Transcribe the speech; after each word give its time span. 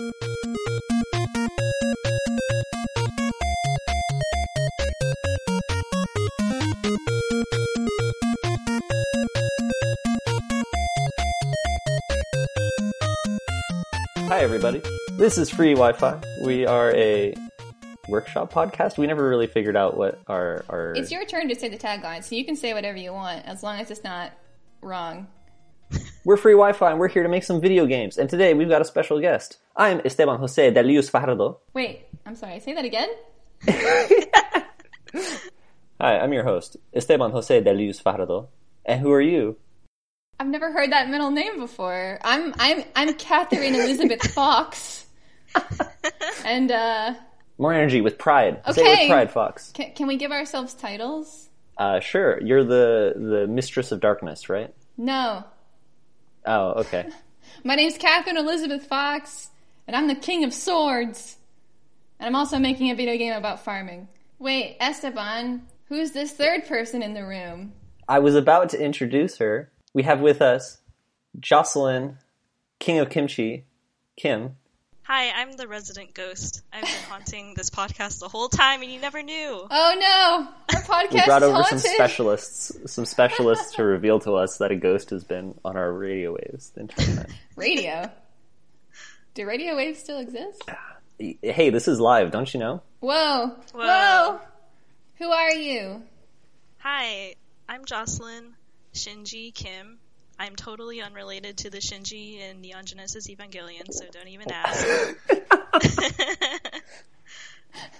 Hi, 0.00 0.06
everybody. 14.40 14.80
This 15.18 15.36
is 15.36 15.50
Free 15.50 15.74
Wi 15.74 15.92
Fi. 15.92 16.18
We 16.46 16.64
are 16.64 16.94
a 16.96 17.34
workshop 18.08 18.50
podcast. 18.50 18.96
We 18.96 19.06
never 19.06 19.28
really 19.28 19.48
figured 19.48 19.76
out 19.76 19.98
what 19.98 20.18
our. 20.26 20.64
our... 20.70 20.94
It's 20.96 21.10
your 21.10 21.26
turn 21.26 21.48
to 21.50 21.54
say 21.54 21.68
the 21.68 21.76
tagline, 21.76 22.24
so 22.24 22.36
you 22.36 22.46
can 22.46 22.56
say 22.56 22.72
whatever 22.72 22.96
you 22.96 23.12
want 23.12 23.44
as 23.44 23.62
long 23.62 23.78
as 23.78 23.90
it's 23.90 24.02
not 24.02 24.32
wrong. 24.80 25.26
We're 26.24 26.36
Free 26.36 26.52
Wi 26.52 26.72
Fi 26.72 26.90
and 26.90 27.00
we're 27.00 27.08
here 27.08 27.22
to 27.22 27.28
make 27.28 27.44
some 27.44 27.60
video 27.60 27.86
games. 27.86 28.18
And 28.18 28.28
today 28.28 28.52
we've 28.54 28.68
got 28.68 28.82
a 28.82 28.84
special 28.84 29.20
guest. 29.20 29.58
I'm 29.76 30.00
Esteban 30.04 30.38
Jose 30.38 30.70
de 30.70 30.82
Lius 30.82 31.08
Fajardo. 31.08 31.58
Wait, 31.72 32.06
I'm 32.26 32.34
sorry, 32.36 32.60
say 32.60 32.74
that 32.74 32.84
again? 32.84 33.08
Hi, 36.00 36.18
I'm 36.18 36.32
your 36.32 36.44
host, 36.44 36.76
Esteban 36.94 37.30
Jose 37.30 37.60
de 37.60 37.72
Lius 37.72 38.00
Fajardo. 38.00 38.48
And 38.84 39.00
who 39.00 39.10
are 39.12 39.20
you? 39.20 39.56
I've 40.38 40.46
never 40.48 40.72
heard 40.72 40.92
that 40.92 41.08
middle 41.10 41.30
name 41.30 41.58
before. 41.58 42.18
I'm 42.22 42.54
I'm 42.58 42.84
I'm 42.96 43.14
Catherine 43.14 43.74
Elizabeth 43.74 44.22
Fox. 44.34 45.06
and 46.44 46.70
uh 46.70 47.14
More 47.58 47.72
energy 47.72 48.00
with 48.02 48.18
pride. 48.18 48.60
Say 48.72 48.82
it 48.82 48.84
Okay. 48.84 49.02
with 49.04 49.10
pride, 49.10 49.30
Fox. 49.32 49.70
can, 49.72 49.92
can 49.94 50.06
we 50.06 50.16
give 50.16 50.32
ourselves 50.32 50.74
titles? 50.74 51.48
Uh, 51.78 51.98
sure. 51.98 52.38
You're 52.42 52.62
the, 52.64 53.14
the 53.16 53.46
mistress 53.46 53.90
of 53.90 54.00
darkness, 54.00 54.50
right? 54.50 54.74
No. 54.98 55.44
Oh, 56.46 56.70
okay. 56.80 57.08
My 57.64 57.74
name's 57.74 57.98
Catherine 57.98 58.36
Elizabeth 58.36 58.86
Fox, 58.86 59.50
and 59.86 59.94
I'm 59.94 60.08
the 60.08 60.14
king 60.14 60.44
of 60.44 60.54
swords. 60.54 61.36
And 62.18 62.26
I'm 62.26 62.36
also 62.36 62.58
making 62.58 62.90
a 62.90 62.94
video 62.94 63.16
game 63.16 63.34
about 63.34 63.64
farming. 63.64 64.08
Wait, 64.38 64.76
Esteban, 64.80 65.62
who's 65.86 66.12
this 66.12 66.32
third 66.32 66.66
person 66.66 67.02
in 67.02 67.14
the 67.14 67.24
room? 67.24 67.72
I 68.08 68.18
was 68.18 68.34
about 68.34 68.70
to 68.70 68.82
introduce 68.82 69.38
her. 69.38 69.70
We 69.92 70.02
have 70.04 70.20
with 70.20 70.40
us 70.40 70.78
Jocelyn, 71.38 72.18
King 72.78 72.98
of 72.98 73.10
Kimchi, 73.10 73.66
Kim. 74.16 74.56
Hi, 75.02 75.30
I'm 75.30 75.56
the 75.56 75.66
resident 75.66 76.14
ghost. 76.14 76.62
I've 76.72 76.82
been 76.84 76.92
haunting 77.08 77.54
this 77.56 77.68
podcast 77.70 78.20
the 78.20 78.28
whole 78.28 78.48
time 78.48 78.82
and 78.82 78.90
you 78.92 79.00
never 79.00 79.22
knew. 79.22 79.66
Oh 79.68 79.96
no, 79.98 80.48
our 80.76 80.82
podcast 80.82 81.12
We 81.14 81.24
brought 81.24 81.42
is 81.42 81.48
over 81.48 81.62
haunted. 81.62 81.80
some 81.80 81.92
specialists, 81.94 82.92
some 82.92 83.04
specialists 83.06 83.74
to 83.74 83.82
reveal 83.82 84.20
to 84.20 84.34
us 84.34 84.58
that 84.58 84.70
a 84.70 84.76
ghost 84.76 85.10
has 85.10 85.24
been 85.24 85.58
on 85.64 85.76
our 85.76 85.92
radio 85.92 86.32
waves 86.34 86.70
the 86.70 86.82
entire 86.82 87.16
time. 87.16 87.26
Radio. 87.56 88.10
Do 89.34 89.46
radio 89.46 89.76
waves 89.76 89.98
still 90.00 90.18
exist? 90.18 90.62
hey, 91.18 91.70
this 91.70 91.88
is 91.88 91.98
live, 92.00 92.30
don't 92.30 92.52
you 92.52 92.60
know? 92.60 92.82
Whoa. 93.00 93.48
Whoa. 93.74 93.84
Whoa. 93.84 94.40
Who 95.18 95.30
are 95.30 95.52
you? 95.52 96.02
Hi, 96.78 97.34
I'm 97.68 97.84
Jocelyn 97.84 98.54
Shinji 98.94 99.52
Kim. 99.54 99.98
I'm 100.40 100.56
totally 100.56 101.02
unrelated 101.02 101.58
to 101.58 101.70
the 101.70 101.78
Shinji 101.78 102.40
and 102.40 102.62
Neon 102.62 102.86
Genesis 102.86 103.28
Evangelion, 103.28 103.92
so 103.92 104.06
don't 104.10 104.26
even 104.28 104.50
ask. 104.52 104.86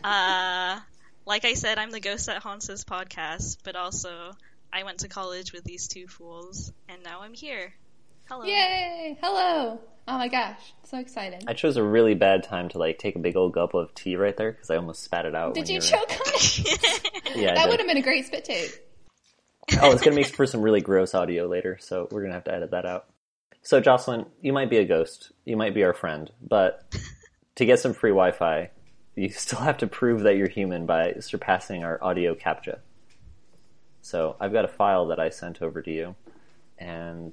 uh, 0.02 0.80
like 1.26 1.44
I 1.44 1.52
said, 1.52 1.76
I'm 1.76 1.90
the 1.90 2.00
ghost 2.00 2.26
that 2.26 2.38
haunts 2.38 2.66
this 2.66 2.82
podcast, 2.82 3.58
but 3.62 3.76
also 3.76 4.32
I 4.72 4.84
went 4.84 5.00
to 5.00 5.08
college 5.08 5.52
with 5.52 5.64
these 5.64 5.86
two 5.86 6.06
fools, 6.06 6.72
and 6.88 7.02
now 7.02 7.20
I'm 7.20 7.34
here. 7.34 7.74
Hello. 8.26 8.46
Yay! 8.46 9.18
Hello. 9.20 9.78
Oh 10.08 10.16
my 10.18 10.28
gosh, 10.28 10.56
so 10.84 10.98
excited. 10.98 11.44
I 11.46 11.52
chose 11.52 11.76
a 11.76 11.82
really 11.82 12.14
bad 12.14 12.42
time 12.44 12.70
to 12.70 12.78
like 12.78 12.98
take 12.98 13.16
a 13.16 13.18
big 13.18 13.36
old 13.36 13.52
gulp 13.52 13.74
of 13.74 13.94
tea 13.94 14.16
right 14.16 14.34
there 14.34 14.52
because 14.52 14.70
I 14.70 14.76
almost 14.76 15.02
spat 15.02 15.26
it 15.26 15.34
out. 15.34 15.52
Did 15.52 15.64
when 15.64 15.72
you 15.72 15.76
were- 15.76 15.80
choke 15.82 16.10
on 16.10 16.16
it? 16.26 17.10
Yeah, 17.36 17.54
that 17.54 17.68
would 17.68 17.78
have 17.78 17.86
been 17.86 17.98
a 17.98 18.02
great 18.02 18.24
spit 18.26 18.44
tape. 18.46 18.70
Oh, 19.80 19.92
it's 19.92 20.02
gonna 20.02 20.16
make 20.16 20.26
for 20.26 20.46
some 20.46 20.62
really 20.62 20.80
gross 20.80 21.14
audio 21.14 21.46
later, 21.46 21.78
so 21.80 22.08
we're 22.10 22.22
gonna 22.22 22.34
have 22.34 22.44
to 22.44 22.54
edit 22.54 22.70
that 22.72 22.86
out. 22.86 23.06
So, 23.62 23.80
Jocelyn, 23.80 24.26
you 24.40 24.52
might 24.52 24.70
be 24.70 24.78
a 24.78 24.84
ghost, 24.84 25.32
you 25.44 25.56
might 25.56 25.74
be 25.74 25.84
our 25.84 25.92
friend, 25.92 26.30
but 26.40 26.96
to 27.56 27.64
get 27.64 27.78
some 27.78 27.92
free 27.92 28.10
Wi-Fi, 28.10 28.70
you 29.14 29.28
still 29.30 29.60
have 29.60 29.78
to 29.78 29.86
prove 29.86 30.22
that 30.22 30.36
you're 30.36 30.48
human 30.48 30.86
by 30.86 31.14
surpassing 31.20 31.84
our 31.84 32.02
audio 32.02 32.34
captcha. 32.34 32.78
So, 34.02 34.36
I've 34.40 34.52
got 34.52 34.64
a 34.64 34.68
file 34.68 35.06
that 35.08 35.20
I 35.20 35.28
sent 35.28 35.62
over 35.62 35.82
to 35.82 35.90
you, 35.90 36.16
and 36.78 37.32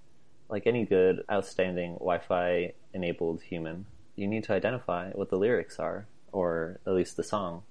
like 0.49 0.67
any 0.67 0.85
good, 0.85 1.23
outstanding 1.31 1.93
Wi-Fi 1.93 2.73
enabled 2.93 3.41
human, 3.41 3.85
you 4.15 4.27
need 4.27 4.43
to 4.45 4.53
identify 4.53 5.11
what 5.11 5.29
the 5.29 5.37
lyrics 5.37 5.79
are, 5.79 6.07
or 6.31 6.79
at 6.85 6.93
least 6.93 7.17
the 7.17 7.23
song 7.23 7.63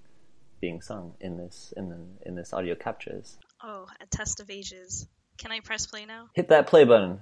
being 0.61 0.81
sung 0.81 1.15
in 1.21 1.37
this 1.37 1.75
in 1.77 1.91
the, 1.91 1.99
in 2.25 2.35
this 2.35 2.53
audio 2.53 2.75
captcha 2.75 3.21
is. 3.21 3.39
Oh, 3.63 3.87
a 4.01 4.07
test 4.07 4.41
of 4.41 4.51
ages. 4.51 5.07
Can 5.39 5.51
I 5.51 5.61
press 5.61 5.87
play 5.87 6.05
now? 6.05 6.29
Hit 6.35 6.49
that 6.49 6.67
play 6.67 6.85
button. 6.85 7.21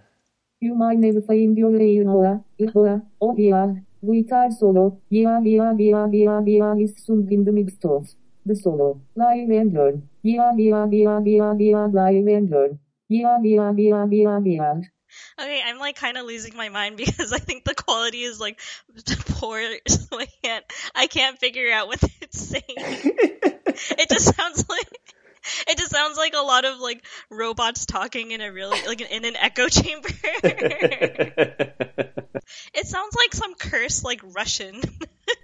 You 0.61 0.75
might 0.75 0.99
never 0.99 1.21
find 1.21 1.57
your 1.57 1.71
Leonora, 1.71 2.43
Ihora, 2.59 3.03
oh 3.21 3.37
yeah, 3.37 3.75
guitar 4.03 4.51
solo, 4.51 5.01
yeah 5.11 5.41
yeah 5.45 5.73
yeah 5.79 6.07
yeah 6.11 6.41
yeah 6.47 6.75
is 6.77 6.95
sung 7.05 7.29
in 7.31 7.45
the 7.45 7.53
mixed 7.53 7.85
of 7.85 8.09
the 8.47 8.57
solo, 8.57 9.01
live 9.15 9.51
and 9.51 9.73
learn, 9.75 10.09
yeah 10.23 10.53
yeah 10.57 10.87
yeah 10.91 11.21
yeah 11.25 11.55
yeah 11.59 11.87
live 11.87 12.27
and 12.27 12.51
learn, 12.51 12.79
yeah 13.09 13.39
yeah 13.43 13.73
yeah 13.77 14.07
yeah 14.11 14.41
yeah. 14.45 14.75
Okay, 15.41 15.63
I'm 15.65 15.79
like 15.79 15.97
kind 15.97 16.17
of 16.17 16.27
losing 16.27 16.57
my 16.57 16.69
mind 16.69 16.97
because 17.05 17.33
I 17.33 17.39
think 17.39 17.65
the 17.65 17.75
quality 17.75 18.23
is 18.23 18.41
like 18.41 18.61
poor, 19.39 19.61
so 19.87 20.19
I 20.19 20.27
can't 20.43 20.65
I 20.95 21.07
can't 21.07 21.39
figure 21.39 21.71
out 21.71 21.89
what 21.89 22.03
it's 22.23 22.41
saying. 22.41 22.65
it 22.69 24.09
just 24.09 24.35
sounds 24.35 24.69
like 24.69 25.04
it 25.69 25.79
just 25.79 25.91
sounds 25.91 26.17
like 26.17 26.35
a 26.35 26.43
lot 26.43 26.65
of 26.65 26.79
like 26.79 27.05
robots 27.31 27.87
talking 27.87 28.31
in 28.31 28.41
a 28.41 28.53
really 28.53 28.79
like 28.87 29.01
in 29.01 29.25
an 29.25 29.37
echo 29.37 29.69
chamber. 29.73 30.09
it 30.33 32.87
sounds 32.87 33.17
like 33.17 33.33
some 33.33 33.55
curse 33.55 34.05
like 34.05 34.21
Russian. 34.23 34.81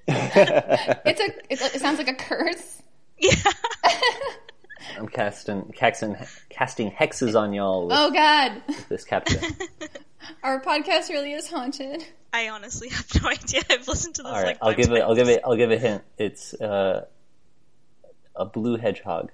It's 0.09 1.21
a. 1.21 1.27
It, 1.51 1.75
it 1.75 1.81
sounds 1.81 1.99
like 1.99 2.09
a 2.09 2.15
curse. 2.15 2.83
yeah. 3.19 3.35
I'm 4.99 5.09
casting, 5.09 5.73
casting 5.77 6.17
casting 6.49 6.91
hexes 6.91 7.39
on 7.39 7.53
y'all 7.53 7.87
with 7.87 7.97
Oh 7.97 8.11
God, 8.11 8.63
this 8.89 9.05
captcha. 9.05 9.45
our 10.43 10.61
podcast 10.61 11.11
really 11.11 11.33
is 11.33 11.49
haunted. 11.49 12.05
I 12.33 12.49
honestly 12.49 12.89
have 12.89 13.23
no 13.23 13.29
idea. 13.29 13.61
I've 13.71 13.87
listened 13.89 14.17
to 14.17 14.23
this 14.23 14.33
All 14.33 14.39
right, 14.39 14.47
like 14.47 14.59
I'll 14.63 14.71
five 14.71 14.77
give 14.79 14.93
it. 14.93 15.03
I'll 15.03 15.15
give 15.15 15.29
it. 15.29 15.43
I'll 15.45 15.57
give 15.57 15.71
a 15.71 15.79
hint. 15.79 16.03
It's 16.19 16.55
uh, 16.55 17.05
a 18.35 18.45
blue 18.47 18.77
hedgehog. 18.77 19.31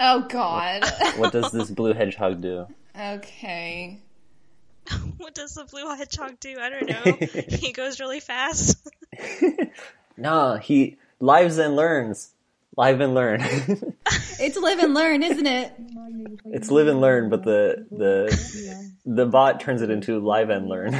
Oh 0.00 0.26
God. 0.28 0.84
What 1.16 1.32
does 1.32 1.50
this 1.52 1.70
blue 1.70 1.92
hedgehog 1.92 2.40
do? 2.40 2.66
okay. 2.98 4.00
What 5.18 5.34
does 5.34 5.54
the 5.54 5.64
blue 5.64 5.86
hedgehog 5.94 6.40
do? 6.40 6.56
I 6.58 6.70
don't 6.70 6.88
know. 6.88 7.26
he 7.58 7.72
goes 7.72 8.00
really 8.00 8.20
fast. 8.20 8.78
Nah, 10.18 10.56
he 10.56 10.96
lives 11.20 11.58
and 11.58 11.76
learns. 11.76 12.32
Live 12.78 13.00
and 13.00 13.12
learn. 13.12 13.42
It's 14.40 14.56
live 14.56 14.78
and 14.78 14.94
learn, 14.94 15.24
isn't 15.24 15.46
it? 15.46 15.72
it's 16.44 16.70
live 16.70 16.86
and 16.86 17.00
learn, 17.00 17.28
but 17.28 17.42
the 17.42 17.84
the 17.90 18.88
the 19.04 19.26
bot 19.26 19.58
turns 19.58 19.82
it 19.82 19.90
into 19.90 20.20
live 20.20 20.48
and 20.48 20.68
learn. 20.68 20.92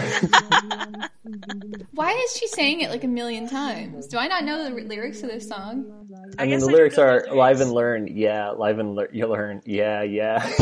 Why 1.94 2.11
is 2.15 2.37
she 2.37 2.49
saying 2.49 2.81
it 2.81 2.91
like 2.91 3.05
a 3.05 3.09
million 3.09 3.49
times? 3.49 4.09
Do 4.09 4.19
I 4.19 4.27
not 4.27 4.43
know 4.43 4.65
the 4.65 4.71
lyrics 4.71 5.21
to 5.21 5.28
this 5.28 5.49
song? 5.49 5.87
I, 6.37 6.47
mean, 6.47 6.59
the 6.59 6.67
I 6.67 6.72
lyrics 6.72 6.97
know 6.97 7.05
the 7.05 7.09
are 7.11 7.21
lyrics. 7.21 7.37
live 7.37 7.61
and 7.61 7.71
learn. 7.71 8.09
Yeah, 8.09 8.50
live 8.50 8.81
and 8.81 8.97
learn. 8.97 9.09
You 9.12 9.28
learn. 9.28 9.62
Yeah, 9.65 10.03
yeah. 10.03 10.53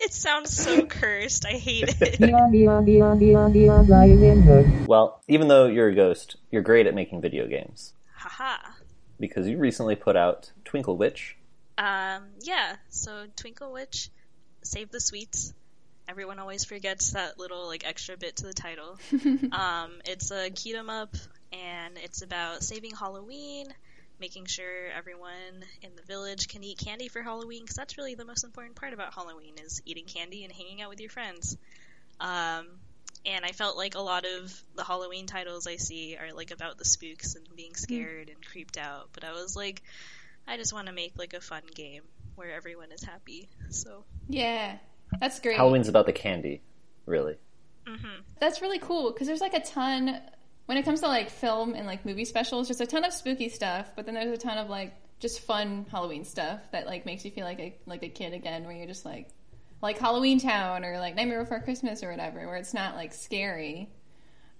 It 0.00 0.12
sounds 0.12 0.56
so 0.56 0.86
cursed. 0.86 1.44
I 1.44 1.52
hate 1.52 1.94
it. 2.00 2.18
Well, 4.88 5.20
even 5.28 5.48
though 5.48 5.66
you're 5.66 5.88
a 5.88 5.94
ghost, 5.94 6.36
you're 6.50 6.62
great 6.62 6.86
at 6.86 6.94
making 6.94 7.20
video 7.20 7.46
games 7.46 7.92
Haha. 8.14 8.56
Because 9.20 9.48
you 9.48 9.58
recently 9.58 9.96
put 9.96 10.16
out 10.16 10.50
Twinkle 10.64 10.96
Witch. 10.96 11.36
Um, 11.76 12.24
yeah, 12.40 12.76
so 12.88 13.26
Twinkle 13.36 13.72
Witch, 13.72 14.10
Save 14.62 14.90
the 14.90 15.00
Sweets. 15.00 15.52
Everyone 16.08 16.38
always 16.38 16.64
forgets 16.64 17.12
that 17.12 17.38
little 17.38 17.66
like 17.66 17.86
extra 17.86 18.16
bit 18.16 18.36
to 18.36 18.46
the 18.46 18.54
title. 18.54 18.98
um, 19.52 19.92
it's 20.04 20.30
a 20.30 20.50
cute 20.50 20.76
'em 20.76 20.88
up, 20.88 21.14
and 21.52 21.98
it's 21.98 22.22
about 22.22 22.62
saving 22.62 22.94
Halloween, 22.94 23.66
making 24.18 24.46
sure 24.46 24.88
everyone 24.96 25.64
in 25.82 25.90
the 25.96 26.02
village 26.02 26.48
can 26.48 26.64
eat 26.64 26.78
candy 26.78 27.08
for 27.08 27.22
Halloween, 27.22 27.62
because 27.62 27.76
that's 27.76 27.98
really 27.98 28.14
the 28.14 28.24
most 28.24 28.44
important 28.44 28.74
part 28.76 28.92
about 28.92 29.14
Halloween 29.14 29.54
is 29.64 29.82
eating 29.84 30.06
candy 30.06 30.44
and 30.44 30.52
hanging 30.52 30.80
out 30.80 30.88
with 30.88 31.00
your 31.00 31.10
friends. 31.10 31.56
Um, 32.20 32.66
and 33.28 33.44
I 33.44 33.52
felt 33.52 33.76
like 33.76 33.94
a 33.94 34.00
lot 34.00 34.24
of 34.24 34.52
the 34.76 34.84
Halloween 34.84 35.26
titles 35.26 35.66
I 35.66 35.76
see 35.76 36.16
are 36.16 36.32
like 36.34 36.50
about 36.50 36.78
the 36.78 36.84
spooks 36.84 37.34
and 37.34 37.46
being 37.54 37.74
scared 37.74 38.28
and 38.28 38.44
creeped 38.44 38.76
out, 38.78 39.10
but 39.12 39.24
I 39.24 39.32
was 39.32 39.54
like, 39.54 39.82
I 40.46 40.56
just 40.56 40.72
want 40.72 40.86
to 40.86 40.92
make 40.92 41.18
like 41.18 41.34
a 41.34 41.40
fun 41.40 41.62
game 41.74 42.02
where 42.36 42.52
everyone 42.52 42.90
is 42.92 43.02
happy. 43.02 43.48
So, 43.70 44.04
Yeah, 44.28 44.78
that's 45.20 45.40
great. 45.40 45.56
Halloween's 45.56 45.88
about 45.88 46.06
the 46.06 46.12
candy, 46.12 46.62
really. 47.06 47.36
hmm 47.86 48.20
That's 48.40 48.62
really 48.62 48.78
cool 48.78 49.12
because 49.12 49.26
there's 49.26 49.40
like 49.40 49.54
a 49.54 49.60
ton 49.60 50.20
when 50.66 50.78
it 50.78 50.84
comes 50.84 51.00
to 51.00 51.08
like 51.08 51.30
film 51.30 51.74
and 51.74 51.86
like 51.86 52.04
movie 52.04 52.24
specials, 52.24 52.68
just 52.68 52.80
a 52.80 52.86
ton 52.86 53.04
of 53.04 53.12
spooky 53.12 53.48
stuff, 53.48 53.90
but 53.96 54.06
then 54.06 54.14
there's 54.14 54.32
a 54.32 54.40
ton 54.40 54.58
of 54.58 54.68
like 54.68 54.94
just 55.20 55.40
fun 55.40 55.86
Halloween 55.90 56.24
stuff 56.24 56.60
that 56.72 56.86
like 56.86 57.04
makes 57.04 57.24
you 57.24 57.30
feel 57.30 57.44
like 57.44 57.58
a 57.58 57.74
like 57.86 58.02
a 58.02 58.08
kid 58.08 58.32
again, 58.32 58.64
where 58.64 58.72
you're 58.76 58.86
just 58.86 59.04
like 59.04 59.28
like 59.82 59.98
Halloween 59.98 60.40
Town 60.40 60.84
or 60.84 60.98
like 60.98 61.14
Nightmare 61.14 61.40
Before 61.40 61.60
Christmas 61.60 62.02
or 62.02 62.10
whatever, 62.10 62.46
where 62.46 62.56
it's 62.56 62.74
not 62.74 62.94
like 62.94 63.12
scary. 63.12 63.90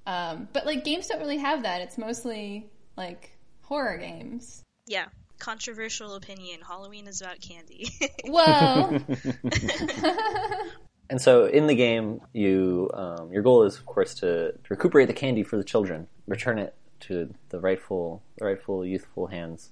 Um, 0.06 0.48
but 0.52 0.64
like 0.66 0.84
games 0.84 1.06
don't 1.08 1.20
really 1.20 1.38
have 1.38 1.62
that. 1.64 1.82
It's 1.82 1.98
mostly 1.98 2.70
like 2.96 3.36
horror 3.62 3.98
games. 3.98 4.62
Yeah. 4.86 5.06
Controversial 5.38 6.14
opinion. 6.14 6.60
Halloween 6.66 7.06
is 7.06 7.20
about 7.20 7.40
candy. 7.40 7.88
Whoa. 8.24 9.00
And 11.10 11.20
so 11.20 11.46
in 11.46 11.66
the 11.66 11.74
game, 11.74 12.20
you 12.32 12.90
um, 12.92 13.32
your 13.32 13.42
goal 13.42 13.62
is, 13.62 13.76
of 13.76 13.86
course, 13.86 14.14
to, 14.16 14.52
to 14.52 14.68
recuperate 14.68 15.08
the 15.08 15.14
candy 15.14 15.42
for 15.42 15.56
the 15.56 15.64
children, 15.64 16.06
return 16.26 16.58
it 16.58 16.74
to 17.00 17.32
the 17.48 17.60
rightful, 17.60 18.22
the 18.36 18.44
rightful 18.44 18.84
youthful 18.84 19.26
hands. 19.26 19.70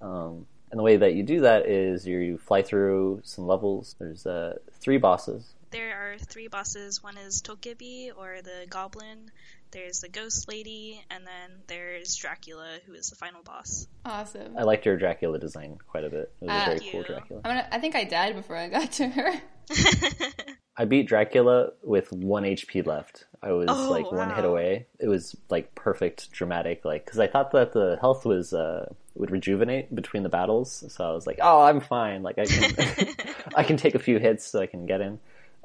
Um, 0.00 0.46
and 0.72 0.78
the 0.78 0.82
way 0.82 0.96
that 0.96 1.14
you 1.14 1.22
do 1.22 1.42
that 1.42 1.66
is 1.66 2.04
you 2.06 2.38
fly 2.38 2.62
through 2.62 3.20
some 3.22 3.46
levels. 3.46 3.94
There's 4.00 4.26
uh, 4.26 4.56
three 4.80 4.98
bosses. 4.98 5.52
there 5.70 5.94
are 6.14 6.18
three 6.18 6.48
bosses. 6.48 7.00
One 7.02 7.16
is 7.16 7.40
Dokkaebi, 7.42 8.10
or 8.16 8.42
the 8.42 8.66
Goblin. 8.68 9.30
There's 9.70 10.00
the 10.00 10.08
Ghost 10.10 10.48
Lady, 10.48 11.02
and 11.10 11.24
then 11.26 11.50
there's 11.66 12.14
Dracula, 12.16 12.78
who 12.86 12.92
is 12.92 13.08
the 13.08 13.16
final 13.16 13.42
boss. 13.42 13.86
awesome. 14.04 14.56
I 14.58 14.64
liked 14.64 14.84
your 14.84 14.98
Dracula 14.98 15.38
design 15.38 15.78
quite 15.88 16.04
a 16.04 16.10
bit. 16.10 16.30
It 16.42 16.44
was 16.46 16.50
Ah. 16.50 16.62
a 16.62 16.66
very 16.66 16.78
Thank 16.80 16.90
cool 16.92 17.00
you. 17.00 17.06
Dracula. 17.06 17.40
I'm 17.44 17.50
gonna, 17.52 17.68
I 17.70 17.78
think 17.78 17.94
I 17.94 18.04
died 18.04 18.34
before 18.34 18.56
I 18.56 18.68
got 18.68 18.92
to 18.92 19.08
her. 19.08 19.32
I 20.76 20.86
beat 20.86 21.06
Dracula 21.06 21.70
with 21.82 22.10
one 22.12 22.44
HP 22.44 22.86
left. 22.86 23.24
I 23.42 23.52
was 23.52 23.66
Oh, 23.70 23.90
like 23.90 24.10
one 24.10 24.34
hit 24.34 24.44
away. 24.44 24.86
It 24.98 25.06
was 25.08 25.36
like 25.50 25.74
perfect, 25.74 26.32
dramatic. 26.32 26.84
Like 26.84 27.04
because 27.04 27.18
I 27.18 27.26
thought 27.28 27.50
that 27.52 27.72
the 27.72 27.98
health 28.00 28.24
was 28.24 28.52
uh, 28.54 28.92
would 29.14 29.30
rejuvenate 29.30 29.94
between 29.94 30.22
the 30.22 30.28
battles, 30.28 30.84
so 30.88 31.04
I 31.04 31.12
was 31.12 31.26
like, 31.26 31.38
"Oh, 31.42 31.62
I'm 31.62 31.80
fine. 31.80 32.22
Like 32.22 32.38
I 32.38 32.46
can, 32.46 33.08
I 33.56 33.64
can 33.64 33.76
take 33.76 33.94
a 33.94 33.98
few 33.98 34.18
hits 34.18 34.46
so 34.46 34.60
I 34.60 34.66
can 34.66 34.86
get 34.86 35.00
in." 35.00 35.18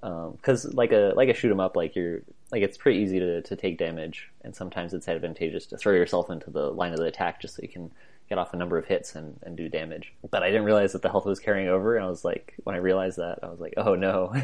Um, 0.03 0.33
because 0.33 0.65
like 0.73 0.91
a 0.91 1.13
like 1.15 1.29
a 1.29 1.33
shoot 1.33 1.51
'em 1.51 1.59
up, 1.59 1.75
like 1.75 1.95
you're 1.95 2.21
like 2.51 2.61
it's 2.61 2.77
pretty 2.77 2.99
easy 2.99 3.19
to 3.19 3.41
to 3.41 3.55
take 3.55 3.77
damage, 3.77 4.29
and 4.43 4.55
sometimes 4.55 4.93
it's 4.93 5.07
advantageous 5.07 5.65
to 5.67 5.77
throw 5.77 5.93
yourself 5.93 6.29
into 6.29 6.49
the 6.51 6.71
line 6.71 6.93
of 6.93 6.99
the 6.99 7.05
attack 7.05 7.41
just 7.41 7.55
so 7.55 7.61
you 7.61 7.69
can 7.69 7.91
get 8.29 8.37
off 8.37 8.53
a 8.53 8.57
number 8.57 8.77
of 8.77 8.85
hits 8.85 9.15
and, 9.15 9.39
and 9.43 9.55
do 9.55 9.69
damage. 9.69 10.13
But 10.29 10.43
I 10.43 10.47
didn't 10.47 10.65
realize 10.65 10.91
that 10.91 11.01
the 11.01 11.09
health 11.09 11.25
was 11.25 11.39
carrying 11.39 11.69
over, 11.69 11.95
and 11.95 12.05
I 12.05 12.09
was 12.09 12.25
like, 12.25 12.55
when 12.65 12.75
I 12.75 12.79
realized 12.79 13.17
that, 13.17 13.39
I 13.41 13.47
was 13.47 13.59
like, 13.59 13.73
"Oh 13.77 13.95
no." 13.95 14.33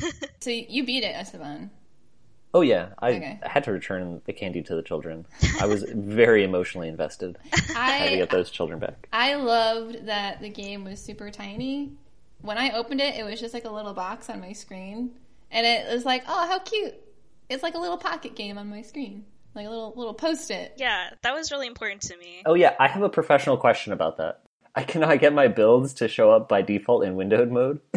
So 0.40 0.48
you 0.50 0.84
beat 0.86 1.04
it, 1.04 1.14
Esteban. 1.14 1.70
Oh 2.52 2.62
yeah, 2.62 2.88
I, 2.98 3.10
Okay. 3.12 3.38
Had 3.42 3.64
to 3.64 3.72
return 3.72 4.20
the 4.24 4.32
candy 4.32 4.62
to 4.62 4.74
the 4.74 4.82
children. 4.82 5.26
I 5.60 5.66
was 5.66 5.84
very 5.84 6.42
emotionally 6.42 6.88
invested. 6.88 7.38
I 7.76 7.90
had 7.92 8.10
to 8.10 8.16
get 8.16 8.30
those 8.30 8.50
children 8.50 8.78
back. 8.80 9.08
I 9.12 9.34
loved 9.36 10.06
that 10.06 10.40
the 10.40 10.48
game 10.48 10.84
was 10.84 11.00
super 11.00 11.30
tiny. 11.30 11.92
When 12.42 12.58
I 12.58 12.72
opened 12.72 13.00
it, 13.00 13.14
it 13.16 13.24
was 13.24 13.38
just 13.38 13.54
like 13.54 13.64
a 13.66 13.70
little 13.70 13.92
box 13.94 14.28
on 14.30 14.40
my 14.40 14.52
screen, 14.52 15.10
and 15.50 15.66
it 15.66 15.92
was 15.92 16.04
like, 16.04 16.24
oh, 16.26 16.46
how 16.48 16.58
cute! 16.58 16.94
It's 17.48 17.62
like 17.62 17.74
a 17.74 17.78
little 17.78 17.98
pocket 17.98 18.34
game 18.34 18.58
on 18.58 18.68
my 18.68 18.82
screen, 18.82 19.26
like 19.54 19.66
a 19.66 19.70
little 19.70 19.92
little 19.94 20.14
post-it. 20.14 20.74
Yeah, 20.76 21.10
that 21.22 21.34
was 21.34 21.52
really 21.52 21.66
important 21.66 22.02
to 22.02 22.16
me. 22.16 22.42
Oh 22.46 22.54
yeah, 22.54 22.74
I 22.80 22.88
have 22.88 23.02
a 23.02 23.08
professional 23.10 23.58
question 23.58 23.92
about 23.92 24.16
that. 24.16 24.40
I 24.74 24.84
cannot 24.84 25.18
get 25.20 25.32
my 25.32 25.48
builds 25.48 25.94
to 25.94 26.08
show 26.08 26.30
up 26.30 26.48
by 26.48 26.62
default 26.62 27.04
in 27.04 27.14
windowed 27.16 27.50
mode. 27.50 27.80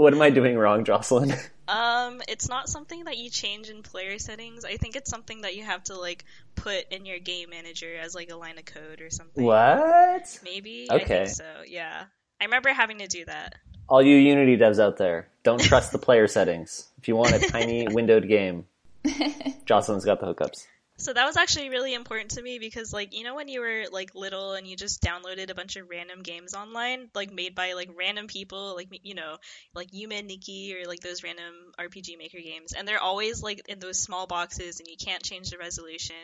what 0.00 0.12
am 0.14 0.22
I 0.22 0.30
doing 0.30 0.56
wrong, 0.56 0.84
Jocelyn? 0.84 1.34
Um, 1.70 2.20
it's 2.26 2.48
not 2.48 2.68
something 2.68 3.04
that 3.04 3.16
you 3.16 3.30
change 3.30 3.68
in 3.70 3.84
player 3.84 4.18
settings. 4.18 4.64
I 4.64 4.76
think 4.76 4.96
it's 4.96 5.08
something 5.08 5.42
that 5.42 5.54
you 5.54 5.62
have 5.62 5.84
to 5.84 5.94
like 5.96 6.24
put 6.56 6.90
in 6.90 7.06
your 7.06 7.20
game 7.20 7.50
manager 7.50 7.94
as 7.96 8.12
like 8.12 8.28
a 8.28 8.34
line 8.34 8.58
of 8.58 8.64
code 8.64 9.00
or 9.00 9.08
something. 9.08 9.44
What? 9.44 10.40
Maybe. 10.42 10.88
I 10.90 10.96
Okay. 10.96 11.06
think 11.06 11.28
so. 11.28 11.44
Yeah. 11.68 12.06
I 12.40 12.44
remember 12.46 12.70
having 12.72 12.98
to 12.98 13.06
do 13.06 13.24
that. 13.26 13.54
All 13.88 14.02
you 14.02 14.16
Unity 14.16 14.56
devs 14.56 14.80
out 14.80 14.96
there, 14.96 15.28
don't 15.44 15.60
trust 15.62 15.92
the 15.92 15.98
player 15.98 16.26
settings. 16.26 16.88
If 16.98 17.06
you 17.06 17.14
want 17.14 17.34
a 17.34 17.38
tiny 17.38 17.86
windowed 17.92 18.26
game, 18.26 18.64
Jocelyn's 19.64 20.04
got 20.04 20.18
the 20.18 20.26
hookups. 20.34 20.66
So 21.00 21.14
that 21.14 21.24
was 21.24 21.38
actually 21.38 21.70
really 21.70 21.94
important 21.94 22.32
to 22.32 22.42
me 22.42 22.58
because 22.58 22.92
like 22.92 23.14
you 23.14 23.24
know 23.24 23.34
when 23.34 23.48
you 23.48 23.60
were 23.60 23.84
like 23.90 24.14
little 24.14 24.52
and 24.52 24.66
you 24.66 24.76
just 24.76 25.02
downloaded 25.02 25.48
a 25.50 25.54
bunch 25.54 25.76
of 25.76 25.88
random 25.88 26.22
games 26.22 26.52
online 26.52 27.08
like 27.14 27.32
made 27.32 27.54
by 27.54 27.72
like 27.72 27.88
random 27.98 28.26
people 28.26 28.74
like 28.76 28.88
you 29.02 29.14
know 29.14 29.38
like 29.74 29.90
Yume 29.92 30.26
Nikki 30.26 30.76
or 30.76 30.86
like 30.86 31.00
those 31.00 31.22
random 31.22 31.54
RPG 31.78 32.18
maker 32.18 32.38
games 32.44 32.74
and 32.74 32.86
they're 32.86 33.00
always 33.00 33.42
like 33.42 33.62
in 33.66 33.78
those 33.78 33.98
small 33.98 34.26
boxes 34.26 34.78
and 34.78 34.88
you 34.88 34.96
can't 35.02 35.22
change 35.22 35.48
the 35.48 35.56
resolution 35.56 36.16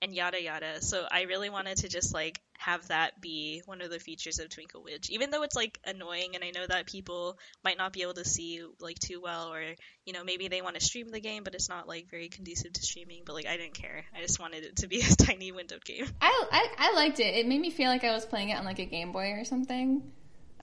and 0.00 0.14
yada 0.14 0.42
yada. 0.42 0.80
So 0.80 1.04
I 1.10 1.22
really 1.22 1.50
wanted 1.50 1.76
to 1.78 1.88
just 1.88 2.14
like 2.14 2.40
have 2.58 2.88
that 2.88 3.20
be 3.20 3.62
one 3.66 3.80
of 3.80 3.90
the 3.90 3.98
features 3.98 4.38
of 4.38 4.48
Twinkle 4.48 4.82
Witch 4.82 5.10
even 5.10 5.30
though 5.30 5.42
it's 5.42 5.56
like 5.56 5.78
annoying 5.84 6.34
and 6.34 6.44
I 6.44 6.50
know 6.50 6.66
that 6.66 6.86
people 6.86 7.38
might 7.62 7.78
not 7.78 7.92
be 7.92 8.02
able 8.02 8.14
to 8.14 8.24
see 8.24 8.62
like 8.80 8.98
too 8.98 9.20
well 9.20 9.52
or 9.52 9.62
you 10.04 10.12
know 10.12 10.24
maybe 10.24 10.48
they 10.48 10.62
want 10.62 10.76
to 10.76 10.84
stream 10.84 11.08
the 11.08 11.20
game 11.20 11.44
but 11.44 11.54
it's 11.54 11.68
not 11.68 11.88
like 11.88 12.10
very 12.10 12.28
conducive 12.28 12.72
to 12.72 12.82
streaming 12.82 13.22
but 13.24 13.34
like 13.34 13.46
I 13.46 13.56
didn't 13.56 13.74
care. 13.74 14.04
I 14.16 14.20
just 14.20 14.40
wanted 14.40 14.64
it 14.64 14.76
to 14.76 14.88
be 14.88 15.00
a 15.10 15.16
tiny 15.16 15.52
windowed 15.52 15.84
game. 15.84 16.06
I, 16.20 16.44
I 16.50 16.68
I 16.78 16.92
liked 16.94 17.20
it. 17.20 17.34
It 17.34 17.46
made 17.46 17.60
me 17.60 17.70
feel 17.70 17.88
like 17.88 18.04
I 18.04 18.12
was 18.12 18.24
playing 18.24 18.50
it 18.50 18.58
on 18.58 18.64
like 18.64 18.78
a 18.78 18.84
Game 18.84 19.12
Boy 19.12 19.32
or 19.32 19.44
something. 19.44 20.02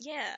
Yeah. 0.01 0.35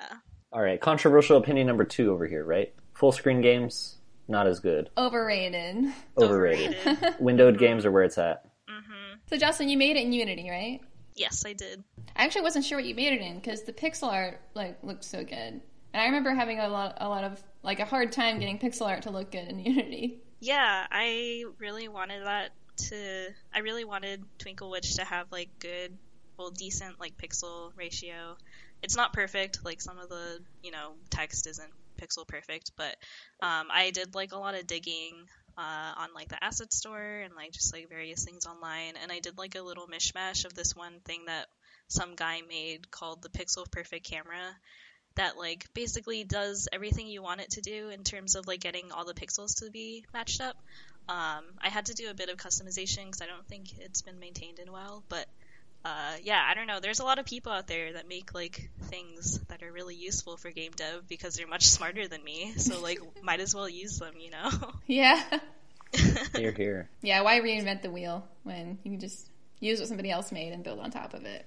All 0.51 0.61
right, 0.61 0.79
controversial 0.79 1.37
opinion 1.37 1.67
number 1.67 1.83
two 1.83 2.11
over 2.11 2.27
here, 2.27 2.43
right? 2.43 2.73
Full 2.93 3.11
screen 3.11 3.41
games, 3.41 3.97
not 4.27 4.45
as 4.45 4.59
good. 4.59 4.89
Overrated. 4.97 5.91
Overrated. 6.17 6.75
Windowed 7.19 7.55
mm-hmm. 7.55 7.63
games 7.63 7.85
are 7.85 7.91
where 7.91 8.03
it's 8.03 8.17
at. 8.17 8.45
Mm-hmm. 8.69 9.17
So 9.27 9.37
Jocelyn, 9.37 9.69
you 9.69 9.77
made 9.77 9.95
it 9.97 10.03
in 10.03 10.13
Unity, 10.13 10.49
right? 10.49 10.79
Yes, 11.15 11.43
I 11.45 11.53
did. 11.53 11.83
I 12.15 12.25
actually 12.25 12.41
wasn't 12.41 12.65
sure 12.65 12.77
what 12.77 12.85
you 12.85 12.95
made 12.95 13.13
it 13.13 13.21
in 13.21 13.35
because 13.35 13.63
the 13.63 13.73
pixel 13.73 14.11
art 14.11 14.41
like 14.53 14.77
looked 14.83 15.03
so 15.03 15.23
good, 15.23 15.31
and 15.33 15.61
I 15.93 16.05
remember 16.05 16.31
having 16.31 16.59
a 16.59 16.67
lot 16.67 16.97
a 16.99 17.07
lot 17.07 17.23
of 17.23 17.43
like 17.61 17.79
a 17.79 17.85
hard 17.85 18.11
time 18.11 18.39
getting 18.39 18.59
pixel 18.59 18.87
art 18.87 19.03
to 19.03 19.11
look 19.11 19.31
good 19.31 19.47
in 19.47 19.59
Unity. 19.65 20.21
Yeah, 20.39 20.85
I 20.91 21.45
really 21.59 21.87
wanted 21.87 22.25
that 22.25 22.51
to. 22.89 23.27
I 23.53 23.59
really 23.59 23.85
wanted 23.85 24.23
Twinkle 24.39 24.69
Witch 24.69 24.95
to 24.95 25.05
have 25.05 25.31
like 25.31 25.49
good, 25.59 25.97
well, 26.37 26.51
decent 26.51 26.99
like 26.99 27.17
pixel 27.17 27.71
ratio. 27.77 28.37
It's 28.81 28.97
not 28.97 29.13
perfect. 29.13 29.63
Like 29.63 29.81
some 29.81 29.97
of 29.97 30.09
the 30.09 30.39
you 30.61 30.71
know 30.71 30.93
text 31.09 31.47
isn't 31.47 31.71
pixel 31.99 32.27
perfect, 32.27 32.71
but 32.75 32.95
um, 33.41 33.67
I 33.71 33.91
did 33.91 34.15
like 34.15 34.33
a 34.33 34.37
lot 34.37 34.55
of 34.55 34.67
digging 34.67 35.27
uh, 35.57 35.93
on 35.97 36.09
like 36.13 36.29
the 36.29 36.43
asset 36.43 36.73
store 36.73 37.21
and 37.23 37.35
like 37.35 37.51
just 37.51 37.73
like 37.73 37.89
various 37.89 38.23
things 38.23 38.45
online, 38.45 38.93
and 39.01 39.11
I 39.11 39.19
did 39.19 39.37
like 39.37 39.55
a 39.55 39.61
little 39.61 39.87
mishmash 39.87 40.45
of 40.45 40.53
this 40.53 40.75
one 40.75 40.99
thing 41.05 41.25
that 41.27 41.47
some 41.87 42.15
guy 42.15 42.41
made 42.47 42.89
called 42.89 43.21
the 43.21 43.29
Pixel 43.29 43.69
Perfect 43.69 44.09
Camera 44.09 44.55
that 45.15 45.37
like 45.37 45.65
basically 45.73 46.23
does 46.23 46.67
everything 46.71 47.07
you 47.07 47.21
want 47.21 47.41
it 47.41 47.51
to 47.51 47.61
do 47.61 47.89
in 47.89 48.03
terms 48.03 48.35
of 48.35 48.47
like 48.47 48.59
getting 48.59 48.91
all 48.91 49.05
the 49.05 49.13
pixels 49.13 49.59
to 49.59 49.69
be 49.69 50.05
matched 50.13 50.41
up. 50.41 50.55
Um, 51.07 51.43
I 51.61 51.69
had 51.69 51.87
to 51.87 51.93
do 51.93 52.09
a 52.09 52.13
bit 52.13 52.29
of 52.29 52.37
customization 52.37 53.05
because 53.05 53.21
I 53.21 53.27
don't 53.27 53.47
think 53.47 53.77
it's 53.79 54.01
been 54.01 54.19
maintained 54.19 54.59
in 54.59 54.69
a 54.69 54.71
while, 54.71 55.03
but 55.09 55.27
uh, 55.85 56.13
yeah, 56.23 56.41
I 56.49 56.53
don't 56.53 56.67
know. 56.67 56.79
There's 56.79 56.99
a 56.99 57.03
lot 57.03 57.19
of 57.19 57.25
people 57.25 57.51
out 57.51 57.67
there 57.67 57.93
that 57.93 58.07
make 58.07 58.33
like 58.33 58.69
things 58.83 59.39
that 59.49 59.63
are 59.63 59.71
really 59.71 59.95
useful 59.95 60.37
for 60.37 60.49
game 60.51 60.71
dev 60.75 61.07
because 61.07 61.35
they're 61.35 61.47
much 61.47 61.65
smarter 61.65 62.07
than 62.07 62.23
me. 62.23 62.53
So 62.57 62.81
like, 62.81 62.99
might 63.23 63.39
as 63.41 63.53
well 63.53 63.67
use 63.67 63.99
them, 63.99 64.13
you 64.19 64.31
know? 64.31 64.49
Yeah, 64.87 65.21
Here, 66.35 66.51
here. 66.51 66.89
yeah. 67.01 67.21
Why 67.21 67.39
reinvent 67.39 67.81
the 67.83 67.91
wheel 67.91 68.25
when 68.43 68.79
you 68.83 68.91
can 68.91 68.99
just 68.99 69.29
use 69.59 69.79
what 69.79 69.87
somebody 69.87 70.09
else 70.09 70.31
made 70.31 70.51
and 70.53 70.63
build 70.63 70.79
on 70.79 70.89
top 70.91 71.13
of 71.13 71.25
it? 71.25 71.45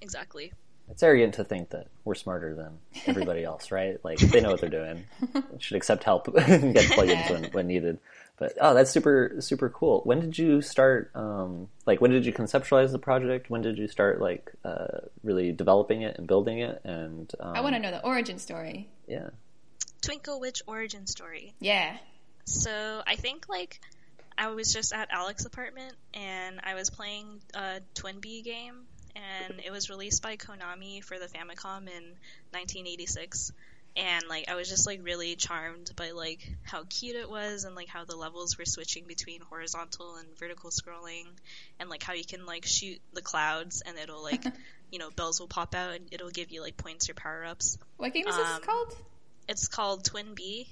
exactly. 0.00 0.52
It's 0.90 1.02
arrogant 1.02 1.34
to 1.34 1.44
think 1.44 1.70
that 1.70 1.88
we're 2.04 2.14
smarter 2.14 2.54
than 2.54 2.78
everybody 3.06 3.44
else, 3.44 3.70
right? 3.70 4.02
Like 4.02 4.18
they 4.18 4.40
know 4.40 4.50
what 4.50 4.60
they're 4.62 4.70
doing. 4.70 5.04
Should 5.58 5.76
accept 5.76 6.02
help 6.04 6.28
and 6.28 6.72
get 6.72 6.84
plugins 6.92 7.30
when, 7.30 7.44
when 7.52 7.66
needed. 7.66 7.98
But 8.38 8.56
oh, 8.60 8.72
that's 8.72 8.90
super 8.90 9.36
super 9.40 9.68
cool. 9.68 10.02
When 10.04 10.20
did 10.20 10.38
you 10.38 10.62
start? 10.62 11.10
Um, 11.14 11.68
like 11.86 12.00
when 12.00 12.12
did 12.12 12.24
you 12.24 12.32
conceptualize 12.32 12.92
the 12.92 12.98
project? 12.98 13.50
When 13.50 13.62
did 13.62 13.78
you 13.78 13.88
start 13.88 14.20
like 14.20 14.52
uh, 14.64 15.00
really 15.24 15.52
developing 15.52 16.02
it 16.02 16.18
and 16.18 16.26
building 16.26 16.60
it? 16.60 16.80
And 16.84 17.30
um, 17.40 17.56
I 17.56 17.60
want 17.60 17.74
to 17.74 17.80
know 17.80 17.90
the 17.90 18.04
origin 18.04 18.38
story. 18.38 18.88
Yeah. 19.08 19.30
Twinkle 20.02 20.38
Witch 20.38 20.62
origin 20.66 21.06
story. 21.06 21.54
Yeah. 21.58 21.96
So 22.44 23.02
I 23.06 23.16
think 23.16 23.48
like 23.48 23.80
I 24.36 24.48
was 24.48 24.72
just 24.72 24.92
at 24.92 25.08
Alex's 25.10 25.46
apartment 25.46 25.94
and 26.14 26.60
I 26.62 26.74
was 26.74 26.90
playing 26.90 27.40
a 27.54 27.80
Twin 27.94 28.20
Bee 28.20 28.42
game 28.42 28.86
and 29.16 29.60
it 29.64 29.72
was 29.72 29.90
released 29.90 30.22
by 30.22 30.36
Konami 30.36 31.02
for 31.02 31.18
the 31.18 31.26
Famicom 31.26 31.88
in 31.88 32.14
1986 32.52 33.52
and 33.96 34.24
like 34.28 34.48
I 34.48 34.54
was 34.54 34.68
just 34.68 34.86
like 34.86 35.00
really 35.02 35.34
charmed 35.36 35.90
by 35.96 36.10
like 36.12 36.48
how 36.62 36.84
cute 36.88 37.16
it 37.16 37.28
was 37.28 37.64
and 37.64 37.74
like 37.74 37.88
how 37.88 38.04
the 38.04 38.16
levels 38.16 38.56
were 38.58 38.64
switching 38.64 39.04
between 39.06 39.40
horizontal 39.40 40.16
and 40.16 40.28
vertical 40.38 40.70
scrolling 40.70 41.26
and 41.80 41.90
like 41.90 42.02
how 42.02 42.12
you 42.12 42.24
can 42.24 42.46
like 42.46 42.64
shoot 42.66 43.00
the 43.12 43.22
clouds 43.22 43.82
and 43.84 43.98
it'll 43.98 44.22
like 44.22 44.44
you 44.92 44.98
know 44.98 45.10
bells 45.10 45.40
will 45.40 45.48
pop 45.48 45.74
out 45.74 45.94
and 45.94 46.04
it'll 46.12 46.30
give 46.30 46.50
you 46.50 46.62
like 46.62 46.76
points 46.76 47.08
or 47.10 47.14
power 47.14 47.44
ups. 47.44 47.78
What 47.96 48.12
game 48.12 48.26
is 48.28 48.34
Um, 48.36 48.42
this 48.44 48.58
called? 48.60 48.96
It's 49.48 49.68
called 49.68 50.04
Twin 50.04 50.34
Bee. 50.34 50.68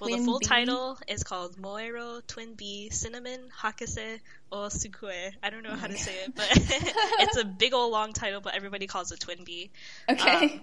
well, 0.00 0.16
the 0.16 0.24
full 0.24 0.38
Bee? 0.38 0.46
title 0.46 0.98
is 1.08 1.22
called 1.24 1.56
Moero 1.60 2.24
Twin 2.26 2.54
Bee 2.54 2.88
Cinnamon 2.90 3.40
Hakase 3.60 4.20
o 4.52 4.68
Sukue. 4.68 5.32
I 5.42 5.50
don't 5.50 5.62
know 5.64 5.74
how 5.74 5.88
to 5.88 5.98
say 5.98 6.14
it, 6.24 6.34
but 6.34 6.48
it's 6.54 7.36
a 7.36 7.44
big 7.44 7.74
old 7.74 7.92
long 7.92 8.12
title, 8.12 8.40
but 8.40 8.54
everybody 8.54 8.86
calls 8.86 9.10
it 9.12 9.20
Twin 9.20 9.44
Bee. 9.44 9.70
Okay. 10.08 10.44
Um, 10.54 10.60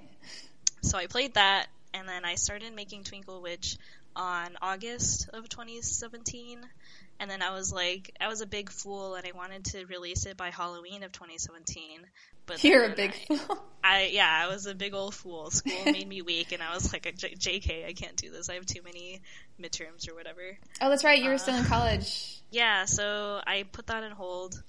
So 0.82 0.98
I 0.98 1.08
played 1.08 1.34
that, 1.34 1.68
and 1.94 2.08
then 2.08 2.26
I 2.26 2.36
started 2.36 2.74
making 2.76 3.04
Twinkle 3.04 3.42
Witch 3.42 3.78
on 4.16 4.58
August 4.62 5.30
of 5.34 5.48
2017. 5.50 6.60
And 7.20 7.32
then 7.32 7.42
I 7.42 7.52
was 7.54 7.74
like, 7.74 8.16
I 8.22 8.28
was 8.28 8.42
a 8.42 8.46
big 8.46 8.70
fool, 8.70 9.16
and 9.16 9.26
I 9.26 9.32
wanted 9.36 9.66
to 9.66 9.86
release 9.86 10.26
it 10.28 10.38
by 10.38 10.50
Halloween 10.52 11.02
of 11.04 11.12
2017. 11.12 12.00
But 12.46 12.64
You're 12.64 12.86
a 12.86 12.96
big 12.96 13.12
I, 13.30 13.36
fool. 13.38 13.64
I 13.84 14.10
yeah, 14.14 14.44
I 14.46 14.48
was 14.54 14.68
a 14.68 14.76
big 14.76 14.94
old 14.94 15.14
fool. 15.16 15.50
School 15.52 15.84
made 15.86 16.08
me 16.08 16.22
weak, 16.22 16.52
and 16.52 16.62
I 16.62 16.74
was 16.74 16.94
like, 16.94 17.04
J- 17.18 17.34
"JK, 17.36 17.88
I 17.88 17.94
can't 17.94 18.16
do 18.16 18.30
this. 18.32 18.50
I 18.50 18.54
have 18.54 18.66
too 18.66 18.82
many 18.84 19.22
midterms 19.62 20.08
or 20.08 20.14
whatever." 20.16 20.58
Oh, 20.80 20.90
that's 20.90 21.04
right. 21.04 21.20
You 21.22 21.30
were 21.30 21.36
Uh, 21.36 21.40
still 21.40 21.56
in 21.56 21.66
college. 21.66 22.34
Yeah, 22.50 22.86
so 22.86 23.42
I 23.46 23.64
put 23.70 23.88
that 23.88 24.04
on 24.06 24.12
hold. 24.12 24.64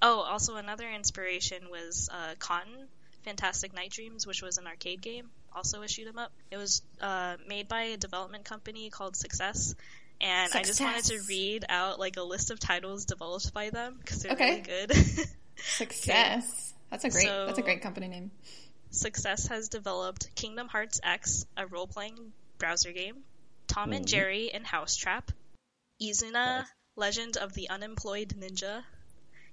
Oh, 0.00 0.20
also 0.20 0.54
another 0.54 0.88
inspiration 0.88 1.64
was 1.68 2.08
uh, 2.12 2.34
Cotton, 2.38 2.86
Fantastic 3.24 3.74
Night 3.74 3.90
Dreams, 3.90 4.24
which 4.24 4.40
was 4.40 4.56
an 4.58 4.68
arcade 4.68 5.02
game, 5.02 5.30
also 5.54 5.82
a 5.82 5.88
shoot 5.88 6.06
'em 6.08 6.18
up. 6.18 6.32
It 6.50 6.56
was 6.56 6.82
uh, 7.00 7.36
made 7.48 7.68
by 7.68 7.82
a 7.84 7.96
development 7.96 8.44
company 8.44 8.90
called 8.90 9.16
Success, 9.16 9.74
and 10.20 10.52
I 10.54 10.62
just 10.62 10.80
wanted 10.80 11.04
to 11.04 11.20
read 11.28 11.64
out 11.68 11.98
like 11.98 12.16
a 12.16 12.22
list 12.22 12.50
of 12.50 12.58
titles 12.60 13.04
developed 13.04 13.52
by 13.54 13.70
them 13.70 13.96
because 14.00 14.22
they're 14.22 14.32
Okay. 14.32 14.62
really 14.66 14.86
good. 14.86 15.28
Success. 15.56 16.74
That's 16.90 17.04
a 17.04 17.10
great. 17.10 17.26
So- 17.26 17.46
that's 17.46 17.58
a 17.58 17.62
great 17.62 17.82
company 17.82 18.08
name. 18.08 18.30
Success 18.90 19.48
has 19.48 19.68
developed 19.68 20.32
Kingdom 20.36 20.68
Hearts 20.68 21.00
X, 21.02 21.46
a 21.56 21.66
role 21.66 21.88
playing 21.88 22.32
browser 22.58 22.92
game, 22.92 23.24
Tom 23.66 23.92
and 23.92 24.04
Mhm. 24.04 24.08
Jerry 24.08 24.52
and 24.52 24.64
House 24.64 24.94
Trap, 24.96 25.32
Izuna, 26.00 26.32
Nice. 26.32 26.66
Legend 26.96 27.36
of 27.36 27.54
the 27.54 27.70
Unemployed 27.70 28.28
Ninja, 28.38 28.84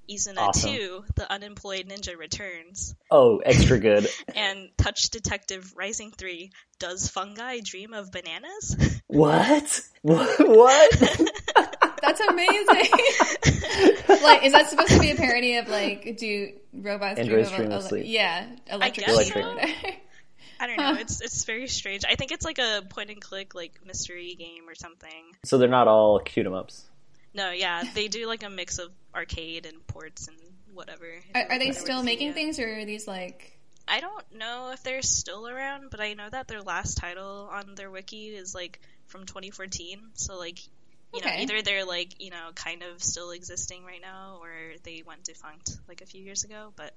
Izuna 0.10 0.38
Awesome. 0.38 0.72
2, 0.72 1.04
The 1.16 1.32
Unemployed 1.32 1.88
Ninja 1.88 2.18
Returns, 2.18 2.96
Oh, 3.10 3.38
extra 3.38 3.80
good. 3.80 4.08
and 4.36 4.70
Touch 4.78 5.10
Detective 5.10 5.74
Rising 5.76 6.12
3, 6.12 6.52
Does 6.80 7.08
Fungi 7.08 7.60
Dream 7.64 7.94
of 7.94 8.12
Bananas? 8.12 8.76
what? 9.08 9.82
What? 10.04 11.00
That's 12.02 12.20
amazing. 12.20 12.92
like, 14.24 14.44
is 14.44 14.54
that 14.54 14.66
supposed 14.70 14.90
to 14.94 15.00
be 15.00 15.12
a 15.12 15.16
parody 15.16 15.58
of 15.58 15.68
like, 15.70 16.18
do 16.18 16.54
robots 16.74 17.20
Androids 17.20 17.50
dream 17.50 17.60
dream 17.62 17.72
of, 17.72 17.78
of 17.78 17.84
ele- 17.84 17.90
sleep. 17.90 18.06
yeah, 18.08 18.48
electric 18.70 19.06
guess 19.06 19.28
sheep 19.28 19.36
or 19.36 19.42
so. 19.62 19.90
I 20.60 20.68
don't 20.68 20.78
know, 20.78 20.96
it's 21.00 21.22
it's 21.22 21.44
very 21.46 21.68
strange. 21.68 22.04
I 22.10 22.16
think 22.16 22.32
it's 22.32 22.46
like 22.46 22.58
a 22.60 22.82
point 22.90 23.10
and 23.12 23.22
click 23.22 23.54
like 23.56 23.80
mystery 23.86 24.36
game 24.38 24.68
or 24.68 24.76
something. 24.76 25.24
so 25.46 25.58
they're 25.60 25.68
not 25.70 25.88
all 25.88 26.20
cute 26.20 26.46
'em 26.46 26.54
ups. 26.54 26.90
No, 27.34 27.52
yeah, 27.52 27.84
they 27.94 28.08
do 28.08 28.28
like 28.28 28.44
a 28.44 28.50
mix 28.50 28.78
of 28.78 28.92
arcade 29.16 29.66
and 29.66 29.86
ports 29.88 30.28
and 30.28 30.38
whatever. 30.74 31.06
Are, 31.36 31.42
are 31.44 31.60
they 31.60 31.70
remember 31.70 31.80
still 31.80 32.04
making 32.04 32.34
video. 32.34 32.46
things, 32.46 32.60
or 32.60 32.80
are 32.80 32.86
these 32.86 33.08
like? 33.08 33.58
I 33.88 34.00
don't 34.00 34.36
know 34.36 34.72
if 34.74 34.84
they're 34.84 35.02
still 35.02 35.48
around, 35.48 35.90
but 35.92 36.00
I 36.00 36.14
know 36.14 36.30
that 36.30 36.48
their 36.48 36.62
last 36.62 36.98
title 36.98 37.50
on 37.52 37.76
their 37.76 37.90
wiki 37.90 38.30
is 38.30 38.54
like 38.56 38.80
from 39.08 39.26
2014. 39.26 40.00
So 40.14 40.38
like, 40.38 40.60
you 41.14 41.22
know, 41.22 41.32
either 41.32 41.62
they're 41.62 41.86
like 41.86 42.22
you 42.22 42.32
know 42.32 42.52
kind 42.56 42.84
of 42.84 43.04
still 43.04 43.32
existing 43.32 43.84
right 43.86 44.02
now, 44.02 44.40
or 44.42 44.52
they 44.84 45.04
went 45.06 45.24
defunct 45.24 45.78
like 45.88 46.02
a 46.02 46.06
few 46.06 46.24
years 46.24 46.44
ago. 46.44 46.72
But 46.76 46.94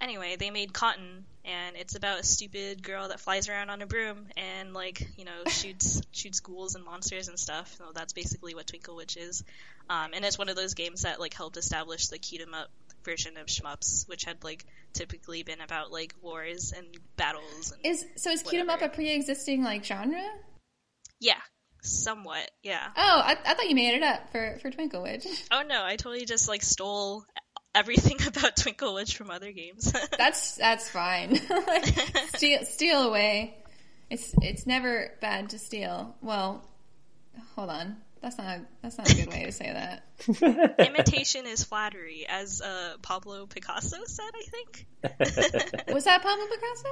anyway, 0.00 0.36
they 0.38 0.50
made 0.50 0.72
Cotton, 0.72 1.24
and 1.44 1.76
it's 1.76 1.94
about 1.94 2.20
a 2.20 2.24
stupid 2.24 2.82
girl 2.82 3.08
that 3.08 3.20
flies 3.20 3.48
around 3.48 3.70
on 3.70 3.82
a 3.82 3.86
broom 3.86 4.26
and 4.36 4.72
like 4.74 5.06
you 5.16 5.24
know 5.24 5.44
shoots 5.48 6.02
shoots 6.12 6.40
ghouls 6.40 6.74
and 6.74 6.84
monsters 6.84 7.28
and 7.28 7.38
stuff. 7.38 7.74
So 7.78 7.86
that's 7.94 8.12
basically 8.12 8.54
what 8.54 8.66
Twinkle 8.66 8.96
Witch 8.96 9.16
is. 9.16 9.44
Um, 9.90 10.10
and 10.14 10.24
it's 10.24 10.38
one 10.38 10.48
of 10.48 10.56
those 10.56 10.74
games 10.74 11.02
that 11.02 11.18
like 11.20 11.34
helped 11.34 11.56
establish 11.56 12.08
the 12.08 12.18
cute 12.18 12.42
'em 12.42 12.54
up 12.54 12.68
version 13.04 13.36
of 13.38 13.46
shmups, 13.46 14.06
which 14.08 14.24
had 14.24 14.44
like 14.44 14.66
typically 14.92 15.42
been 15.42 15.60
about 15.60 15.90
like 15.90 16.14
wars 16.20 16.72
and 16.76 16.86
battles. 17.16 17.72
And, 17.72 17.86
Is 17.86 18.04
so 18.16 18.30
is 18.30 18.42
Cute 18.42 18.60
'em 18.60 18.68
up 18.68 18.80
a 18.80 18.84
Whatever. 18.84 18.94
pre-existing 18.94 19.62
like 19.62 19.84
genre? 19.84 20.22
yeah, 21.20 21.40
somewhat. 21.82 22.50
Yeah. 22.62 22.86
Oh, 22.96 23.20
I, 23.24 23.36
I 23.44 23.54
thought 23.54 23.68
you 23.68 23.74
made 23.74 23.94
it 23.94 24.02
up 24.02 24.30
for 24.30 24.58
for 24.60 24.70
Twinkle 24.70 25.02
Witch. 25.02 25.26
Oh 25.50 25.62
no, 25.66 25.82
I 25.82 25.96
totally 25.96 26.26
just 26.26 26.48
like 26.48 26.62
stole 26.62 27.24
everything 27.78 28.16
about 28.26 28.56
Twinkle 28.56 28.94
Witch 28.94 29.16
from 29.16 29.30
other 29.30 29.52
games. 29.52 29.92
That's 30.18 30.56
that's 30.56 30.90
fine. 30.90 31.36
steal 32.34 32.64
steal 32.64 33.02
away. 33.02 33.56
It's 34.10 34.34
it's 34.42 34.66
never 34.66 35.12
bad 35.20 35.50
to 35.50 35.58
steal. 35.58 36.16
Well, 36.20 36.64
hold 37.54 37.70
on. 37.70 37.96
That's 38.20 38.36
not 38.36 38.60
that's 38.82 38.98
not 38.98 39.10
a 39.10 39.14
good 39.14 39.28
way 39.28 39.44
to 39.44 39.52
say 39.52 39.72
that. 39.72 40.02
Imitation 40.78 41.46
is 41.46 41.62
flattery, 41.62 42.26
as 42.28 42.60
uh, 42.60 42.96
Pablo 43.00 43.46
Picasso 43.46 43.98
said. 44.06 44.30
I 44.34 44.42
think. 44.50 44.86
Was 45.92 46.04
that 46.04 46.22
Pablo 46.22 46.46
Picasso? 46.46 46.88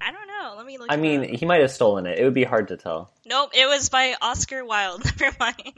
I 0.00 0.10
don't 0.10 0.26
know. 0.26 0.54
Let 0.56 0.64
me 0.64 0.78
look. 0.78 0.90
I 0.90 0.96
mean, 0.96 1.24
up. 1.24 1.28
he 1.28 1.44
might 1.44 1.60
have 1.60 1.70
stolen 1.70 2.06
it. 2.06 2.18
It 2.18 2.24
would 2.24 2.32
be 2.34 2.44
hard 2.44 2.68
to 2.68 2.78
tell. 2.78 3.10
nope, 3.26 3.50
it 3.52 3.66
was 3.66 3.90
by 3.90 4.14
Oscar 4.22 4.64
Wilde. 4.64 5.04
Never 5.20 5.36
mind. 5.38 5.72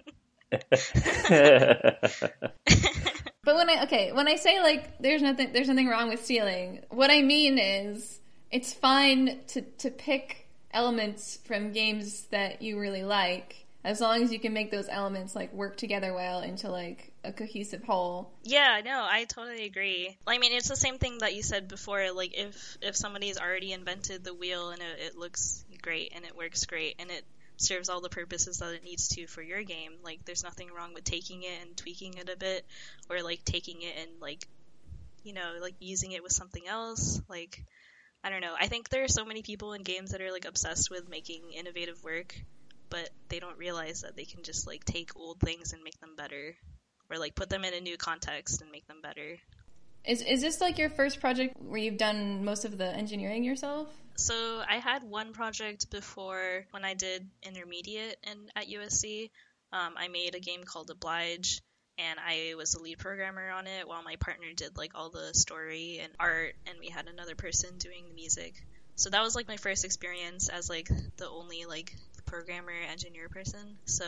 But 3.46 3.54
when 3.54 3.70
I 3.70 3.84
okay, 3.84 4.10
when 4.10 4.26
I 4.26 4.34
say 4.34 4.60
like 4.60 4.98
there's 4.98 5.22
nothing 5.22 5.52
there's 5.52 5.68
nothing 5.68 5.86
wrong 5.86 6.08
with 6.08 6.24
stealing, 6.24 6.80
what 6.90 7.12
I 7.12 7.22
mean 7.22 7.58
is 7.58 8.18
it's 8.50 8.72
fine 8.72 9.38
to 9.48 9.62
to 9.62 9.88
pick 9.88 10.48
elements 10.72 11.38
from 11.44 11.70
games 11.70 12.22
that 12.32 12.60
you 12.60 12.80
really 12.80 13.04
like 13.04 13.66
as 13.84 14.00
long 14.00 14.20
as 14.20 14.32
you 14.32 14.40
can 14.40 14.52
make 14.52 14.72
those 14.72 14.88
elements 14.88 15.36
like 15.36 15.52
work 15.52 15.76
together 15.76 16.12
well 16.12 16.40
into 16.40 16.68
like 16.68 17.12
a 17.22 17.32
cohesive 17.32 17.84
whole. 17.84 18.32
Yeah, 18.42 18.80
no, 18.84 19.06
I 19.08 19.26
totally 19.26 19.64
agree. 19.64 20.18
I 20.26 20.38
mean, 20.38 20.52
it's 20.52 20.68
the 20.68 20.74
same 20.74 20.98
thing 20.98 21.18
that 21.18 21.36
you 21.36 21.44
said 21.44 21.68
before. 21.68 22.10
Like, 22.10 22.36
if 22.36 22.78
if 22.82 22.96
somebody's 22.96 23.38
already 23.38 23.72
invented 23.72 24.24
the 24.24 24.34
wheel 24.34 24.70
and 24.70 24.82
it, 24.82 24.98
it 24.98 25.16
looks 25.16 25.64
great 25.82 26.12
and 26.16 26.24
it 26.24 26.36
works 26.36 26.66
great 26.66 26.96
and 26.98 27.12
it 27.12 27.24
serves 27.56 27.88
all 27.88 28.00
the 28.00 28.08
purposes 28.08 28.58
that 28.58 28.74
it 28.74 28.84
needs 28.84 29.08
to 29.08 29.26
for 29.26 29.42
your 29.42 29.62
game, 29.62 29.92
like, 30.02 30.24
there's 30.24 30.44
nothing 30.44 30.68
wrong 30.76 30.94
with 30.94 31.04
taking 31.04 31.42
it 31.42 31.62
and 31.62 31.76
tweaking 31.76 32.14
it 32.14 32.28
a 32.28 32.36
bit, 32.36 32.64
or 33.10 33.22
like 33.22 33.44
taking 33.44 33.82
it 33.82 33.94
and 33.98 34.20
like, 34.20 34.46
you 35.24 35.32
know, 35.32 35.54
like 35.60 35.74
using 35.80 36.12
it 36.12 36.22
with 36.22 36.32
something 36.32 36.66
else. 36.66 37.20
Like, 37.28 37.64
I 38.22 38.30
don't 38.30 38.40
know. 38.40 38.54
I 38.58 38.66
think 38.66 38.88
there 38.88 39.04
are 39.04 39.08
so 39.08 39.24
many 39.24 39.42
people 39.42 39.72
in 39.72 39.82
games 39.82 40.10
that 40.10 40.20
are 40.20 40.32
like 40.32 40.46
obsessed 40.46 40.90
with 40.90 41.08
making 41.08 41.52
innovative 41.56 42.02
work, 42.02 42.34
but 42.90 43.10
they 43.28 43.38
don't 43.40 43.58
realize 43.58 44.02
that 44.02 44.16
they 44.16 44.24
can 44.24 44.42
just 44.42 44.66
like 44.66 44.84
take 44.84 45.16
old 45.16 45.40
things 45.40 45.72
and 45.72 45.82
make 45.82 45.98
them 46.00 46.14
better 46.16 46.54
or 47.10 47.18
like 47.18 47.34
put 47.34 47.48
them 47.48 47.64
in 47.64 47.74
a 47.74 47.80
new 47.80 47.96
context 47.96 48.62
and 48.62 48.70
make 48.70 48.86
them 48.86 49.00
better. 49.02 49.38
Is 50.04 50.22
is 50.22 50.40
this 50.40 50.60
like 50.60 50.78
your 50.78 50.90
first 50.90 51.20
project 51.20 51.54
where 51.60 51.80
you've 51.80 51.98
done 51.98 52.44
most 52.44 52.64
of 52.64 52.78
the 52.78 52.86
engineering 52.86 53.42
yourself? 53.42 53.88
So 54.16 54.62
I 54.68 54.76
had 54.76 55.02
one 55.04 55.32
project 55.32 55.90
before 55.90 56.66
when 56.70 56.84
I 56.84 56.94
did 56.94 57.28
intermediate 57.42 58.16
and 58.24 58.50
at 58.54 58.68
USC. 58.68 59.30
Um, 59.72 59.94
I 59.96 60.08
made 60.08 60.34
a 60.34 60.40
game 60.40 60.64
called 60.64 60.90
Oblige, 60.90 61.60
and 61.98 62.18
I 62.20 62.54
was 62.56 62.72
the 62.72 62.80
lead 62.80 62.98
programmer 62.98 63.50
on 63.50 63.66
it, 63.66 63.86
while 63.86 64.02
my 64.02 64.16
partner 64.16 64.46
did 64.54 64.76
like 64.76 64.92
all 64.94 65.10
the 65.10 65.34
story 65.34 66.00
and 66.02 66.12
art, 66.18 66.54
and 66.66 66.78
we 66.78 66.88
had 66.88 67.08
another 67.08 67.34
person 67.34 67.76
doing 67.78 68.04
the 68.08 68.14
music. 68.14 68.54
So 68.94 69.10
that 69.10 69.22
was 69.22 69.34
like 69.34 69.48
my 69.48 69.58
first 69.58 69.84
experience 69.84 70.48
as 70.48 70.70
like 70.70 70.88
the 71.18 71.28
only 71.28 71.66
like 71.66 71.94
programmer 72.24 72.72
engineer 72.90 73.28
person. 73.28 73.76
So 73.84 74.04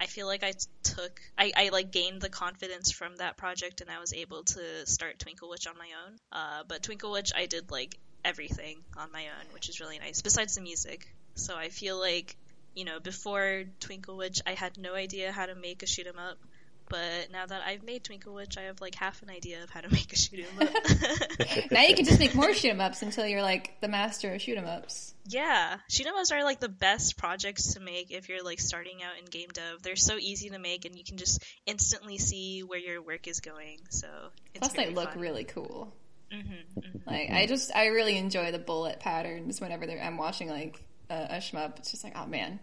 I 0.00 0.06
feel 0.06 0.26
like 0.26 0.42
I 0.42 0.52
took 0.82 1.20
I, 1.38 1.52
I 1.56 1.68
like 1.70 1.92
gained 1.92 2.20
the 2.20 2.28
confidence 2.28 2.90
from 2.90 3.16
that 3.16 3.36
project 3.36 3.80
and 3.80 3.90
I 3.90 4.00
was 4.00 4.12
able 4.12 4.42
to 4.42 4.86
start 4.86 5.20
Twinkle 5.20 5.48
Witch 5.48 5.68
on 5.68 5.78
my 5.78 5.88
own. 6.04 6.16
Uh, 6.32 6.62
but 6.66 6.82
Twinkle 6.82 7.12
Witch 7.12 7.32
I 7.34 7.46
did 7.46 7.70
like 7.70 7.96
everything 8.24 8.78
on 8.96 9.12
my 9.12 9.24
own, 9.26 9.52
which 9.52 9.68
is 9.68 9.80
really 9.80 9.98
nice, 9.98 10.22
besides 10.22 10.54
the 10.54 10.60
music. 10.60 11.06
So 11.34 11.56
I 11.56 11.68
feel 11.68 11.98
like, 11.98 12.36
you 12.74 12.84
know, 12.84 13.00
before 13.00 13.64
Twinkle 13.80 14.16
Witch 14.16 14.40
I 14.46 14.52
had 14.54 14.78
no 14.78 14.94
idea 14.94 15.32
how 15.32 15.46
to 15.46 15.54
make 15.54 15.82
a 15.82 15.86
shoot 15.86 16.06
'em 16.06 16.18
up. 16.18 16.38
But 16.86 17.30
now 17.32 17.46
that 17.46 17.62
I've 17.66 17.82
made 17.82 18.04
Twinkle 18.04 18.34
Witch, 18.34 18.58
I 18.58 18.62
have 18.64 18.80
like 18.82 18.94
half 18.94 19.22
an 19.22 19.30
idea 19.30 19.62
of 19.62 19.70
how 19.70 19.80
to 19.80 19.88
make 19.92 20.12
a 20.12 20.16
shoot 20.16 20.44
'em 20.44 20.68
up. 20.68 21.70
now 21.70 21.82
you 21.82 21.94
can 21.94 22.04
just 22.04 22.18
make 22.20 22.34
more 22.34 22.52
shoot 22.52 22.68
'em 22.70 22.80
ups 22.80 23.00
until 23.02 23.26
you're 23.26 23.42
like 23.42 23.80
the 23.80 23.88
master 23.88 24.34
of 24.34 24.42
shoot 24.42 24.58
'em 24.58 24.66
ups. 24.66 25.14
Yeah, 25.26 25.78
shoot 25.88 26.06
'em 26.06 26.14
ups 26.14 26.30
are 26.30 26.44
like 26.44 26.60
the 26.60 26.68
best 26.68 27.16
projects 27.16 27.72
to 27.74 27.80
make 27.80 28.10
if 28.10 28.28
you're 28.28 28.42
like 28.44 28.60
starting 28.60 29.02
out 29.02 29.18
in 29.18 29.24
game 29.24 29.48
dev. 29.52 29.82
They're 29.82 29.96
so 29.96 30.18
easy 30.18 30.50
to 30.50 30.58
make, 30.58 30.84
and 30.84 30.94
you 30.96 31.04
can 31.04 31.16
just 31.16 31.42
instantly 31.64 32.18
see 32.18 32.62
where 32.62 32.78
your 32.78 33.00
work 33.00 33.26
is 33.28 33.40
going. 33.40 33.78
So 33.88 34.06
it's 34.54 34.68
Plus, 34.68 34.72
they 34.74 34.90
look 34.90 35.12
fun. 35.12 35.20
really 35.20 35.44
cool. 35.44 35.90
Hmm 36.32 36.90
Like 37.06 37.30
I 37.30 37.46
just 37.46 37.74
I 37.74 37.86
really 37.86 38.16
enjoy 38.16 38.52
the 38.52 38.58
bullet 38.58 39.00
patterns 39.00 39.60
whenever 39.60 39.86
they're, 39.86 40.02
I'm 40.02 40.16
watching 40.16 40.48
like 40.48 40.80
a, 41.10 41.26
a 41.30 41.36
shmup. 41.36 41.78
It's 41.78 41.90
just 41.90 42.04
like 42.04 42.14
oh 42.16 42.26
man, 42.26 42.60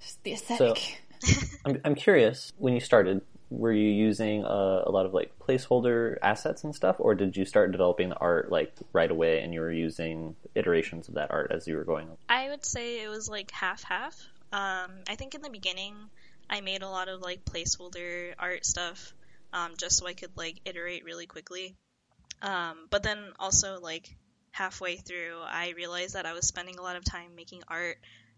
just 0.00 0.22
the 0.24 0.32
aesthetic. 0.32 1.00
I'm, 1.64 1.80
I'm 1.84 1.94
curious, 1.94 2.52
when 2.58 2.74
you 2.74 2.80
started, 2.80 3.22
were 3.50 3.72
you 3.72 3.88
using 3.88 4.44
uh, 4.44 4.82
a 4.84 4.90
lot 4.90 5.06
of 5.06 5.14
like 5.14 5.38
placeholder 5.38 6.16
assets 6.22 6.64
and 6.64 6.74
stuff, 6.74 6.96
or 6.98 7.14
did 7.14 7.36
you 7.36 7.44
start 7.44 7.72
developing 7.72 8.08
the 8.10 8.16
art 8.16 8.50
like 8.50 8.74
right 8.92 9.10
away 9.10 9.40
and 9.40 9.54
you 9.54 9.60
were 9.60 9.72
using 9.72 10.36
iterations 10.54 11.08
of 11.08 11.14
that 11.14 11.30
art 11.30 11.50
as 11.54 11.66
you 11.66 11.76
were 11.76 11.84
going? 11.84 12.08
I 12.28 12.48
would 12.50 12.64
say 12.64 13.02
it 13.02 13.08
was 13.08 13.28
like 13.28 13.50
half 13.50 13.82
half. 13.84 14.14
Um, 14.52 14.90
I 15.08 15.16
think 15.16 15.34
in 15.34 15.42
the 15.42 15.50
beginning, 15.50 15.94
I 16.48 16.60
made 16.60 16.82
a 16.82 16.88
lot 16.88 17.08
of 17.08 17.20
like 17.20 17.44
placeholder 17.44 18.34
art 18.38 18.66
stuff, 18.66 19.14
um, 19.52 19.72
just 19.78 19.98
so 19.98 20.06
I 20.06 20.12
could 20.14 20.36
like 20.36 20.60
iterate 20.64 21.04
really 21.04 21.26
quickly. 21.26 21.76
Um, 22.42 22.86
but 22.90 23.02
then 23.02 23.32
also 23.38 23.80
like 23.80 24.14
halfway 24.52 24.96
through, 24.96 25.40
I 25.44 25.74
realized 25.76 26.14
that 26.14 26.26
I 26.26 26.32
was 26.32 26.46
spending 26.46 26.78
a 26.78 26.82
lot 26.82 26.96
of 26.96 27.04
time 27.04 27.34
making 27.34 27.62
art 27.68 27.96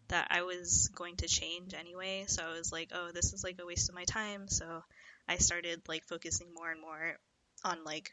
that 0.09 0.29
I 0.31 0.43
was 0.43 0.89
going 0.95 1.17
to 1.17 1.27
change 1.27 1.75
anyway. 1.75 2.25
So 2.29 2.45
I 2.45 2.53
was 2.53 2.73
like, 2.73 2.91
oh, 2.95 3.11
this 3.13 3.33
is 3.33 3.43
like 3.43 3.59
a 3.61 3.67
waste 3.67 3.89
of 3.89 3.95
my 3.95 4.05
time. 4.05 4.49
So 4.49 4.83
I 5.29 5.37
started 5.37 5.83
like 5.89 6.05
focusing 6.07 6.55
more 6.55 6.71
and 6.71 6.81
more 6.81 7.17
on 7.65 7.85
like 7.85 8.13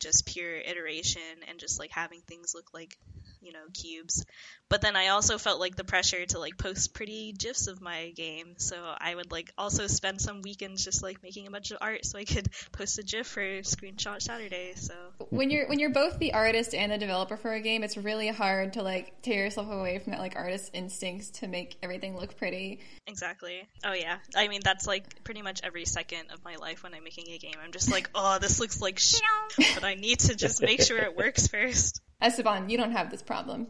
just 0.00 0.26
pure 0.26 0.56
iteration 0.56 1.22
and 1.48 1.58
just 1.58 1.78
like 1.78 1.90
having 1.92 2.20
things 2.20 2.54
look 2.54 2.74
like 2.74 2.98
you 3.42 3.52
know 3.52 3.64
cubes. 3.74 4.24
But 4.68 4.80
then 4.80 4.96
i 4.96 5.08
also 5.08 5.38
felt 5.38 5.60
like 5.60 5.76
the 5.76 5.84
pressure 5.84 6.24
to 6.26 6.38
like 6.38 6.56
post 6.56 6.94
pretty 6.94 7.32
gifs 7.32 7.66
of 7.66 7.80
my 7.80 8.10
game. 8.10 8.54
So 8.58 8.76
i 8.98 9.14
would 9.14 9.30
like 9.30 9.52
also 9.58 9.86
spend 9.86 10.20
some 10.20 10.42
weekends 10.42 10.84
just 10.84 11.02
like 11.02 11.22
making 11.22 11.46
a 11.46 11.50
bunch 11.50 11.70
of 11.70 11.78
art 11.80 12.04
so 12.04 12.18
i 12.18 12.24
could 12.24 12.48
post 12.72 12.98
a 12.98 13.02
gif 13.02 13.26
for 13.26 13.42
screenshot 13.42 14.20
saturday 14.22 14.72
so. 14.76 14.94
When 15.30 15.50
you're 15.50 15.68
when 15.68 15.78
you're 15.78 15.90
both 15.90 16.18
the 16.18 16.34
artist 16.34 16.74
and 16.74 16.92
the 16.92 16.98
developer 16.98 17.36
for 17.36 17.52
a 17.52 17.60
game, 17.60 17.82
it's 17.82 17.96
really 17.96 18.28
hard 18.28 18.74
to 18.74 18.82
like 18.82 19.22
tear 19.22 19.44
yourself 19.44 19.70
away 19.70 19.98
from 19.98 20.12
that 20.12 20.20
like 20.20 20.36
artist 20.36 20.70
instincts 20.72 21.30
to 21.40 21.48
make 21.48 21.76
everything 21.82 22.16
look 22.16 22.36
pretty. 22.36 22.80
exactly. 23.06 23.66
Oh 23.84 23.92
yeah. 23.92 24.18
I 24.36 24.48
mean 24.48 24.60
that's 24.62 24.86
like 24.86 25.24
pretty 25.24 25.42
much 25.42 25.60
every 25.62 25.84
second 25.84 26.30
of 26.32 26.44
my 26.44 26.56
life 26.56 26.82
when 26.82 26.94
i'm 26.94 27.04
making 27.04 27.28
a 27.28 27.38
game. 27.38 27.54
I'm 27.62 27.72
just 27.72 27.90
like 27.90 28.10
oh 28.14 28.38
this 28.40 28.60
looks 28.60 28.80
like 28.80 28.98
shit 28.98 29.22
but 29.74 29.84
i 29.84 29.94
need 29.94 30.20
to 30.20 30.34
just 30.34 30.62
make 30.62 30.82
sure 30.82 30.98
it 30.98 31.16
works 31.16 31.48
first 31.48 32.00
Esteban, 32.22 32.70
you 32.70 32.78
don't 32.78 32.92
have 32.92 33.10
this 33.10 33.22
problem. 33.22 33.66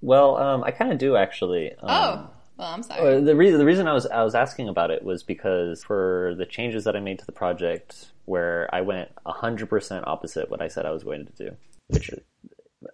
Well, 0.00 0.36
um, 0.36 0.62
I 0.62 0.70
kind 0.70 0.92
of 0.92 0.98
do 0.98 1.16
actually. 1.16 1.72
Um, 1.72 1.88
Oh, 1.88 2.30
well, 2.58 2.68
I'm 2.68 2.82
sorry. 2.82 3.16
Uh, 3.16 3.20
the 3.20 3.36
reason 3.36 3.58
the 3.58 3.64
reason 3.64 3.86
I 3.86 3.92
was 3.92 4.06
I 4.06 4.22
was 4.22 4.34
asking 4.34 4.68
about 4.68 4.90
it 4.90 5.02
was 5.04 5.22
because 5.22 5.84
for 5.84 6.34
the 6.36 6.46
changes 6.46 6.84
that 6.84 6.96
I 6.96 7.00
made 7.00 7.18
to 7.20 7.26
the 7.26 7.32
project, 7.32 8.10
where 8.24 8.68
I 8.72 8.80
went 8.80 9.10
hundred 9.24 9.66
percent 9.66 10.06
opposite 10.06 10.50
what 10.50 10.60
I 10.60 10.68
said 10.68 10.84
I 10.86 10.90
was 10.90 11.04
going 11.04 11.26
to 11.26 11.32
do, 11.32 11.56
which 11.88 12.10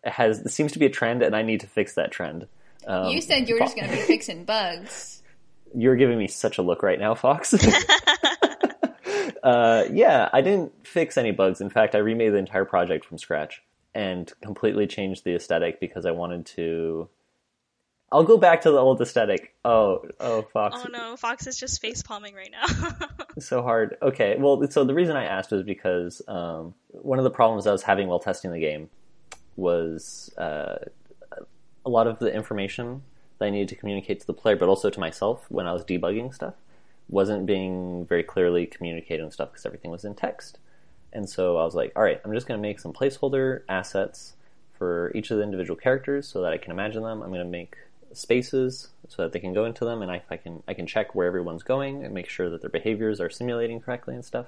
has 0.05 0.53
seems 0.53 0.73
to 0.73 0.79
be 0.79 0.87
a 0.87 0.91
trend, 0.91 1.23
and 1.23 1.35
I 1.35 1.43
need 1.43 1.61
to 1.61 1.67
fix 1.67 1.95
that 1.95 2.11
trend. 2.11 2.47
Um, 2.87 3.09
you 3.09 3.21
said 3.23 3.49
you 3.49 3.55
were 3.55 3.61
just 3.61 3.77
going 3.77 3.89
to 3.89 3.97
be 3.97 4.03
fixing 4.03 4.45
bugs. 4.45 5.23
You're 5.77 5.97
giving 5.97 6.19
me 6.19 6.29
such 6.29 6.59
a 6.59 6.63
look 6.63 6.85
right 6.85 7.01
now, 7.01 7.17
Fox. 7.17 7.53
uh, 9.43 9.89
yeah, 9.91 10.29
I 10.33 10.41
didn't 10.41 10.87
fix 10.87 11.17
any 11.17 11.33
bugs. 11.33 11.61
In 11.61 11.69
fact, 11.69 11.97
I 11.97 11.99
remade 11.99 12.33
the 12.33 12.37
entire 12.37 12.65
project 12.65 13.05
from 13.05 13.19
scratch 13.19 13.61
and 13.95 14.33
completely 14.43 14.87
changed 14.87 15.25
the 15.25 15.35
aesthetic 15.35 15.81
because 15.81 16.07
I 16.07 16.11
wanted 16.11 16.47
to. 16.47 17.09
I'll 18.13 18.25
go 18.25 18.39
back 18.39 18.61
to 18.63 18.71
the 18.71 18.79
old 18.79 19.01
aesthetic. 19.01 19.55
Oh, 19.65 20.05
oh, 20.21 20.43
Fox. 20.43 20.77
oh 20.79 20.89
no 20.89 21.17
fox 21.17 21.49
is 21.49 21.59
just 21.59 21.81
face 21.81 22.01
palming 22.03 22.35
right 22.35 22.53
now 22.53 22.97
so 23.39 23.63
hard. 23.63 23.97
Okay, 24.03 24.37
well, 24.39 24.63
so 24.71 24.85
the 24.85 24.95
reason 24.95 25.17
I 25.17 25.25
asked 25.25 25.51
was 25.51 25.63
because 25.63 26.23
um, 26.29 26.75
one 26.89 27.19
of 27.19 27.25
the 27.25 27.31
problems 27.31 27.67
I 27.67 27.73
was 27.73 27.83
having 27.83 28.09
while 28.09 28.21
testing 28.21 28.53
the 28.53 28.61
game 28.61 28.89
was 29.57 30.33
uh, 30.39 30.77
a 31.85 31.91
lot 31.91 32.07
of 32.07 32.19
the 32.19 32.33
information 32.33 33.03
that 33.39 33.47
I 33.47 33.51
needed 33.51 33.69
to 33.69 33.77
communicate 33.77 34.21
to 34.21 34.27
the 34.27 34.35
player, 34.35 34.57
but 34.57 34.69
also 34.69 34.91
to 34.91 35.01
myself 35.01 35.47
when 35.49 35.67
I 35.67 35.73
was 35.73 35.85
debugging 35.85 36.33
stuff, 36.35 36.55
wasn't 37.09 37.47
being 37.47 38.07
very 38.07 38.23
clearly 38.23 38.67
communicated 38.67 39.23
and 39.23 39.33
stuff 39.33 39.53
because 39.53 39.67
everything 39.67 39.91
was 39.91 40.05
in 40.05 40.15
text. 40.15 40.59
And 41.14 41.28
so 41.28 41.56
I 41.56 41.64
was 41.64 41.75
like, 41.75 41.92
all 41.94 42.02
right, 42.02 42.21
I'm 42.25 42.33
just 42.33 42.47
going 42.47 42.59
to 42.59 42.62
make 42.62 42.80
some 42.80 42.92
placeholder 42.92 43.62
assets 43.68 44.35
for 44.76 45.12
each 45.14 45.30
of 45.30 45.38
the 45.38 45.44
individual 45.44 45.76
characters 45.76 46.26
so 46.26 46.42
that 46.42 46.52
I 46.52 46.59
can 46.59 46.73
imagine 46.73 47.02
them. 47.02 47.23
I'm 47.23 47.30
going 47.30 47.38
to 47.38 47.50
make 47.50 47.76
spaces 48.12 48.88
so 49.09 49.23
that 49.23 49.33
they 49.33 49.38
can 49.38 49.52
go 49.52 49.64
into 49.64 49.85
them, 49.85 50.02
and 50.02 50.11
I, 50.11 50.23
I 50.30 50.37
can 50.37 50.62
I 50.66 50.75
can 50.75 50.87
check 50.87 51.14
where 51.14 51.26
everyone's 51.26 51.62
going 51.62 52.04
and 52.04 52.14
make 52.14 52.28
sure 52.28 52.50
that 52.50 52.61
their 52.61 52.71
behaviors 52.71 53.21
are 53.21 53.30
simulating 53.30 53.80
correctly 53.80 54.14
and 54.14 54.25
stuff. 54.25 54.47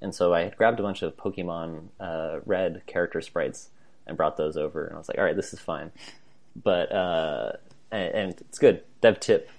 And 0.00 0.14
so 0.14 0.34
I 0.34 0.42
had 0.42 0.56
grabbed 0.56 0.78
a 0.78 0.82
bunch 0.82 1.02
of 1.02 1.16
Pokemon 1.16 1.88
uh, 1.98 2.40
Red 2.44 2.82
character 2.86 3.20
sprites 3.20 3.70
and 4.06 4.16
brought 4.16 4.36
those 4.36 4.56
over, 4.56 4.86
and 4.86 4.94
I 4.94 4.98
was 4.98 5.08
like, 5.08 5.18
all 5.18 5.24
right, 5.24 5.36
this 5.36 5.52
is 5.52 5.58
fine. 5.58 5.90
But 6.54 6.92
uh, 6.92 7.52
and, 7.90 8.14
and 8.14 8.40
it's 8.42 8.58
good. 8.58 8.82
Dev 9.00 9.18
tip 9.20 9.50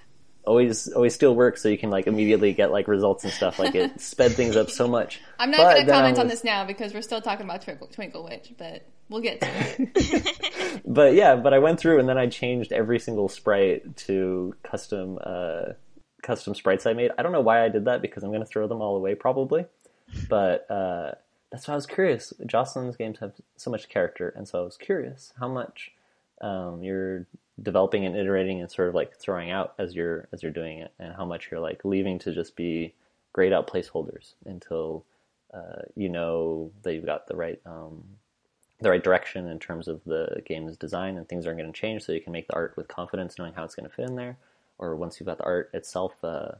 always 0.48 0.88
always 0.88 1.14
still 1.14 1.36
works, 1.36 1.62
so 1.62 1.70
you 1.70 1.78
can 1.78 1.90
like 1.90 2.08
immediately 2.08 2.54
get 2.54 2.72
like 2.72 2.88
results 2.88 3.24
and 3.24 3.34
stuff. 3.34 3.60
Like 3.60 3.76
it 3.76 4.00
sped 4.02 4.32
things 4.32 4.56
up 4.56 4.72
so 4.72 4.88
much. 4.88 5.22
I'm 5.38 5.52
not 5.52 5.58
going 5.58 5.82
to 5.82 5.86
then 5.86 5.96
I 5.96 5.98
comment 6.00 6.20
on 6.20 6.28
this 6.28 6.44
now 6.44 6.66
because 6.66 6.94
we're 6.94 7.02
still 7.02 7.22
talking 7.22 7.46
about 7.46 7.62
Twinkle, 7.62 7.88
Twinkle 7.88 8.24
Witch, 8.24 8.54
but 8.58 8.88
we'll 9.10 9.22
get 9.22 9.42
to 9.42 9.48
it. 9.52 10.82
but 10.86 11.14
yeah, 11.14 11.36
but 11.36 11.54
I 11.54 11.60
went 11.60 11.80
through 11.80 12.00
and 12.00 12.10
then 12.10 12.18
I 12.18 12.28
changed 12.28 12.72
every 12.72 13.00
single 13.00 13.30
sprite 13.30 13.98
to 13.98 14.56
custom 14.64 15.20
uh, 15.22 15.74
custom 16.24 16.56
sprites 16.56 16.86
I 16.86 16.94
made. 16.94 17.12
I 17.18 17.24
don't 17.24 17.34
know 17.34 17.42
why 17.42 17.64
I 17.64 17.70
did 17.70 17.86
that 17.86 18.02
because 18.02 18.24
I'm 18.24 18.32
going 18.32 18.42
to 18.42 18.48
throw 18.48 18.68
them 18.68 18.82
all 18.82 18.96
away 18.96 19.16
probably, 19.16 19.66
but 20.30 20.70
uh, 20.72 21.12
that's 21.52 21.68
why 21.68 21.74
I 21.74 21.76
was 21.76 21.86
curious. 21.86 22.34
Jocelyn's 22.46 22.96
games 22.96 23.20
have 23.20 23.34
so 23.58 23.70
much 23.70 23.90
character, 23.90 24.34
and 24.36 24.48
so 24.48 24.62
I 24.62 24.64
was 24.64 24.78
curious 24.78 25.34
how 25.40 25.48
much 25.48 25.92
um, 26.42 26.84
you're 26.84 27.26
developing 27.62 28.06
and 28.06 28.16
iterating 28.16 28.62
and 28.62 28.70
sort 28.70 28.90
of 28.90 28.96
like 28.96 29.18
throwing 29.18 29.52
out 29.52 29.74
as 29.78 29.96
you're 29.96 30.28
as 30.32 30.44
you're 30.44 30.52
doing 30.52 30.80
it, 30.80 30.92
and 31.00 31.14
how 31.16 31.26
much 31.26 31.50
you're 31.50 31.60
like 31.60 31.84
leaving 31.84 32.20
to 32.20 32.34
just 32.34 32.56
be 32.56 32.94
grayed 33.34 33.54
out 33.54 33.68
placeholders 33.68 34.34
until 34.46 35.06
uh, 35.54 35.82
you 35.96 36.10
know 36.10 36.72
that 36.84 36.94
you've 36.94 37.06
got 37.06 37.28
the 37.28 37.36
right 37.36 37.60
um, 37.66 38.04
the 38.80 38.90
right 38.90 39.04
direction 39.04 39.48
in 39.48 39.60
terms 39.60 39.88
of 39.88 40.04
the 40.06 40.42
game's 40.46 40.78
design 40.78 41.18
and 41.18 41.28
things 41.28 41.46
aren't 41.46 41.58
going 41.58 41.72
to 41.72 41.80
change 41.80 42.04
so 42.04 42.12
you 42.12 42.22
can 42.22 42.34
make 42.34 42.48
the 42.48 42.56
art 42.56 42.74
with 42.78 42.88
confidence 42.88 43.38
knowing 43.38 43.54
how 43.54 43.64
it's 43.64 43.76
going 43.76 43.88
to 43.88 43.96
fit 43.96 44.08
in 44.08 44.16
there 44.16 44.38
or 44.78 44.96
once 44.96 45.20
you've 45.20 45.28
got 45.28 45.40
the 45.40 45.44
art 45.44 45.70
itself 45.74 46.14
uh, 46.24 46.52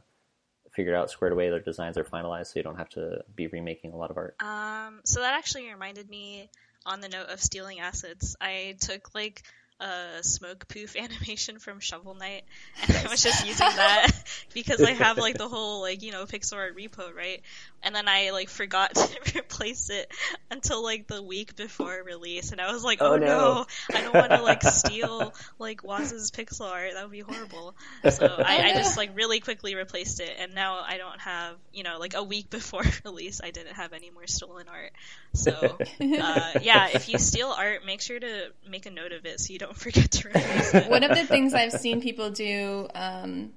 figured 0.70 0.94
out 0.94 1.10
squared 1.10 1.32
away 1.32 1.48
their 1.48 1.60
designs 1.60 1.96
are 1.96 2.04
finalized 2.04 2.46
so 2.46 2.54
you 2.56 2.62
don't 2.62 2.76
have 2.76 2.88
to 2.88 3.22
be 3.36 3.46
remaking 3.48 3.92
a 3.92 3.96
lot 3.96 4.10
of 4.10 4.16
art 4.16 4.34
Um, 4.40 5.00
so 5.04 5.20
that 5.20 5.34
actually 5.34 5.70
reminded 5.70 6.08
me 6.08 6.50
on 6.86 7.00
the 7.00 7.08
note 7.08 7.28
of 7.28 7.40
stealing 7.40 7.80
assets. 7.80 8.36
I 8.40 8.76
took 8.80 9.14
like 9.14 9.42
a 9.80 10.22
smoke 10.22 10.66
poof 10.68 10.96
animation 10.98 11.58
from 11.58 11.80
Shovel 11.80 12.14
Knight, 12.14 12.42
and 12.86 12.96
I 12.96 13.10
was 13.10 13.22
just 13.22 13.46
using 13.46 13.66
that 13.66 14.10
because 14.54 14.82
I 14.82 14.92
have 14.92 15.18
like 15.18 15.38
the 15.38 15.48
whole 15.48 15.80
like 15.80 16.02
you 16.02 16.12
know 16.12 16.24
pixel 16.24 16.54
art 16.54 16.76
repo 16.76 17.14
right, 17.14 17.42
and 17.82 17.94
then 17.94 18.08
I 18.08 18.30
like 18.30 18.48
forgot 18.48 18.94
to 18.94 19.08
replace 19.38 19.90
it 19.90 20.10
until 20.50 20.82
like 20.82 21.06
the 21.06 21.22
week 21.22 21.56
before 21.56 22.02
release, 22.04 22.52
and 22.52 22.60
I 22.60 22.72
was 22.72 22.82
like, 22.84 22.98
Oh, 23.00 23.14
oh, 23.14 23.16
no. 23.16 23.26
no. 23.26 23.66
I 23.94 24.02
don't 24.02 24.14
want 24.14 24.30
to 24.30 24.42
like 24.42 24.62
steal 24.62 25.32
like 25.58 25.84
Waz's 25.84 26.30
pixel 26.30 26.70
art. 26.70 26.92
That 26.94 27.02
would 27.04 27.12
be 27.12 27.20
horrible. 27.20 27.74
So 28.10 28.26
I, 28.26 28.70
I 28.70 28.72
just 28.74 28.96
like 28.96 29.16
really 29.16 29.40
quickly 29.40 29.74
replaced 29.74 30.20
it, 30.20 30.34
and 30.38 30.54
now 30.54 30.80
I 30.86 30.96
don't 30.98 31.20
have 31.20 31.56
you 31.72 31.84
know 31.84 31.98
like 31.98 32.14
a 32.14 32.22
week 32.22 32.50
before 32.50 32.82
release, 33.04 33.40
I 33.42 33.50
didn't 33.50 33.74
have 33.74 33.92
any 33.92 34.10
more 34.10 34.26
stolen 34.26 34.66
art. 34.68 34.92
So 35.34 35.52
uh, 35.52 36.50
yeah, 36.62 36.88
if 36.92 37.08
you 37.08 37.18
steal 37.18 37.48
art, 37.48 37.84
make 37.86 38.00
sure 38.00 38.18
to 38.18 38.48
make 38.68 38.86
a 38.86 38.90
note 38.90 39.12
of 39.12 39.24
it 39.24 39.40
so 39.40 39.52
you 39.52 39.58
don't 39.58 39.67
forget 39.76 40.10
to 40.12 40.28
replace 40.28 40.74
it. 40.74 40.90
One 40.90 41.04
of 41.04 41.16
the 41.16 41.24
things 41.24 41.54
I've 41.54 41.72
seen 41.72 42.00
people 42.00 42.30
do 42.30 42.88
um, 42.94 43.52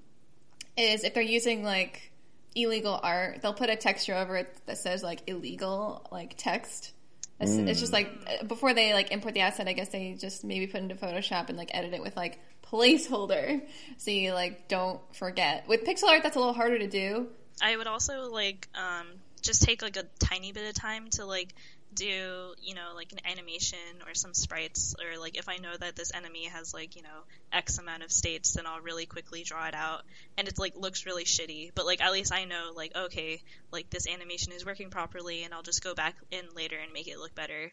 is 0.78 1.04
if 1.04 1.14
they're 1.14 1.24
using 1.24 1.64
like 1.64 2.12
illegal 2.56 3.00
art, 3.02 3.42
they'll 3.42 3.54
put 3.54 3.70
a 3.70 3.76
texture 3.76 4.16
over 4.16 4.38
it 4.38 4.56
that 4.66 4.78
says 4.78 5.04
like 5.04 5.22
illegal 5.28 6.08
like 6.12 6.36
text. 6.38 6.94
It's, 7.40 7.54
it's 7.54 7.80
just 7.80 7.92
like 7.92 8.08
uh, 8.28 8.46
before 8.46 8.76
they 8.76 8.94
like 8.94 9.12
import 9.12 9.34
the 9.34 9.40
asset, 9.40 9.68
I 9.68 9.74
guess 9.74 9.90
they 9.90 10.14
just 10.14 10.44
maybe 10.44 10.68
put 10.68 10.82
into 10.82 10.94
Photoshop 10.94 11.50
and 11.50 11.58
like 11.58 11.72
edit 11.74 11.94
it 11.94 12.02
with 12.02 12.16
like 12.16 12.40
placeholder, 12.72 13.62
so 13.98 14.12
you 14.12 14.34
like 14.34 14.68
don't 14.68 15.00
forget. 15.16 15.68
With 15.68 15.84
pixel 15.84 16.08
art, 16.10 16.22
that's 16.22 16.36
a 16.36 16.40
little 16.40 16.54
harder 16.54 16.78
to 16.78 16.88
do. 16.88 17.28
I 17.60 17.76
would 17.76 17.88
also 17.88 18.30
like 18.30 18.68
um, 18.76 19.08
just 19.42 19.64
take 19.64 19.82
like 19.82 19.98
a 19.98 20.04
tiny 20.20 20.52
bit 20.52 20.68
of 20.68 20.76
time 20.76 21.10
to 21.12 21.26
like 21.26 21.54
do 21.94 22.54
you 22.62 22.74
know 22.74 22.92
like 22.96 23.12
an 23.12 23.20
animation 23.26 23.78
or 24.08 24.14
some 24.14 24.34
sprites 24.34 24.96
or 25.00 25.20
like 25.20 25.38
if 25.38 25.50
I 25.50 25.58
know 25.58 25.76
that 25.78 25.96
this 25.96 26.12
enemy 26.14 26.46
has 26.46 26.74
like 26.74 26.96
you 26.96 27.02
know 27.02 27.10
X 27.52 27.78
amount 27.80 28.04
of 28.04 28.12
states 28.12 28.54
then 28.54 28.66
I'll 28.66 28.82
really 28.82 29.06
quickly 29.06 29.44
draw 29.44 29.68
it 29.68 29.76
out. 29.76 30.04
And 30.38 30.48
it 30.48 30.58
like 30.58 30.76
looks 30.76 31.06
really 31.06 31.26
shitty. 31.26 31.72
But 31.76 31.86
like 31.86 32.02
at 32.02 32.12
least 32.12 32.34
I 32.34 32.46
know 32.46 32.72
like 32.76 32.96
okay 32.96 33.42
like 33.72 33.90
this 33.90 34.08
animation 34.08 34.54
is 34.54 34.66
working 34.66 34.90
properly 34.90 35.44
and 35.44 35.54
I'll 35.54 35.64
just 35.64 35.84
go 35.84 35.94
back 35.94 36.16
in 36.32 36.46
later 36.56 36.78
and 36.78 36.94
make 36.94 37.08
it 37.08 37.20
look 37.20 37.36
better 37.36 37.72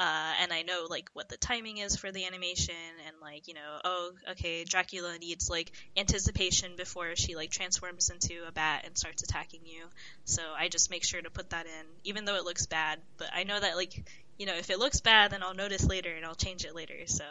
uh, 0.00 0.32
and 0.40 0.50
I 0.50 0.62
know 0.62 0.86
like 0.88 1.10
what 1.12 1.28
the 1.28 1.36
timing 1.36 1.76
is 1.76 1.94
for 1.94 2.10
the 2.10 2.24
animation 2.24 2.74
and 3.06 3.16
like 3.20 3.48
you 3.48 3.52
know 3.52 3.80
oh 3.84 4.12
okay 4.30 4.64
Dracula 4.64 5.18
needs 5.18 5.50
like 5.50 5.70
anticipation 5.94 6.72
before 6.78 7.16
she 7.16 7.36
like 7.36 7.50
transforms 7.50 8.08
into 8.08 8.42
a 8.48 8.50
bat 8.50 8.84
and 8.86 8.96
starts 8.96 9.22
attacking 9.22 9.60
you. 9.64 9.84
So 10.24 10.40
I 10.58 10.68
just 10.68 10.90
make 10.90 11.04
sure 11.04 11.20
to 11.20 11.28
put 11.28 11.50
that 11.50 11.66
in 11.66 11.84
even 12.04 12.24
though 12.24 12.36
it 12.36 12.44
looks 12.44 12.64
bad. 12.64 12.98
But 13.18 13.28
I 13.34 13.44
know 13.44 13.60
that 13.60 13.76
like 13.76 14.02
you 14.38 14.46
know 14.46 14.54
if 14.54 14.70
it 14.70 14.78
looks 14.78 15.02
bad 15.02 15.32
then 15.32 15.42
I'll 15.42 15.52
notice 15.54 15.84
later 15.84 16.16
and 16.16 16.24
I'll 16.24 16.34
change 16.34 16.64
it 16.64 16.74
later 16.74 16.94
so. 17.04 17.24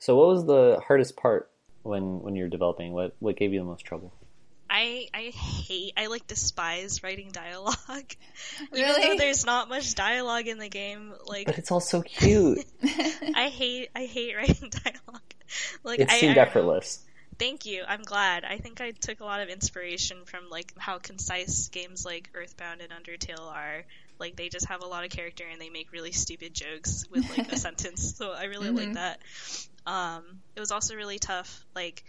So 0.00 0.16
what 0.16 0.26
was 0.26 0.44
the 0.44 0.80
hardest 0.84 1.16
part 1.16 1.48
when 1.84 2.22
when 2.22 2.34
you're 2.34 2.48
developing? 2.48 2.90
What 2.90 3.14
what 3.20 3.36
gave 3.36 3.52
you 3.52 3.60
the 3.60 3.66
most 3.66 3.84
trouble 3.84 4.12
I 4.70 5.08
I 5.12 5.32
hate 5.34 5.94
I 5.96 6.06
like 6.06 6.26
despise 6.28 7.02
writing 7.02 7.30
dialogue 7.32 7.76
even 8.74 9.02
though 9.02 9.16
there's 9.16 9.44
not 9.44 9.68
much 9.68 9.96
dialogue 9.96 10.46
in 10.46 10.58
the 10.58 10.68
game 10.68 11.12
like 11.26 11.46
but 11.46 11.58
it's 11.58 11.72
all 11.72 11.80
so 11.80 12.02
cute 12.02 12.64
I 13.34 13.48
hate 13.52 13.90
I 13.96 14.04
hate 14.04 14.36
writing 14.36 14.70
dialogue 14.70 15.34
like 15.82 15.98
it 15.98 16.10
I, 16.10 16.20
seemed 16.20 16.32
I 16.32 16.34
don't 16.34 16.48
effortless 16.48 17.04
Thank 17.40 17.64
you. 17.64 17.84
I'm 17.88 18.02
glad. 18.02 18.44
I 18.44 18.58
think 18.58 18.82
I 18.82 18.90
took 18.90 19.20
a 19.20 19.24
lot 19.24 19.40
of 19.40 19.48
inspiration 19.48 20.26
from 20.26 20.50
like 20.50 20.74
how 20.76 20.98
concise 20.98 21.68
games 21.68 22.04
like 22.04 22.28
Earthbound 22.34 22.82
and 22.82 22.92
Undertale 22.92 23.50
are. 23.50 23.86
Like 24.18 24.36
they 24.36 24.50
just 24.50 24.66
have 24.66 24.82
a 24.82 24.86
lot 24.86 25.06
of 25.06 25.10
character 25.10 25.44
and 25.50 25.58
they 25.58 25.70
make 25.70 25.90
really 25.90 26.12
stupid 26.12 26.52
jokes 26.52 27.06
with 27.10 27.26
like 27.30 27.50
a 27.50 27.56
sentence. 27.56 28.14
So 28.14 28.32
I 28.32 28.44
really 28.44 28.68
like 28.68 28.92
that. 28.92 29.20
Um, 29.86 30.22
it 30.54 30.60
was 30.60 30.70
also 30.70 30.96
really 30.96 31.18
tough, 31.18 31.64
like 31.74 32.04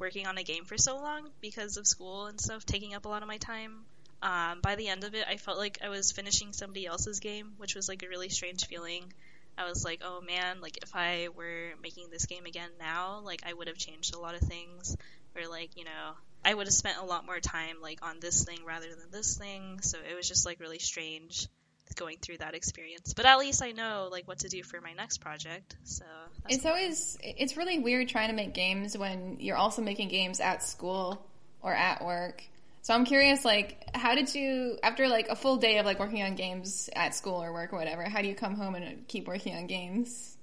working 0.00 0.26
on 0.26 0.38
a 0.38 0.42
game 0.42 0.64
for 0.64 0.78
so 0.78 0.96
long 0.96 1.28
because 1.40 1.76
of 1.76 1.86
school 1.86 2.26
and 2.26 2.40
stuff 2.40 2.64
taking 2.64 2.94
up 2.94 3.04
a 3.04 3.08
lot 3.08 3.22
of 3.22 3.28
my 3.28 3.36
time. 3.36 3.84
Um, 4.22 4.60
by 4.60 4.76
the 4.76 4.88
end 4.88 5.04
of 5.04 5.14
it, 5.14 5.24
I 5.28 5.36
felt 5.36 5.58
like 5.58 5.78
I 5.84 5.88
was 5.88 6.12
finishing 6.12 6.52
somebody 6.52 6.86
else's 6.86 7.20
game, 7.20 7.52
which 7.58 7.74
was 7.74 7.88
like 7.88 8.02
a 8.02 8.08
really 8.08 8.28
strange 8.28 8.66
feeling. 8.66 9.12
I 9.56 9.68
was 9.68 9.84
like, 9.84 10.00
oh 10.04 10.20
man, 10.20 10.60
like 10.60 10.78
if 10.82 10.94
I 10.94 11.28
were 11.34 11.72
making 11.82 12.08
this 12.10 12.26
game 12.26 12.46
again 12.46 12.70
now, 12.78 13.20
like 13.24 13.42
I 13.46 13.52
would 13.52 13.68
have 13.68 13.76
changed 13.76 14.14
a 14.14 14.18
lot 14.18 14.34
of 14.34 14.40
things, 14.40 14.96
or 15.36 15.48
like 15.48 15.76
you 15.76 15.84
know, 15.84 16.12
I 16.44 16.54
would 16.54 16.66
have 16.66 16.74
spent 16.74 16.98
a 16.98 17.04
lot 17.04 17.26
more 17.26 17.40
time 17.40 17.76
like 17.82 18.00
on 18.02 18.20
this 18.20 18.44
thing 18.44 18.60
rather 18.66 18.88
than 18.88 19.10
this 19.10 19.36
thing. 19.36 19.80
So 19.82 19.98
it 19.98 20.14
was 20.14 20.28
just 20.28 20.46
like 20.46 20.60
really 20.60 20.78
strange 20.78 21.46
going 21.94 22.18
through 22.20 22.38
that 22.38 22.54
experience. 22.54 23.14
But 23.14 23.26
at 23.26 23.38
least 23.38 23.62
I 23.62 23.72
know 23.72 24.08
like 24.10 24.26
what 24.26 24.38
to 24.40 24.48
do 24.48 24.62
for 24.62 24.80
my 24.80 24.92
next 24.92 25.18
project. 25.18 25.76
So 25.84 26.04
that's 26.42 26.56
It's 26.56 26.66
always 26.66 27.18
it's 27.22 27.56
really 27.56 27.78
weird 27.78 28.08
trying 28.08 28.28
to 28.28 28.34
make 28.34 28.54
games 28.54 28.96
when 28.96 29.36
you're 29.40 29.56
also 29.56 29.82
making 29.82 30.08
games 30.08 30.40
at 30.40 30.62
school 30.62 31.26
or 31.62 31.74
at 31.74 32.04
work. 32.04 32.42
So 32.82 32.94
I'm 32.94 33.04
curious, 33.04 33.44
like, 33.44 33.84
how 33.94 34.14
did 34.14 34.34
you 34.34 34.78
after 34.82 35.08
like 35.08 35.28
a 35.28 35.36
full 35.36 35.58
day 35.58 35.78
of 35.78 35.86
like 35.86 35.98
working 35.98 36.22
on 36.22 36.34
games 36.34 36.88
at 36.94 37.14
school 37.14 37.42
or 37.42 37.52
work 37.52 37.72
or 37.72 37.76
whatever? 37.76 38.04
How 38.04 38.22
do 38.22 38.28
you 38.28 38.34
come 38.34 38.54
home 38.54 38.74
and 38.74 39.06
keep 39.06 39.28
working 39.28 39.54
on 39.54 39.66
games? 39.66 40.36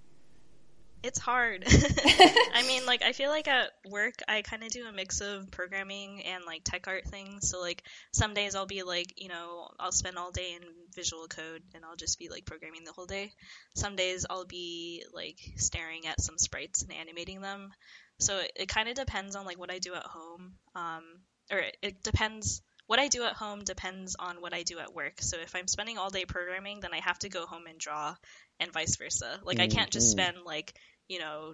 It's 1.07 1.19
hard. 1.19 1.63
I 2.53 2.63
mean, 2.67 2.85
like, 2.85 3.01
I 3.01 3.13
feel 3.13 3.29
like 3.29 3.47
at 3.47 3.71
work, 3.89 4.15
I 4.27 4.41
kind 4.41 4.61
of 4.61 4.69
do 4.71 4.85
a 4.87 4.91
mix 4.91 5.21
of 5.21 5.49
programming 5.51 6.21
and, 6.23 6.43
like, 6.45 6.63
tech 6.65 6.85
art 6.87 7.05
things. 7.05 7.49
So, 7.49 7.61
like, 7.61 7.81
some 8.11 8.33
days 8.33 8.55
I'll 8.55 8.65
be, 8.65 8.83
like, 8.83 9.13
you 9.15 9.29
know, 9.29 9.69
I'll 9.79 9.93
spend 9.93 10.17
all 10.17 10.31
day 10.31 10.53
in 10.55 10.61
visual 10.93 11.27
code 11.29 11.61
and 11.73 11.85
I'll 11.85 11.95
just 11.95 12.19
be, 12.19 12.27
like, 12.27 12.45
programming 12.45 12.83
the 12.83 12.91
whole 12.91 13.05
day. 13.05 13.31
Some 13.73 13.95
days 13.95 14.25
I'll 14.29 14.45
be, 14.45 15.05
like, 15.13 15.37
staring 15.55 16.05
at 16.07 16.19
some 16.19 16.37
sprites 16.37 16.81
and 16.83 16.91
animating 16.91 17.39
them. 17.39 17.71
So 18.19 18.39
it, 18.39 18.51
it 18.57 18.67
kind 18.67 18.89
of 18.89 18.95
depends 18.95 19.37
on, 19.37 19.45
like, 19.45 19.57
what 19.59 19.71
I 19.71 19.79
do 19.79 19.93
at 19.93 20.03
home. 20.03 20.55
Um, 20.75 21.03
or 21.49 21.59
it, 21.59 21.77
it 21.81 22.03
depends. 22.03 22.61
What 22.87 22.99
I 22.99 23.07
do 23.07 23.23
at 23.23 23.33
home 23.33 23.63
depends 23.63 24.17
on 24.19 24.41
what 24.41 24.53
I 24.53 24.63
do 24.63 24.79
at 24.79 24.93
work. 24.93 25.21
So 25.21 25.37
if 25.39 25.55
I'm 25.55 25.67
spending 25.67 25.97
all 25.97 26.09
day 26.09 26.25
programming, 26.25 26.81
then 26.81 26.93
I 26.93 26.99
have 26.99 27.19
to 27.19 27.29
go 27.29 27.45
home 27.45 27.65
and 27.65 27.79
draw 27.79 28.13
and 28.59 28.73
vice 28.73 28.97
versa. 28.97 29.39
Like 29.43 29.59
I 29.59 29.67
can't 29.67 29.91
just 29.91 30.07
Mhm. 30.07 30.11
spend 30.11 30.37
like, 30.45 30.73
you 31.07 31.19
know, 31.19 31.53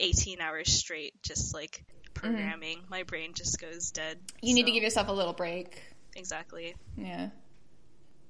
18 0.00 0.40
hours 0.40 0.72
straight 0.72 1.22
just 1.22 1.54
like 1.54 1.84
programming. 2.14 2.80
My 2.88 3.02
brain 3.04 3.32
just 3.34 3.60
goes 3.60 3.90
dead. 3.90 4.18
You 4.42 4.54
need 4.54 4.66
to 4.66 4.72
give 4.72 4.82
yourself 4.82 5.08
a 5.08 5.12
little 5.12 5.32
break. 5.32 5.80
Exactly. 6.16 6.74
Yeah. 6.96 7.28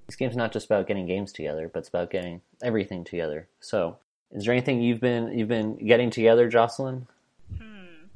This 0.07 0.16
game's 0.16 0.37
not 0.37 0.53
just 0.53 0.66
about 0.66 0.87
getting 0.87 1.07
games 1.07 1.33
together, 1.33 1.71
but 1.73 1.81
it's 1.81 1.88
about 1.88 2.11
getting 2.11 2.40
everything 2.62 3.05
together. 3.05 3.47
So, 3.61 3.99
is 4.33 4.44
there 4.44 4.53
anything 4.53 4.83
you've 4.83 5.01
been 5.01 5.38
you've 5.38 5.49
been 5.49 5.77
getting 5.87 6.11
together, 6.11 6.49
Jocelyn? 6.49 7.07
Hmm. 7.57 8.07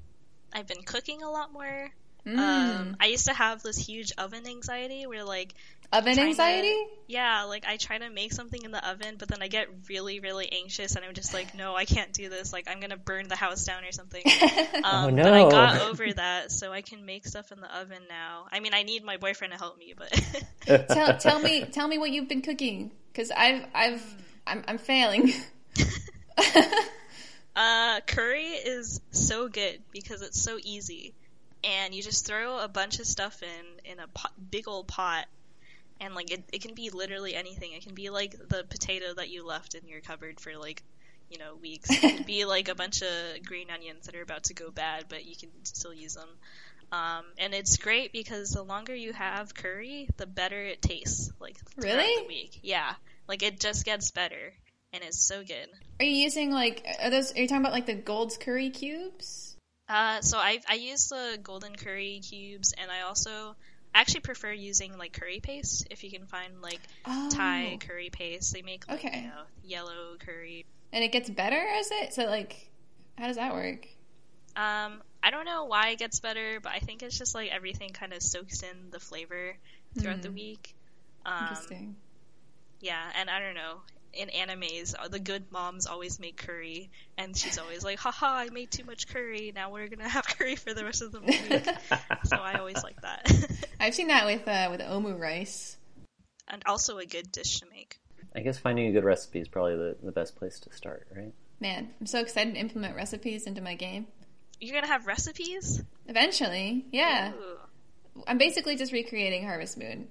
I've 0.52 0.66
been 0.66 0.82
cooking 0.82 1.22
a 1.22 1.30
lot 1.30 1.52
more. 1.52 1.90
Mm. 2.26 2.38
Um, 2.38 2.96
I 3.00 3.06
used 3.06 3.26
to 3.26 3.32
have 3.34 3.62
this 3.62 3.76
huge 3.76 4.12
oven 4.16 4.46
anxiety 4.46 5.06
where 5.06 5.24
like 5.24 5.54
Oven 5.92 6.14
trying 6.14 6.34
to- 6.34 6.42
anxiety? 6.42 6.76
yeah, 7.08 7.42
like 7.44 7.66
I 7.66 7.76
try 7.76 7.98
to 7.98 8.08
make 8.08 8.32
something 8.32 8.62
in 8.62 8.70
the 8.70 8.88
oven, 8.88 9.16
but 9.18 9.28
then 9.28 9.42
I 9.42 9.48
get 9.48 9.68
really, 9.90 10.20
really 10.20 10.50
anxious, 10.50 10.94
and 10.96 11.04
I'm 11.04 11.12
just 11.14 11.34
like, 11.34 11.54
no, 11.54 11.74
I 11.76 11.84
can't 11.84 12.12
do 12.12 12.28
this. 12.30 12.52
Like 12.52 12.66
I'm 12.70 12.80
gonna 12.80 12.96
burn 12.96 13.28
the 13.28 13.36
house 13.36 13.64
down 13.64 13.84
or 13.84 13.92
something. 13.92 14.22
Um, 14.84 15.12
Oh, 15.12 15.16
But 15.16 15.32
I 15.32 15.50
got 15.50 15.80
over 15.82 16.10
that, 16.14 16.50
so 16.50 16.72
I 16.72 16.80
can 16.80 17.04
make 17.04 17.26
stuff 17.26 17.52
in 17.52 17.60
the 17.60 17.76
oven 17.78 18.02
now. 18.08 18.46
I 18.50 18.60
mean, 18.60 18.72
I 18.74 18.84
need 18.84 19.04
my 19.04 19.16
boyfriend 19.18 19.52
to 19.52 19.58
help 19.58 19.76
me, 19.78 19.94
but 19.96 20.86
tell 20.88 21.16
tell 21.18 21.38
me 21.40 21.64
tell 21.66 21.86
me 21.88 21.98
what 21.98 22.10
you've 22.10 22.28
been 22.28 22.42
cooking 22.42 22.90
because 23.12 23.30
I've 23.30 23.64
I've 23.74 24.02
I'm, 24.46 24.64
I'm 24.66 24.78
failing. 24.78 25.32
uh, 27.56 28.00
curry 28.06 28.44
is 28.46 29.00
so 29.10 29.48
good 29.48 29.80
because 29.92 30.22
it's 30.22 30.40
so 30.40 30.58
easy, 30.62 31.14
and 31.64 31.94
you 31.94 32.02
just 32.02 32.26
throw 32.26 32.58
a 32.58 32.68
bunch 32.68 32.98
of 32.98 33.06
stuff 33.06 33.42
in 33.42 33.90
in 33.92 33.98
a 34.00 34.06
pot, 34.08 34.32
big 34.50 34.68
old 34.68 34.88
pot. 34.88 35.26
And 36.00 36.14
like 36.14 36.32
it, 36.32 36.42
it 36.52 36.62
can 36.62 36.74
be 36.74 36.90
literally 36.90 37.34
anything. 37.34 37.72
It 37.72 37.82
can 37.82 37.94
be 37.94 38.10
like 38.10 38.32
the 38.32 38.64
potato 38.68 39.14
that 39.14 39.30
you 39.30 39.46
left 39.46 39.74
in 39.74 39.86
your 39.86 40.00
cupboard 40.00 40.40
for 40.40 40.56
like 40.56 40.82
you 41.32 41.38
know, 41.38 41.54
weeks. 41.62 41.88
It 41.90 42.16
could 42.18 42.26
be 42.26 42.44
like 42.44 42.68
a 42.68 42.74
bunch 42.74 43.02
of 43.02 43.08
green 43.46 43.70
onions 43.70 44.04
that 44.06 44.14
are 44.14 44.22
about 44.22 44.44
to 44.44 44.54
go 44.54 44.70
bad, 44.70 45.06
but 45.08 45.24
you 45.24 45.34
can 45.34 45.48
still 45.62 45.94
use 45.94 46.14
them. 46.14 46.28
Um, 46.92 47.24
and 47.38 47.54
it's 47.54 47.78
great 47.78 48.12
because 48.12 48.50
the 48.50 48.62
longer 48.62 48.94
you 48.94 49.14
have 49.14 49.54
curry, 49.54 50.08
the 50.18 50.26
better 50.26 50.62
it 50.62 50.82
tastes. 50.82 51.32
Like 51.40 51.56
throughout 51.56 51.96
Really? 51.96 52.22
the 52.22 52.28
week, 52.28 52.60
yeah. 52.62 52.94
Like 53.26 53.42
it 53.42 53.58
just 53.60 53.86
gets 53.86 54.10
better, 54.10 54.52
and 54.92 55.02
it's 55.02 55.26
so 55.26 55.42
good. 55.42 55.68
Are 56.00 56.04
you 56.04 56.16
using 56.16 56.50
like 56.50 56.84
are 57.02 57.08
those? 57.08 57.32
Are 57.34 57.38
you 57.40 57.48
talking 57.48 57.62
about 57.62 57.72
like 57.72 57.86
the 57.86 57.94
Gold's 57.94 58.36
curry 58.36 58.68
cubes? 58.68 59.51
Uh, 59.88 60.20
so 60.20 60.38
I 60.38 60.60
I 60.68 60.74
use 60.74 61.08
the 61.08 61.38
golden 61.42 61.74
curry 61.76 62.20
cubes, 62.28 62.72
and 62.78 62.90
I 62.90 63.02
also 63.02 63.56
I 63.94 64.00
actually 64.00 64.20
prefer 64.20 64.52
using 64.52 64.96
like 64.96 65.12
curry 65.12 65.40
paste 65.40 65.86
if 65.90 66.02
you 66.04 66.10
can 66.10 66.26
find 66.26 66.62
like 66.62 66.80
Oh. 67.04 67.28
Thai 67.30 67.78
curry 67.80 68.10
paste. 68.10 68.52
They 68.52 68.62
make 68.62 68.88
like 68.88 69.04
Okay. 69.04 69.22
you 69.22 69.28
know 69.28 69.42
yellow 69.62 70.16
curry. 70.18 70.64
And 70.92 71.02
it 71.04 71.12
gets 71.12 71.28
better 71.30 71.56
as 71.78 71.90
it. 71.90 72.12
So 72.14 72.24
like, 72.26 72.70
how 73.18 73.26
does 73.26 73.36
that 73.36 73.52
work? 73.54 73.86
Um, 74.56 75.02
I 75.22 75.30
don't 75.30 75.46
know 75.46 75.64
why 75.64 75.88
it 75.90 75.98
gets 75.98 76.20
better, 76.20 76.60
but 76.60 76.72
I 76.72 76.78
think 76.80 77.02
it's 77.02 77.16
just 77.18 77.34
like 77.34 77.50
everything 77.50 77.90
kind 77.90 78.12
of 78.12 78.22
soaks 78.22 78.62
in 78.62 78.90
the 78.90 79.00
flavor 79.00 79.56
throughout 79.98 80.22
the 80.22 80.28
Hmm. 80.28 80.34
week. 80.34 80.74
Um, 81.24 81.40
Interesting. 81.40 81.96
yeah, 82.80 83.10
and 83.18 83.30
I 83.30 83.38
don't 83.40 83.54
know. 83.54 83.80
In 84.14 84.28
animes, 84.28 84.94
uh, 84.98 85.08
the 85.08 85.18
good 85.18 85.50
moms 85.50 85.86
always 85.86 86.20
make 86.20 86.36
curry, 86.36 86.90
and 87.16 87.34
she's 87.36 87.56
always 87.58 87.82
like, 87.82 87.98
"Haha, 87.98 88.26
I 88.26 88.48
made 88.50 88.70
too 88.70 88.84
much 88.84 89.08
curry. 89.08 89.52
Now 89.54 89.70
we're 89.72 89.88
gonna 89.88 90.08
have 90.08 90.26
curry 90.38 90.56
for 90.56 90.74
the 90.74 90.84
rest 90.84 91.00
of 91.00 91.12
the 91.12 91.20
week." 91.20 91.40
so 92.24 92.36
I 92.36 92.58
always 92.58 92.82
like 92.82 93.00
that, 93.00 93.30
I've 93.80 93.94
seen 93.94 94.08
that 94.08 94.26
with 94.26 94.46
uh, 94.46 94.68
with 94.70 94.80
omu 94.80 95.18
rice. 95.18 95.78
and 96.48 96.62
also 96.66 96.98
a 96.98 97.06
good 97.06 97.32
dish 97.32 97.60
to 97.60 97.66
make. 97.70 97.98
I 98.36 98.40
guess 98.40 98.58
finding 98.58 98.86
a 98.86 98.92
good 98.92 99.04
recipe 99.04 99.40
is 99.40 99.48
probably 99.48 99.76
the, 99.76 99.96
the 100.02 100.12
best 100.12 100.36
place 100.36 100.58
to 100.60 100.72
start, 100.72 101.06
right? 101.14 101.32
Man, 101.60 101.90
I'm 102.00 102.06
so 102.06 102.20
excited 102.20 102.54
to 102.54 102.60
implement 102.60 102.96
recipes 102.96 103.46
into 103.46 103.60
my 103.60 103.74
game. 103.74 104.06
You're 104.60 104.74
gonna 104.74 104.92
have 104.92 105.06
recipes? 105.06 105.82
Eventually, 106.06 106.84
yeah. 106.92 107.32
Ooh. 107.32 108.22
I'm 108.26 108.36
basically 108.38 108.76
just 108.76 108.92
recreating 108.92 109.44
Harvest 109.46 109.78
Moon. 109.78 110.08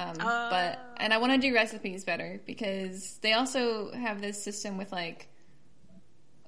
Um, 0.00 0.16
Oh. 0.20 0.48
but 0.50 0.78
and 0.96 1.12
I 1.12 1.18
want 1.18 1.32
to 1.32 1.38
do 1.38 1.54
recipes 1.54 2.04
better 2.04 2.40
because 2.46 3.18
they 3.22 3.32
also 3.34 3.92
have 3.92 4.20
this 4.20 4.42
system 4.42 4.76
with 4.78 4.92
like 4.92 5.28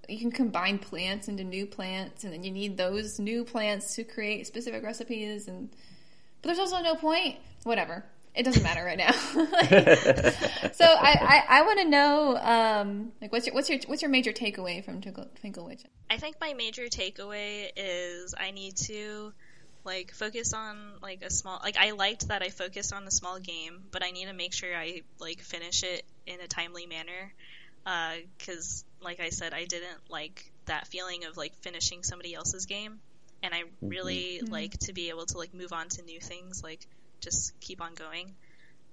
you 0.09 0.19
can 0.19 0.33
combine 0.33 0.79
plants 0.79 1.29
into 1.29 1.45
new 1.45 1.67
plants 1.67 2.25
and 2.25 2.33
then 2.33 2.43
you 2.45 2.51
need 2.51 2.77
those 2.77 3.19
new 3.19 3.45
plants 3.45 3.95
to 3.97 4.05
create 4.05 4.47
specific 4.47 4.83
recipes 4.83 5.49
and 5.49 5.71
but 6.41 6.49
there's 6.49 6.59
also 6.59 6.81
no 6.83 6.95
point. 6.97 7.37
Whatever. 7.65 8.05
It 8.35 8.45
doesn't 8.45 8.63
matter 8.63 8.83
right 8.85 8.97
now. 8.99 9.13
So 10.75 10.85
I, 10.87 11.43
I, 11.49 11.59
I 11.59 11.63
want 11.63 11.79
to 11.81 11.85
know 11.85 12.37
um, 12.39 13.13
like 13.21 13.31
what's 13.31 13.47
your 13.47 13.55
what's 13.55 13.69
your 13.71 13.79
what's 13.87 14.03
your 14.03 14.11
major 14.11 14.33
takeaway 14.33 14.83
from 14.85 15.01
Twinkle, 15.01 15.27
Twinkle 15.39 15.65
Witch? 15.67 15.83
I 16.11 16.17
think 16.17 16.37
my 16.41 16.55
major 16.55 16.85
takeaway 16.87 17.71
is 17.77 18.35
I 18.39 18.51
need 18.51 18.77
to 18.79 19.33
like 19.85 20.13
focus 20.13 20.53
on 20.53 20.77
like 21.03 21.23
a 21.23 21.31
small 21.31 21.61
like 21.63 21.77
I 21.77 21.93
liked 21.93 22.29
that 22.29 22.43
I 22.43 22.51
focused 22.51 22.93
on 22.93 23.07
a 23.07 23.11
small 23.11 23.39
game, 23.41 23.85
but 23.91 24.03
I 24.05 24.11
need 24.11 24.27
to 24.27 24.33
make 24.33 24.53
sure 24.55 24.75
I 24.77 25.03
like 25.19 25.41
finish 25.41 25.83
it 25.83 26.05
in 26.27 26.41
a 26.41 26.47
timely 26.49 26.87
manner 26.87 27.33
Uh, 27.87 28.15
because 28.39 28.85
like 29.01 29.21
I 29.21 29.31
said 29.31 29.53
I 29.55 29.65
didn't 29.65 29.99
like 30.09 30.53
that 30.67 30.87
feeling 30.89 31.25
of 31.25 31.37
like 31.37 31.55
finishing 31.63 32.03
somebody 32.05 32.35
else's 32.35 32.67
game 32.67 33.01
and 33.43 33.53
I 33.55 33.65
really 33.81 34.41
like 34.49 34.79
to 34.81 34.93
be 34.93 35.09
able 35.11 35.27
to 35.27 35.39
like 35.39 35.53
move 35.55 35.73
on 35.73 35.89
to 35.91 36.03
new 36.03 36.21
things 36.21 36.63
like 36.63 36.87
just 37.21 37.59
keep 37.61 37.81
on 37.81 37.95
going. 37.95 38.35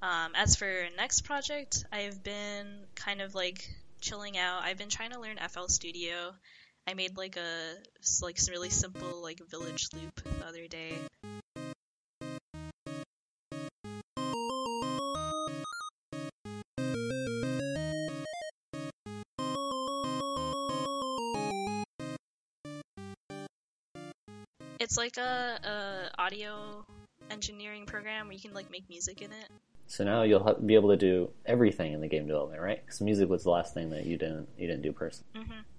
Um, 0.02 0.32
as 0.36 0.56
for 0.56 0.72
next 0.98 1.22
project, 1.22 1.86
I've 1.92 2.24
been 2.24 2.86
kind 2.96 3.22
of 3.22 3.36
like 3.36 3.70
chilling 4.02 4.38
out. 4.38 4.64
I've 4.64 4.78
been 4.78 4.90
trying 4.90 5.12
to 5.12 5.20
learn 5.20 5.38
FL 5.50 5.68
Studio. 5.68 6.34
I 6.88 6.94
made 6.94 7.18
like 7.18 7.38
a 7.38 7.76
like 8.22 8.40
some 8.40 8.52
really 8.52 8.70
simple 8.70 9.22
like 9.22 9.40
village 9.50 9.88
loop 9.94 10.22
the 10.40 10.46
other 10.46 10.68
day. 10.68 10.94
It's 24.80 24.98
like 24.98 25.18
a, 25.18 25.60
a 25.64 26.22
audio 26.22 26.86
engineering 27.30 27.86
program 27.86 28.28
where 28.28 28.34
you 28.34 28.40
can 28.40 28.54
like 28.54 28.72
make 28.72 28.90
music 28.90 29.22
in 29.22 29.32
it. 29.32 29.50
So 29.88 30.04
now 30.04 30.22
you'll 30.22 30.54
be 30.66 30.76
able 30.76 30.90
to 30.90 30.98
do 30.98 31.30
everything 31.46 31.94
in 31.94 32.02
the 32.02 32.08
game 32.08 32.28
development, 32.28 32.62
right? 32.62 32.84
Because 32.86 33.02
music 33.02 33.28
was 33.28 33.44
the 33.44 33.50
last 33.50 33.74
thing 33.74 33.90
that 33.90 34.06
you 34.06 34.18
didn't 34.18 34.48
you 34.58 34.68
didn't 34.68 34.84
do 34.84 34.94
personally. 34.94 35.28
hmm 35.34 35.52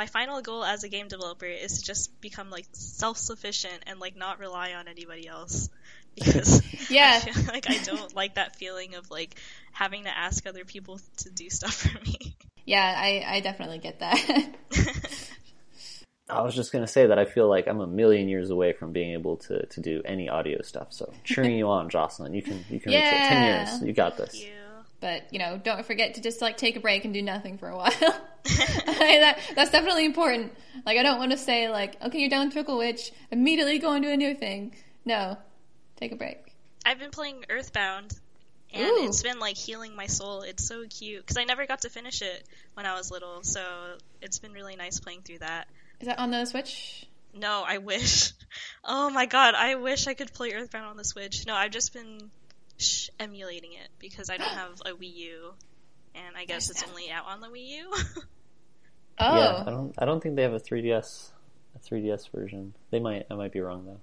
my 0.00 0.06
final 0.06 0.40
goal 0.40 0.64
as 0.64 0.82
a 0.82 0.88
game 0.88 1.08
developer 1.08 1.44
is 1.44 1.80
to 1.80 1.84
just 1.84 2.18
become 2.22 2.48
like 2.48 2.66
self-sufficient 2.72 3.80
and 3.86 4.00
like 4.00 4.16
not 4.16 4.38
rely 4.38 4.72
on 4.72 4.88
anybody 4.88 5.28
else 5.28 5.68
because 6.14 6.62
Yeah. 6.90 7.20
I 7.22 7.30
feel 7.30 7.44
like 7.52 7.68
I 7.70 7.76
don't 7.84 8.16
like 8.16 8.36
that 8.36 8.56
feeling 8.56 8.94
of 8.94 9.10
like 9.10 9.34
having 9.72 10.04
to 10.04 10.16
ask 10.16 10.46
other 10.46 10.64
people 10.64 10.98
to 11.18 11.30
do 11.30 11.50
stuff 11.50 11.74
for 11.74 12.00
me. 12.02 12.34
Yeah, 12.64 12.94
I, 12.96 13.24
I 13.36 13.40
definitely 13.40 13.76
get 13.78 14.00
that. 14.00 14.54
I 16.30 16.40
was 16.42 16.54
just 16.54 16.72
gonna 16.72 16.86
say 16.86 17.06
that 17.08 17.18
I 17.18 17.26
feel 17.26 17.48
like 17.48 17.66
I'm 17.68 17.80
a 17.80 17.86
million 17.86 18.28
years 18.28 18.48
away 18.50 18.72
from 18.72 18.92
being 18.92 19.12
able 19.12 19.36
to, 19.48 19.66
to 19.66 19.80
do 19.80 20.00
any 20.06 20.28
audio 20.30 20.62
stuff. 20.62 20.88
So 20.92 21.12
cheering 21.24 21.58
you 21.58 21.68
on, 21.68 21.90
Jocelyn. 21.90 22.32
You 22.32 22.42
can 22.42 22.64
you 22.70 22.80
can 22.80 22.92
reach 22.92 23.04
it. 23.04 23.28
Ten 23.28 23.42
years. 23.44 23.82
You 23.82 23.92
got 23.92 24.16
this. 24.16 24.34
you. 24.40 24.52
But 25.00 25.32
you 25.32 25.38
know, 25.38 25.58
don't 25.62 25.84
forget 25.84 26.14
to 26.14 26.20
just 26.20 26.40
like 26.40 26.56
take 26.56 26.76
a 26.76 26.80
break 26.80 27.04
and 27.04 27.14
do 27.14 27.22
nothing 27.22 27.58
for 27.58 27.68
a 27.68 27.76
while. 27.76 27.90
that, 28.44 29.38
that's 29.54 29.70
definitely 29.70 30.04
important. 30.04 30.52
Like, 30.84 30.98
I 30.98 31.02
don't 31.02 31.18
want 31.18 31.32
to 31.32 31.38
say 31.38 31.68
like, 31.70 32.00
okay, 32.02 32.18
you're 32.18 32.30
done 32.30 32.46
with 32.46 32.52
Twinkle 32.54 32.78
Witch, 32.78 33.12
immediately 33.30 33.78
go 33.78 33.92
and 33.92 34.02
do 34.02 34.10
a 34.10 34.16
new 34.16 34.34
thing. 34.34 34.74
No, 35.04 35.38
take 35.96 36.12
a 36.12 36.16
break. 36.16 36.54
I've 36.84 36.98
been 36.98 37.10
playing 37.10 37.44
Earthbound, 37.48 38.18
and 38.72 38.82
Ooh. 38.82 39.06
it's 39.06 39.22
been 39.22 39.38
like 39.38 39.56
healing 39.56 39.96
my 39.96 40.06
soul. 40.06 40.42
It's 40.42 40.66
so 40.66 40.84
cute 40.88 41.22
because 41.22 41.36
I 41.36 41.44
never 41.44 41.66
got 41.66 41.82
to 41.82 41.90
finish 41.90 42.22
it 42.22 42.44
when 42.74 42.86
I 42.86 42.94
was 42.94 43.10
little, 43.10 43.42
so 43.42 43.62
it's 44.20 44.38
been 44.38 44.52
really 44.52 44.76
nice 44.76 45.00
playing 45.00 45.22
through 45.22 45.38
that. 45.38 45.68
Is 46.00 46.08
that 46.08 46.18
on 46.18 46.30
the 46.30 46.44
Switch? 46.44 47.06
No, 47.34 47.64
I 47.66 47.78
wish. 47.78 48.32
Oh 48.82 49.10
my 49.10 49.26
god, 49.26 49.54
I 49.54 49.76
wish 49.76 50.08
I 50.08 50.14
could 50.14 50.32
play 50.32 50.52
Earthbound 50.52 50.86
on 50.86 50.96
the 50.96 51.04
Switch. 51.04 51.46
No, 51.46 51.54
I've 51.54 51.70
just 51.70 51.92
been 51.92 52.30
sh- 52.80 53.10
emulating 53.20 53.72
it 53.72 53.88
because 53.98 54.30
I 54.30 54.36
don't 54.36 54.48
have 54.48 54.80
a 54.86 54.90
Wii 54.92 55.14
U, 55.16 55.52
and 56.14 56.36
I 56.36 56.44
guess 56.44 56.70
it's 56.70 56.82
only 56.88 57.10
out 57.10 57.26
on 57.26 57.40
the 57.40 57.48
Wii 57.48 57.68
U. 57.78 57.94
Oh, 59.22 59.36
Yeah, 59.36 59.64
I 59.66 59.70
don't 59.70 59.94
I 59.98 60.04
don't 60.06 60.22
think 60.22 60.36
they 60.36 60.42
have 60.42 60.54
a 60.54 60.60
3DS 60.60 61.28
a 61.76 61.78
3DS 61.78 62.30
version. 62.30 62.72
They 62.90 63.00
might. 63.00 63.26
I 63.30 63.34
might 63.34 63.52
be 63.52 63.60
wrong 63.60 63.84
though. 63.84 64.00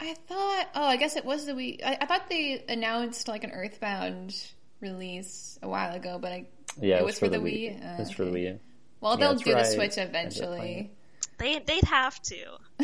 I 0.00 0.14
thought. 0.14 0.68
Oh, 0.76 0.84
I 0.86 0.96
guess 0.96 1.16
it 1.16 1.24
was 1.24 1.46
the 1.46 1.52
Wii. 1.52 1.80
I, 1.84 1.98
I 2.00 2.06
thought 2.06 2.28
they 2.30 2.64
announced 2.68 3.26
like 3.26 3.42
an 3.44 3.50
Earthbound 3.50 4.34
release 4.80 5.58
a 5.62 5.68
while 5.68 5.94
ago, 5.94 6.18
but 6.20 6.30
I. 6.32 6.46
Yeah, 6.80 6.98
It 6.98 7.04
was 7.04 7.18
for 7.18 7.28
the 7.28 7.38
Wii? 7.38 7.76
Uh, 7.76 8.02
it's 8.02 8.12
for 8.12 8.24
the. 8.24 8.30
Wii 8.30 8.58
Well, 9.00 9.14
Yeah, 9.14 9.16
they'll 9.18 9.28
that's 9.34 9.42
do 9.42 9.52
the. 9.54 9.64
Switch 9.64 9.98
Ended 9.98 10.10
eventually. 10.10 10.90
they 11.38 11.58
they'd 11.58 11.84
have 11.84 12.22
to. 12.22 12.36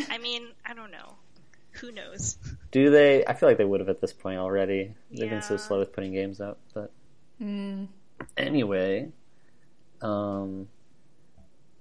I 0.09 0.17
mean, 0.17 0.47
I 0.65 0.73
don't 0.73 0.91
know. 0.91 1.15
Who 1.73 1.91
knows? 1.91 2.37
Do 2.71 2.89
they? 2.89 3.25
I 3.25 3.33
feel 3.33 3.47
like 3.49 3.57
they 3.57 3.65
would 3.65 3.79
have 3.79 3.89
at 3.89 4.01
this 4.01 4.11
point 4.13 4.37
already. 4.39 4.93
They've 5.11 5.29
been 5.29 5.41
so 5.41 5.55
slow 5.57 5.79
with 5.79 5.93
putting 5.93 6.11
games 6.13 6.41
out. 6.41 6.57
But 6.73 6.91
Hmm. 7.39 7.85
anyway, 8.35 9.11
um, 10.01 10.67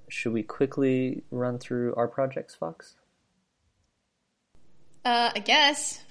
should 0.09 0.33
we 0.33 0.43
quickly 0.43 1.23
run 1.31 1.59
through 1.59 1.95
our 1.97 2.07
projects, 2.09 2.55
Fox? 2.55 2.95
Uh, 5.05 5.33
I 5.35 5.39
guess. 5.41 6.03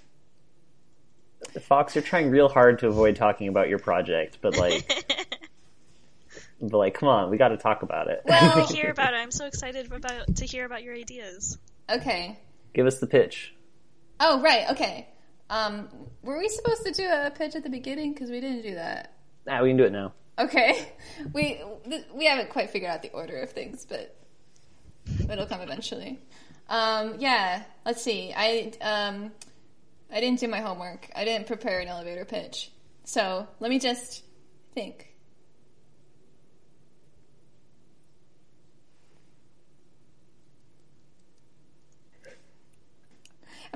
Fox, 1.61 1.95
you're 1.95 2.03
trying 2.03 2.29
real 2.31 2.49
hard 2.49 2.79
to 2.79 2.87
avoid 2.87 3.15
talking 3.15 3.47
about 3.47 3.69
your 3.69 3.79
project, 3.79 4.39
but 4.41 4.57
like, 4.57 5.05
but 6.61 6.77
like, 6.77 6.93
come 6.95 7.07
on, 7.09 7.29
we 7.29 7.37
got 7.37 7.49
to 7.49 7.57
talk 7.57 7.83
about 7.83 8.07
it. 8.09 8.21
Well- 8.25 8.67
to 8.67 8.75
hear 8.75 8.89
about 8.89 9.13
it. 9.13 9.17
I'm 9.17 9.31
so 9.31 9.45
excited 9.45 9.91
about 9.91 10.35
to 10.37 10.45
hear 10.45 10.65
about 10.65 10.83
your 10.83 10.95
ideas. 10.95 11.57
Okay. 11.89 12.39
Give 12.73 12.85
us 12.87 12.99
the 12.99 13.07
pitch. 13.07 13.53
Oh, 14.19 14.41
right. 14.41 14.69
Okay. 14.71 15.07
Um, 15.49 15.87
were 16.23 16.37
we 16.37 16.49
supposed 16.49 16.85
to 16.85 16.91
do 16.91 17.07
a 17.07 17.31
pitch 17.31 17.55
at 17.55 17.63
the 17.63 17.69
beginning? 17.69 18.13
Because 18.13 18.29
we 18.29 18.39
didn't 18.41 18.63
do 18.63 18.75
that. 18.75 19.13
Ah, 19.47 19.61
we 19.61 19.69
can 19.69 19.77
do 19.77 19.83
it 19.85 19.91
now. 19.91 20.13
Okay. 20.39 20.91
We 21.33 21.61
th- 21.89 22.05
we 22.13 22.25
haven't 22.25 22.49
quite 22.51 22.69
figured 22.69 22.91
out 22.91 23.01
the 23.01 23.09
order 23.11 23.37
of 23.41 23.49
things, 23.49 23.85
but 23.85 24.15
it'll 25.29 25.47
come 25.47 25.61
eventually. 25.61 26.19
Um, 26.69 27.15
yeah. 27.17 27.63
Let's 27.85 28.03
see. 28.03 28.33
I 28.35 28.71
um, 28.81 29.31
I 30.11 30.19
didn't 30.19 30.39
do 30.39 30.47
my 30.47 30.59
homework. 30.61 31.09
I 31.15 31.25
didn't 31.25 31.47
prepare 31.47 31.79
an 31.79 31.87
elevator 31.87 32.23
pitch. 32.23 32.71
So 33.03 33.47
let 33.59 33.69
me 33.71 33.79
just 33.79 34.23
think. 34.75 35.06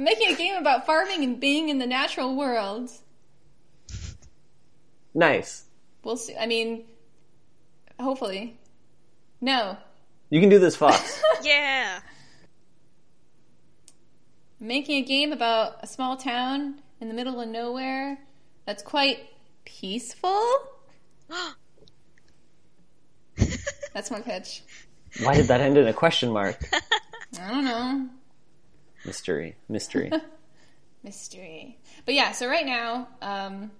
I'm 0.01 0.05
making 0.05 0.33
a 0.33 0.35
game 0.35 0.55
about 0.55 0.87
farming 0.87 1.23
and 1.23 1.39
being 1.39 1.69
in 1.69 1.77
the 1.77 1.85
natural 1.85 2.35
world. 2.35 2.89
Nice. 5.13 5.65
We'll 6.03 6.17
see. 6.17 6.35
I 6.35 6.47
mean, 6.47 6.85
hopefully. 7.99 8.57
No. 9.41 9.77
You 10.31 10.39
can 10.39 10.49
do 10.49 10.57
this, 10.57 10.75
Fox. 10.75 11.21
Yeah. 11.43 11.99
Making 14.59 15.03
a 15.03 15.05
game 15.05 15.31
about 15.33 15.75
a 15.83 15.87
small 15.87 16.17
town 16.17 16.81
in 16.99 17.07
the 17.07 17.13
middle 17.13 17.39
of 17.39 17.47
nowhere 17.47 18.17
that's 18.65 18.81
quite 18.81 19.19
peaceful. 19.65 20.47
That's 23.93 24.09
my 24.09 24.21
pitch. 24.21 24.63
Why 25.21 25.35
did 25.35 25.47
that 25.47 25.61
end 25.61 25.77
in 25.77 25.87
a 25.87 25.93
question 25.93 26.31
mark? 26.31 26.57
I 27.39 27.51
don't 27.51 27.65
know. 27.65 28.09
Mystery, 29.05 29.55
mystery. 29.67 30.11
Mystery. 31.03 31.79
But 32.05 32.13
yeah, 32.13 32.31
so 32.31 32.47
right 32.47 32.65
now, 32.65 33.07
um, 33.21 33.71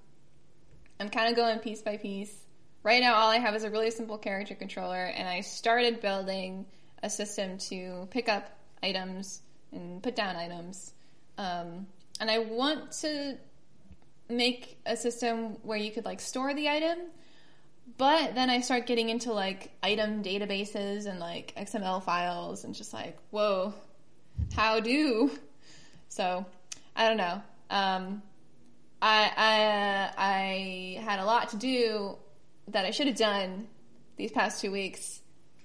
I'm 0.99 1.09
kind 1.09 1.29
of 1.29 1.35
going 1.35 1.59
piece 1.59 1.81
by 1.81 1.97
piece. 1.97 2.35
Right 2.83 3.01
now, 3.01 3.13
all 3.13 3.29
I 3.29 3.37
have 3.37 3.53
is 3.53 3.63
a 3.63 3.69
really 3.69 3.91
simple 3.91 4.17
character 4.17 4.55
controller, 4.55 5.05
and 5.05 5.27
I 5.27 5.41
started 5.41 6.01
building 6.01 6.65
a 7.03 7.09
system 7.09 7.59
to 7.69 8.07
pick 8.09 8.27
up 8.27 8.49
items 8.81 9.41
and 9.71 10.01
put 10.01 10.15
down 10.15 10.35
items. 10.35 10.93
Um, 11.37 11.85
and 12.19 12.31
I 12.31 12.39
want 12.39 12.91
to 13.01 13.37
make 14.29 14.79
a 14.85 14.97
system 14.97 15.57
where 15.63 15.77
you 15.77 15.91
could 15.91 16.05
like 16.05 16.21
store 16.21 16.53
the 16.53 16.69
item, 16.69 16.97
but 17.97 18.33
then 18.33 18.49
I 18.49 18.61
start 18.61 18.87
getting 18.87 19.09
into 19.09 19.31
like 19.31 19.71
item 19.83 20.23
databases 20.23 21.05
and 21.05 21.19
like 21.19 21.53
XML 21.55 22.03
files, 22.03 22.63
and 22.63 22.73
just 22.73 22.93
like, 22.93 23.17
whoa, 23.29 23.73
how 24.55 24.79
do? 24.79 25.31
So 26.09 26.45
I 26.95 27.07
don't 27.07 27.17
know. 27.17 27.41
Um, 27.69 28.21
I 29.01 29.31
I 29.37 30.11
I 30.17 31.01
had 31.01 31.19
a 31.19 31.25
lot 31.25 31.49
to 31.49 31.57
do 31.57 32.17
that 32.67 32.85
I 32.85 32.91
should 32.91 33.07
have 33.07 33.17
done 33.17 33.67
these 34.17 34.31
past 34.31 34.61
two 34.61 34.71
weeks, 34.71 35.21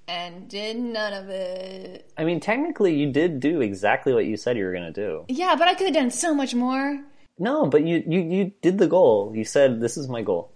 and 0.09 0.49
did 0.49 0.77
none 0.79 1.13
of 1.13 1.29
it. 1.29 2.11
I 2.17 2.25
mean, 2.25 2.41
technically, 2.41 2.95
you 2.95 3.13
did 3.13 3.41
do 3.41 3.61
exactly 3.61 4.13
what 4.13 4.25
you 4.25 4.37
said 4.37 4.57
you 4.57 4.65
were 4.65 4.73
going 4.73 4.93
to 4.93 4.93
do. 4.93 5.25
Yeah, 5.29 5.57
but 5.57 5.69
I 5.69 5.75
could 5.75 5.87
have 5.87 5.95
done 5.95 6.11
so 6.11 6.35
much 6.35 6.55
more. 6.55 7.01
No, 7.39 7.67
but 7.67 7.85
you, 7.85 8.03
you, 8.07 8.21
you 8.21 8.53
did 8.63 8.79
the 8.79 8.87
goal. 8.87 9.33
You 9.35 9.45
said, 9.45 9.81
this 9.81 9.97
is 9.97 10.09
my 10.09 10.23
goal. 10.23 10.51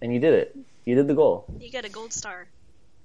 And 0.00 0.14
you 0.14 0.20
did 0.20 0.34
it. 0.34 0.56
You 0.84 0.94
did 0.94 1.08
the 1.08 1.14
goal. 1.14 1.44
You 1.58 1.70
get 1.70 1.84
a 1.84 1.88
gold 1.88 2.12
star. 2.12 2.46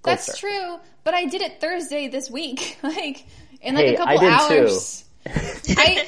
Gold 0.03 0.17
That's 0.17 0.37
star. 0.37 0.49
true, 0.49 0.79
but 1.03 1.13
I 1.13 1.25
did 1.25 1.41
it 1.41 1.59
Thursday 1.59 2.07
this 2.07 2.29
week, 2.29 2.77
like 2.83 3.25
in 3.65 3.75
like 3.75 3.85
Hey, 3.85 3.93
a 3.95 3.97
couple 3.97 4.17
I 4.17 4.17
did 4.17 4.39
too. 4.39 4.55
hours. 4.55 5.03
I 5.77 6.05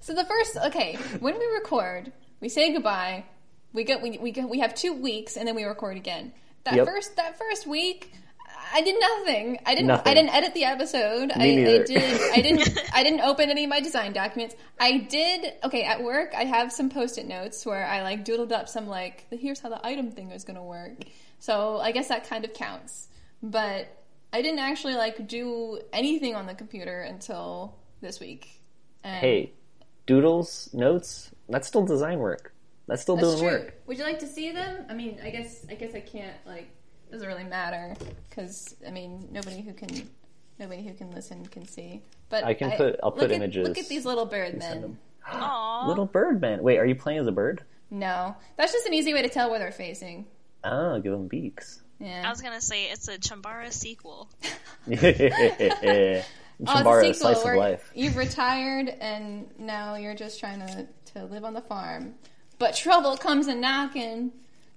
so 0.00 0.14
the 0.14 0.24
first 0.24 0.56
okay 0.66 0.96
when 1.20 1.38
we 1.38 1.46
record, 1.46 2.12
we 2.40 2.48
say 2.48 2.72
goodbye. 2.72 3.24
We 3.72 3.84
get 3.84 4.02
we 4.02 4.18
we, 4.18 4.32
get, 4.32 4.48
we 4.48 4.60
have 4.60 4.74
two 4.74 4.94
weeks 4.94 5.36
and 5.36 5.46
then 5.46 5.54
we 5.54 5.64
record 5.64 5.96
again. 5.96 6.32
That 6.64 6.74
Yep. 6.74 6.86
first 6.86 7.16
that 7.16 7.38
first 7.38 7.66
week, 7.66 8.12
I 8.72 8.82
did 8.82 8.96
nothing. 9.00 9.58
I 9.66 9.74
didn't 9.74 9.86
Nothing. 9.88 10.10
I 10.10 10.14
didn't 10.14 10.34
edit 10.34 10.54
the 10.54 10.64
episode. 10.64 11.32
I, 11.34 11.44
I 11.44 11.54
did 11.56 11.90
I 11.90 12.40
didn't 12.42 12.78
I 12.94 13.02
didn't 13.02 13.20
open 13.20 13.50
any 13.50 13.64
of 13.64 13.70
my 13.70 13.80
design 13.80 14.12
documents. 14.12 14.54
I 14.78 14.98
did 14.98 15.52
okay 15.64 15.82
at 15.84 16.02
work. 16.02 16.32
I 16.36 16.44
have 16.44 16.72
some 16.72 16.90
post-it 16.90 17.26
notes 17.26 17.64
where 17.64 17.84
I 17.86 18.02
like 18.02 18.24
doodled 18.24 18.52
up 18.52 18.68
some 18.68 18.86
like 18.88 19.26
here's 19.30 19.60
how 19.60 19.68
the 19.68 19.84
item 19.86 20.10
thing 20.10 20.30
is 20.32 20.44
going 20.44 20.56
to 20.56 20.62
work. 20.62 20.92
So 21.38 21.78
I 21.78 21.92
guess 21.92 22.08
that 22.08 22.28
kind 22.28 22.44
of 22.44 22.52
counts. 22.54 23.08
But 23.42 23.88
I 24.32 24.42
didn't 24.42 24.60
actually 24.60 24.94
like 24.94 25.26
do 25.26 25.80
anything 25.92 26.34
on 26.34 26.46
the 26.46 26.54
computer 26.54 27.00
until 27.02 27.74
this 28.00 28.20
week. 28.20 28.60
And 29.02 29.20
Hey, 29.20 29.52
doodles, 30.06 30.70
notes, 30.72 31.30
that's 31.48 31.66
still 31.66 31.84
design 31.84 32.18
work. 32.18 32.52
That's 32.86 33.02
still 33.02 33.16
that's 33.16 33.28
doing 33.28 33.38
true. 33.38 33.48
work. 33.60 33.74
Would 33.86 33.98
you 33.98 34.04
like 34.04 34.18
to 34.20 34.26
see 34.26 34.50
them? 34.52 34.84
I 34.88 34.94
mean, 34.94 35.18
I 35.22 35.30
guess 35.30 35.66
I 35.68 35.74
guess 35.74 35.94
I 35.94 36.00
can't 36.00 36.36
like 36.46 36.68
it 37.08 37.12
doesn't 37.12 37.26
really 37.26 37.44
matter 37.44 37.94
because 38.28 38.74
I 38.86 38.90
mean 38.90 39.28
nobody 39.32 39.62
who 39.62 39.72
can 39.72 39.88
nobody 40.58 40.82
who 40.82 40.94
can 40.94 41.10
listen 41.12 41.44
can 41.46 41.66
see. 41.66 42.02
But 42.28 42.44
I 42.44 42.54
can 42.54 42.70
put- 42.72 43.00
I'll 43.02 43.10
look 43.10 43.18
put 43.18 43.30
at- 43.30 43.36
images. 43.36 43.66
Look 43.66 43.78
at 43.78 43.88
these 43.88 44.04
little 44.06 44.26
bird 44.26 44.60
send 44.62 44.80
men. 44.82 44.98
Aww. 45.28 45.88
Little 45.88 46.06
bird 46.06 46.40
man. 46.40 46.62
Wait, 46.62 46.78
are 46.78 46.86
you 46.86 46.94
playing 46.94 47.18
as 47.18 47.26
a 47.26 47.32
bird? 47.32 47.64
No, 47.90 48.36
that's 48.56 48.72
just 48.72 48.86
an 48.86 48.94
easy 48.94 49.12
way 49.12 49.22
to 49.22 49.28
tell 49.28 49.50
where 49.50 49.58
they're 49.58 49.72
facing. 49.72 50.26
Ah, 50.62 50.98
give 50.98 51.10
them 51.12 51.26
beaks. 51.26 51.82
Yeah. 52.00 52.22
I 52.26 52.30
was 52.30 52.40
gonna 52.40 52.60
say 52.60 52.86
it's 52.86 53.08
a 53.08 53.18
Chambara 53.18 53.72
sequel. 53.72 54.28
Chambara, 54.88 56.24
Oh, 56.66 56.98
a 56.98 57.08
it's 57.08 57.18
a 57.18 57.20
slice 57.20 57.44
of 57.44 57.56
life. 57.56 57.90
you've 57.94 58.16
retired 58.16 58.88
and 59.00 59.48
now 59.58 59.94
you're 59.94 60.14
just 60.14 60.40
trying 60.40 60.60
to, 60.60 60.86
to 61.14 61.24
live 61.24 61.44
on 61.44 61.54
the 61.54 61.62
farm. 61.62 62.14
But 62.58 62.76
trouble 62.76 63.16
comes 63.16 63.46
a 63.46 63.54
knocking. 63.54 64.32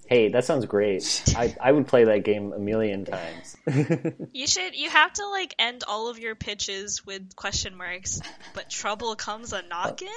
Hey, 0.08 0.30
that 0.30 0.46
sounds 0.46 0.66
great. 0.66 1.24
I, 1.36 1.56
I 1.62 1.72
would 1.72 1.88
play 1.88 2.06
that 2.06 2.24
game 2.24 2.54
a 2.54 2.60
million 2.60 3.06
times. 3.06 3.58
You 4.34 4.48
should. 4.48 4.76
You 4.76 4.90
have 4.90 5.14
to 5.14 5.28
like 5.28 5.56
end 5.60 5.84
all 5.88 6.10
of 6.10 6.20
your 6.20 6.36
pitches 6.36 7.06
with 7.06 7.36
question 7.36 7.76
marks. 7.76 8.22
But 8.54 8.70
trouble 8.70 9.16
comes 9.16 9.54
a 9.54 9.62
knockin'. 9.64 10.08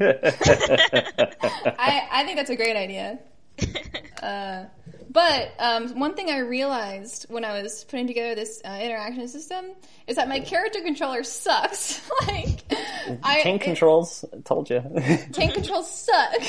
I, 0.00 2.08
I 2.10 2.24
think 2.24 2.36
that's 2.36 2.50
a 2.50 2.56
great 2.56 2.76
idea. 2.76 3.18
Uh, 4.22 4.64
but 5.10 5.52
um, 5.58 5.98
one 5.98 6.14
thing 6.14 6.30
I 6.30 6.38
realized 6.38 7.26
when 7.28 7.44
I 7.44 7.62
was 7.62 7.84
putting 7.84 8.06
together 8.06 8.34
this 8.34 8.60
uh, 8.64 8.78
interaction 8.82 9.26
system 9.28 9.66
is 10.06 10.16
that 10.16 10.28
my 10.28 10.40
character 10.40 10.80
controller 10.80 11.22
sucks. 11.22 12.00
like, 12.26 12.60
I 13.22 13.40
Tank 13.42 13.62
it- 13.62 13.64
controls, 13.64 14.24
told 14.44 14.70
you. 14.70 14.80
tank 15.32 15.54
controls 15.54 15.90
suck, 15.90 16.42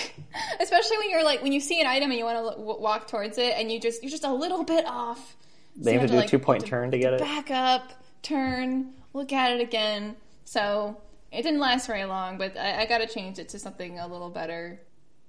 especially 0.59 0.97
when 0.97 1.09
you're 1.09 1.23
like 1.23 1.41
when 1.41 1.51
you 1.51 1.59
see 1.59 1.79
an 1.81 1.87
item 1.87 2.09
and 2.11 2.19
you 2.19 2.25
want 2.25 2.37
to 2.37 2.59
w- 2.59 2.81
walk 2.81 3.07
towards 3.07 3.37
it 3.37 3.53
and 3.57 3.71
you 3.71 3.79
just 3.79 4.03
you're 4.03 4.11
just 4.11 4.23
a 4.25 4.33
little 4.33 4.63
bit 4.63 4.85
off. 4.85 5.35
They 5.75 5.93
you 5.93 5.99
have 5.99 6.07
to 6.07 6.13
do 6.13 6.17
a 6.17 6.21
like, 6.21 6.29
two 6.29 6.39
point 6.39 6.63
to 6.63 6.67
turn 6.67 6.91
to 6.91 6.97
get 6.99 7.13
it. 7.13 7.19
Back 7.19 7.51
up, 7.51 7.91
turn, 8.21 8.93
look 9.13 9.31
at 9.31 9.53
it 9.53 9.61
again. 9.61 10.15
So 10.43 10.97
it 11.31 11.43
didn't 11.43 11.59
last 11.59 11.87
very 11.87 12.05
long, 12.05 12.37
but 12.37 12.57
I, 12.57 12.81
I 12.81 12.85
got 12.85 12.97
to 12.99 13.07
change 13.07 13.39
it 13.39 13.49
to 13.49 13.59
something 13.59 13.99
a 13.99 14.07
little 14.07 14.29
better. 14.29 14.81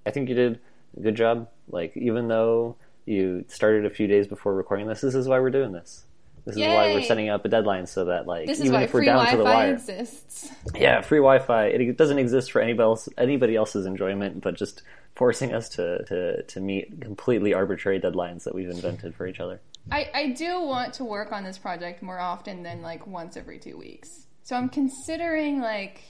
I 0.05 0.11
think 0.11 0.29
you 0.29 0.35
did 0.35 0.59
a 0.97 0.99
good 0.99 1.15
job. 1.15 1.47
Like, 1.69 1.95
even 1.95 2.27
though 2.27 2.75
you 3.11 3.45
started 3.47 3.85
a 3.85 3.89
few 3.89 4.07
days 4.07 4.27
before 4.27 4.55
recording 4.55 4.87
this, 4.87 5.01
this 5.01 5.15
is 5.15 5.27
why 5.27 5.39
we're 5.39 5.51
doing 5.51 5.71
this. 5.71 6.05
This 6.45 6.55
is 6.55 6.61
why 6.61 6.93
we're 6.93 7.03
setting 7.03 7.29
up 7.29 7.45
a 7.45 7.49
deadline 7.49 7.85
so 7.85 8.05
that, 8.05 8.25
like, 8.25 8.49
even 8.49 8.81
if 8.81 8.93
we're 8.93 9.05
down 9.05 9.27
to 9.27 9.37
the 9.37 9.43
wire, 9.43 9.73
exists. 9.73 10.51
yeah, 10.73 11.01
free 11.01 11.19
Wi-Fi. 11.19 11.65
It 11.67 11.97
doesn't 11.97 12.17
exist 12.17 12.51
for 12.51 12.61
anybody 12.61 12.83
else, 12.83 13.07
anybody 13.17 13.55
else's 13.55 13.85
enjoyment, 13.85 14.41
but 14.41 14.55
just 14.55 14.81
forcing 15.13 15.53
us 15.53 15.69
to, 15.69 16.03
to, 16.05 16.41
to 16.43 16.59
meet 16.59 16.99
completely 16.99 17.53
arbitrary 17.53 17.99
deadlines 17.99 18.43
that 18.45 18.55
we've 18.55 18.69
invented 18.69 19.13
for 19.13 19.27
each 19.27 19.39
other. 19.39 19.61
I, 19.91 20.09
I 20.13 20.29
do 20.29 20.61
want 20.61 20.95
to 20.95 21.05
work 21.05 21.31
on 21.31 21.43
this 21.43 21.57
project 21.57 22.01
more 22.01 22.19
often 22.19 22.63
than 22.63 22.81
like 22.81 23.05
once 23.05 23.37
every 23.37 23.59
two 23.59 23.77
weeks. 23.77 24.25
So 24.43 24.55
I'm 24.55 24.69
considering 24.69 25.61
like 25.61 26.01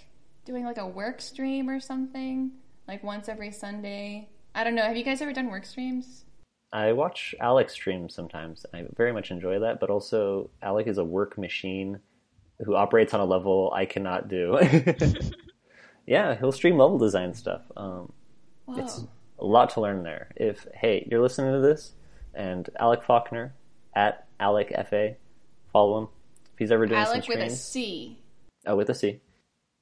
doing 0.45 0.63
like 0.63 0.77
a 0.77 0.87
work 0.87 1.21
stream 1.21 1.69
or 1.69 1.79
something, 1.79 2.51
like 2.87 3.03
once 3.03 3.27
every 3.27 3.51
Sunday. 3.51 4.29
I 4.55 4.63
don't 4.63 4.75
know. 4.75 4.83
Have 4.83 4.97
you 4.97 5.03
guys 5.03 5.21
ever 5.21 5.33
done 5.33 5.49
work 5.49 5.65
streams? 5.65 6.25
I 6.73 6.93
watch 6.93 7.35
Alec's 7.39 7.73
stream 7.73 8.09
sometimes. 8.09 8.65
I 8.73 8.85
very 8.95 9.11
much 9.11 9.31
enjoy 9.31 9.59
that, 9.59 9.79
but 9.79 9.89
also 9.89 10.49
Alec 10.61 10.87
is 10.87 10.97
a 10.97 11.03
work 11.03 11.37
machine 11.37 11.99
who 12.63 12.75
operates 12.75 13.13
on 13.13 13.19
a 13.19 13.25
level 13.25 13.71
I 13.75 13.85
cannot 13.85 14.29
do. 14.29 14.57
yeah, 16.05 16.35
he'll 16.35 16.51
stream 16.51 16.77
level 16.77 16.97
design 16.97 17.33
stuff. 17.33 17.63
Um, 17.75 18.13
it's 18.69 19.03
a 19.39 19.45
lot 19.45 19.71
to 19.71 19.81
learn 19.81 20.03
there. 20.03 20.29
If 20.35 20.65
hey, 20.73 21.07
you're 21.09 21.21
listening 21.21 21.53
to 21.53 21.59
this, 21.59 21.93
and 22.33 22.69
Alec 22.79 23.03
Faulkner 23.03 23.53
at 23.93 24.27
Alec 24.39 24.73
Fa, 24.89 25.15
follow 25.73 25.99
him. 25.99 26.07
If 26.53 26.59
he's 26.59 26.71
ever 26.71 26.85
doing 26.85 27.01
Alec 27.01 27.25
some 27.25 27.35
with 27.35 27.51
a 27.51 27.55
C. 27.55 28.17
oh, 28.65 28.75
with 28.75 28.89
a 28.89 28.95
C. 28.95 29.19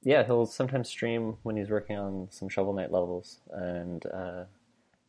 Yeah, 0.02 0.24
he'll 0.24 0.46
sometimes 0.46 0.88
stream 0.88 1.36
when 1.42 1.56
he's 1.56 1.68
working 1.68 1.98
on 1.98 2.28
some 2.30 2.48
Shovel 2.48 2.72
Knight 2.72 2.90
levels, 2.90 3.40
and 3.52 4.04
uh, 4.06 4.44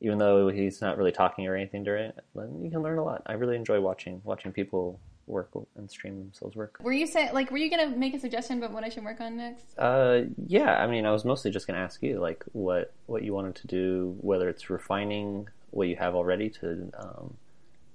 even 0.01 0.17
though 0.17 0.49
he's 0.49 0.81
not 0.81 0.97
really 0.97 1.11
talking 1.11 1.47
or 1.47 1.55
anything 1.55 1.83
during 1.83 2.05
it, 2.05 2.19
then 2.35 2.61
you 2.63 2.69
can 2.69 2.81
learn 2.81 2.97
a 2.97 3.03
lot. 3.03 3.21
I 3.27 3.33
really 3.33 3.55
enjoy 3.55 3.79
watching 3.79 4.21
watching 4.23 4.51
people 4.51 4.99
work 5.27 5.49
and 5.77 5.89
stream 5.89 6.19
themselves 6.19 6.55
work. 6.55 6.77
Were 6.81 6.91
you 6.91 7.07
say 7.07 7.31
like 7.31 7.51
were 7.51 7.57
you 7.57 7.69
gonna 7.69 7.95
make 7.95 8.13
a 8.13 8.19
suggestion 8.19 8.57
about 8.57 8.71
what 8.71 8.83
I 8.83 8.89
should 8.89 9.03
work 9.03 9.21
on 9.21 9.37
next? 9.37 9.77
Uh, 9.77 10.23
yeah, 10.47 10.75
I 10.75 10.87
mean, 10.87 11.05
I 11.05 11.11
was 11.11 11.23
mostly 11.23 11.51
just 11.51 11.67
going 11.67 11.77
to 11.77 11.83
ask 11.83 12.01
you, 12.03 12.19
like, 12.19 12.43
what 12.51 12.93
what 13.05 13.23
you 13.23 13.33
wanted 13.33 13.55
to 13.55 13.67
do, 13.67 14.17
whether 14.19 14.49
it's 14.49 14.69
refining 14.69 15.47
what 15.69 15.87
you 15.87 15.95
have 15.95 16.15
already 16.15 16.49
to 16.49 16.91
um, 16.97 17.37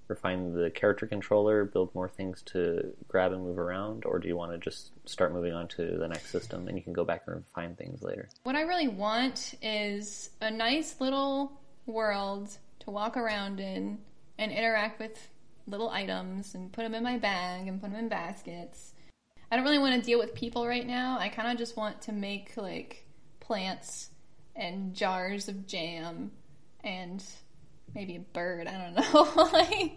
refine 0.08 0.54
the 0.54 0.70
character 0.70 1.06
controller, 1.06 1.64
build 1.64 1.94
more 1.94 2.08
things 2.08 2.42
to 2.42 2.94
grab 3.08 3.32
and 3.32 3.42
move 3.42 3.58
around, 3.58 4.04
or 4.04 4.18
do 4.18 4.28
you 4.28 4.36
want 4.36 4.52
to 4.52 4.58
just 4.58 4.90
start 5.04 5.32
moving 5.32 5.52
on 5.52 5.68
to 5.68 5.96
the 5.98 6.08
next 6.08 6.30
system 6.30 6.68
and 6.68 6.76
you 6.76 6.82
can 6.82 6.92
go 6.92 7.04
back 7.04 7.22
and 7.26 7.36
refine 7.36 7.74
things 7.74 8.02
later? 8.02 8.28
What 8.44 8.56
I 8.56 8.62
really 8.62 8.88
want 8.88 9.54
is 9.60 10.30
a 10.40 10.50
nice 10.50 11.00
little 11.00 11.60
world 11.86 12.50
to 12.80 12.90
walk 12.90 13.16
around 13.16 13.60
in 13.60 13.98
and 14.38 14.52
interact 14.52 14.98
with 14.98 15.28
little 15.66 15.90
items 15.90 16.54
and 16.54 16.72
put 16.72 16.82
them 16.82 16.94
in 16.94 17.02
my 17.02 17.18
bag 17.18 17.66
and 17.66 17.80
put 17.80 17.90
them 17.90 17.98
in 17.98 18.08
baskets. 18.08 18.92
I 19.50 19.56
don't 19.56 19.64
really 19.64 19.78
want 19.78 19.94
to 19.94 20.02
deal 20.02 20.18
with 20.18 20.34
people 20.34 20.66
right 20.66 20.86
now. 20.86 21.18
I 21.18 21.28
kind 21.28 21.50
of 21.50 21.58
just 21.58 21.76
want 21.76 22.02
to 22.02 22.12
make 22.12 22.56
like 22.56 23.06
plants 23.40 24.10
and 24.54 24.94
jars 24.94 25.48
of 25.48 25.66
jam 25.66 26.32
and 26.82 27.22
maybe 27.94 28.16
a 28.16 28.20
bird. 28.20 28.66
I 28.66 28.72
don't 28.72 29.14
know. 29.14 29.50
like, 29.52 29.92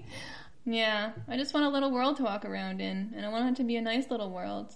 yeah, 0.65 1.12
I 1.28 1.38
just 1.38 1.54
want 1.54 1.65
a 1.65 1.69
little 1.69 1.91
world 1.91 2.17
to 2.17 2.23
walk 2.23 2.45
around 2.45 2.82
in, 2.82 3.13
and 3.15 3.25
I 3.25 3.30
want 3.30 3.49
it 3.49 3.62
to 3.62 3.67
be 3.67 3.75
a 3.75 3.82
nice 3.82 4.10
little 4.10 4.32
world. 4.32 4.73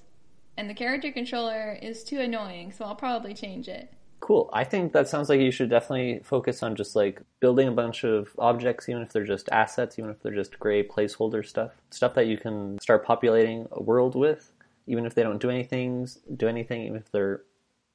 And 0.58 0.70
the 0.70 0.74
character 0.74 1.12
controller 1.12 1.78
is 1.82 2.04
too 2.04 2.20
annoying, 2.20 2.72
so 2.72 2.86
I'll 2.86 2.96
probably 2.96 3.34
change 3.34 3.68
it. 3.68 3.92
Cool. 4.24 4.50
I 4.54 4.64
think 4.64 4.94
that 4.94 5.10
sounds 5.10 5.28
like 5.28 5.42
you 5.42 5.52
should 5.52 5.70
definitely 5.70 6.22
focus 6.24 6.64
on 6.64 6.78
just 6.78 6.96
like 6.96 7.22
building 7.42 7.68
a 7.68 7.74
bunch 7.74 8.06
of 8.06 8.30
objects, 8.40 8.88
even 8.88 9.02
if 9.02 9.12
they're 9.12 9.26
just 9.26 9.50
assets, 9.52 10.00
even 10.00 10.10
if 10.10 10.24
they're 10.24 10.34
just 10.34 10.58
gray 10.58 10.82
placeholder 10.82 11.46
stuff, 11.46 11.74
stuff 11.90 12.14
that 12.14 12.28
you 12.28 12.38
can 12.38 12.80
start 12.80 13.06
populating 13.06 13.68
a 13.74 13.84
world 13.84 14.16
with, 14.16 14.54
even 14.88 15.06
if 15.06 15.14
they 15.14 15.24
don't 15.24 15.42
do 15.42 15.50
anything, 15.50 16.08
do 16.38 16.48
anything, 16.48 16.84
even 16.84 16.96
if 16.96 17.12
they're 17.12 17.42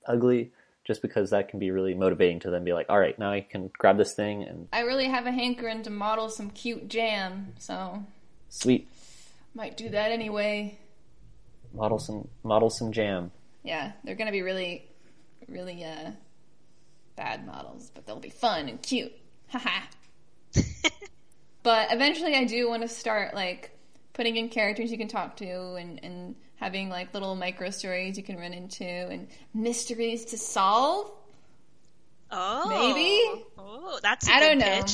ugly, 0.07 0.53
just 0.85 1.01
because 1.01 1.31
that 1.31 1.49
can 1.49 1.59
be 1.59 1.71
really 1.71 1.95
motivating 1.95 2.41
to 2.41 2.51
them. 2.51 2.63
Be 2.63 2.75
like, 2.75 2.91
all 2.91 3.01
right, 3.01 3.19
now 3.19 3.33
I 3.33 3.41
can 3.41 3.71
grab 3.79 3.97
this 3.97 4.13
thing 4.13 4.43
and 4.43 4.69
I 4.71 4.81
really 4.81 5.07
have 5.07 5.25
a 5.25 5.33
hankering 5.33 5.83
to 5.85 5.91
model 5.91 6.29
some 6.29 6.51
cute 6.51 6.89
jam, 6.89 7.55
so 7.59 8.05
sweet 8.51 8.87
might 9.55 9.79
do 9.79 9.89
that 9.89 10.13
anyway. 10.13 10.79
model 11.73 11.99
some 11.99 12.29
model 12.43 12.69
some 12.69 12.93
jam. 12.93 13.31
Yeah, 13.65 13.93
they're 14.05 14.15
gonna 14.15 14.31
be 14.31 14.43
really, 14.43 14.88
really 15.47 15.85
uh, 15.85 16.13
bad 17.17 17.47
models, 17.47 17.91
but 17.95 18.07
they'll 18.07 18.21
be 18.21 18.31
fun 18.31 18.69
and 18.69 18.83
cute. 18.83 19.13
Haha. 19.49 19.81
but 21.63 21.93
eventually, 21.93 22.35
I 22.35 22.45
do 22.45 22.69
want 22.69 22.83
to 22.83 22.89
start 22.89 23.35
like 23.35 23.71
putting 24.13 24.37
in 24.37 24.49
characters 24.49 24.91
you 24.91 24.99
can 24.99 25.09
talk 25.09 25.37
to 25.37 25.75
and 25.75 26.03
and 26.03 26.35
having 26.57 26.89
like 26.89 27.15
little 27.15 27.35
micro 27.37 27.71
stories 27.71 28.17
you 28.17 28.23
can 28.23 28.37
run 28.37 28.53
into 28.53 28.85
and 28.85 29.29
mysteries 29.55 30.27
to 30.27 30.39
solve. 30.39 31.13
Oh, 32.31 32.69
Maybe? 32.69 33.45
Oh, 33.57 33.99
that's 34.03 34.29
a 34.29 34.33
I 34.33 34.41
good 34.41 34.47
don't 34.47 34.59
know. 34.59 34.85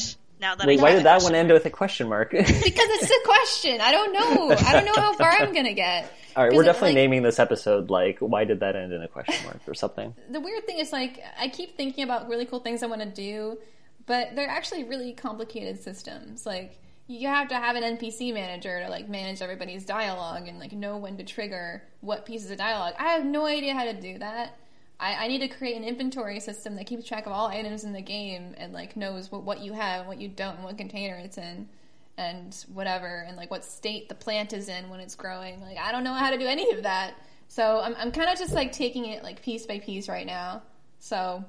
Pitch. 0.45 0.51
Now 0.51 0.55
that 0.57 0.67
Wait, 0.67 0.79
I 0.79 0.83
why 0.83 0.93
did 0.93 1.05
that 1.05 1.23
one 1.23 1.35
end 1.35 1.49
mark. 1.49 1.63
with 1.63 1.67
a 1.67 1.77
question 1.77 2.09
mark? 2.09 2.31
Because 2.33 2.49
it's 2.63 3.11
a 3.11 3.25
question. 3.25 3.81
I 3.81 3.93
don't 3.93 4.13
know. 4.13 4.51
I 4.69 4.73
don't 4.73 4.85
know 4.85 5.01
how 5.01 5.13
far 5.15 5.31
I'm 5.31 5.53
gonna 5.53 5.73
get. 5.75 6.13
All 6.37 6.45
right, 6.45 6.53
we're 6.53 6.65
definitely 6.65 6.91
like- 6.91 6.95
naming 6.97 7.23
this 7.23 7.39
episode 7.39 7.91
like 7.91 8.19
"Why 8.19 8.45
did 8.45 8.61
that 8.61 8.77
end 8.77 8.93
in 8.93 9.03
a 9.03 9.09
question 9.09 9.45
mark?" 9.45 9.61
or 9.67 9.75
something. 9.75 10.15
the 10.31 10.41
weird 10.41 10.67
thing 10.67 10.79
is 10.79 10.93
like 10.93 11.23
I 11.39 11.49
keep 11.49 11.77
thinking 11.77 12.05
about 12.05 12.29
really 12.29 12.47
cool 12.47 12.61
things 12.61 12.83
I 12.83 12.87
want 12.87 13.03
to 13.03 13.09
do, 13.09 13.59
but 14.07 14.35
they're 14.35 14.49
actually 14.49 14.85
really 14.85 15.13
complicated 15.13 15.83
systems. 15.83 16.45
Like 16.45 16.79
you 17.07 17.29
have 17.29 17.49
to 17.49 17.55
have 17.55 17.77
an 17.77 17.99
NPC 17.99 18.33
manager 18.33 18.83
to 18.83 18.89
like 18.89 19.09
manage 19.09 19.43
everybody's 19.43 19.85
dialogue 19.85 20.49
and 20.49 20.59
like 20.59 20.73
know 20.73 20.97
when 20.97 21.19
to 21.19 21.25
trigger 21.25 21.83
what 22.01 22.25
pieces 22.25 22.51
of 22.51 22.59
dialogue. 22.59 22.95
I 22.99 23.13
have 23.13 23.25
no 23.25 23.47
idea 23.47 23.75
how 23.75 23.85
to 23.85 23.93
do 23.93 24.19
that. 24.19 24.57
I, 24.99 25.25
I 25.25 25.29
need 25.29 25.41
to 25.41 25.49
create 25.49 25.77
an 25.77 25.85
inventory 25.85 26.41
system 26.41 26.77
that 26.77 26.87
keeps 26.87 27.07
track 27.07 27.27
of 27.27 27.33
all 27.33 27.49
items 27.49 27.85
in 27.85 27.93
the 27.93 28.01
game 28.01 28.55
and 28.57 28.73
like 28.73 28.97
knows 28.97 29.31
what, 29.31 29.43
what 29.43 29.61
you 29.61 29.73
have 29.73 30.07
what 30.07 30.21
you 30.21 30.29
don't 30.29 30.57
and 30.57 30.65
what 30.65 30.79
container 30.79 31.17
it's 31.17 31.39
in 31.39 31.69
and 32.17 32.65
whatever 32.73 33.25
and 33.27 33.37
like 33.37 33.51
what 33.51 33.65
state 33.65 34.09
the 34.09 34.15
plant 34.15 34.53
is 34.53 34.69
in 34.69 34.89
when 34.89 35.01
it's 35.01 35.15
growing. 35.15 35.61
Like 35.61 35.79
I 35.79 35.93
don't 35.93 36.05
know 36.05 36.15
how 36.15 36.31
to 36.31 36.39
do 36.39 36.47
any 36.47 36.71
of 36.73 36.85
that. 36.85 37.15
So 37.49 37.81
I'm 37.81 37.95
I'm 37.99 38.13
kind 38.13 38.31
of 38.31 38.39
just 38.39 38.53
like 38.53 38.73
taking 38.73 39.07
it 39.07 39.23
like 39.23 39.43
piece 39.43 39.67
by 39.67 39.81
piece 39.81 40.09
right 40.09 40.27
now. 40.27 40.63
So 40.99 41.45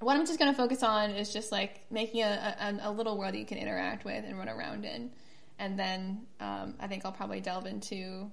what 0.00 0.16
I'm 0.16 0.26
just 0.26 0.38
going 0.38 0.52
to 0.52 0.56
focus 0.56 0.82
on 0.82 1.10
is 1.10 1.32
just 1.32 1.50
like 1.50 1.80
making 1.90 2.22
a, 2.22 2.56
a, 2.60 2.88
a 2.88 2.90
little 2.90 3.16
world 3.16 3.34
that 3.34 3.38
you 3.38 3.46
can 3.46 3.58
interact 3.58 4.04
with 4.04 4.24
and 4.24 4.38
run 4.38 4.48
around 4.48 4.84
in. 4.84 5.10
And 5.58 5.78
then 5.78 6.26
um, 6.40 6.74
I 6.78 6.86
think 6.86 7.04
I'll 7.04 7.12
probably 7.12 7.40
delve 7.40 7.66
into 7.66 8.30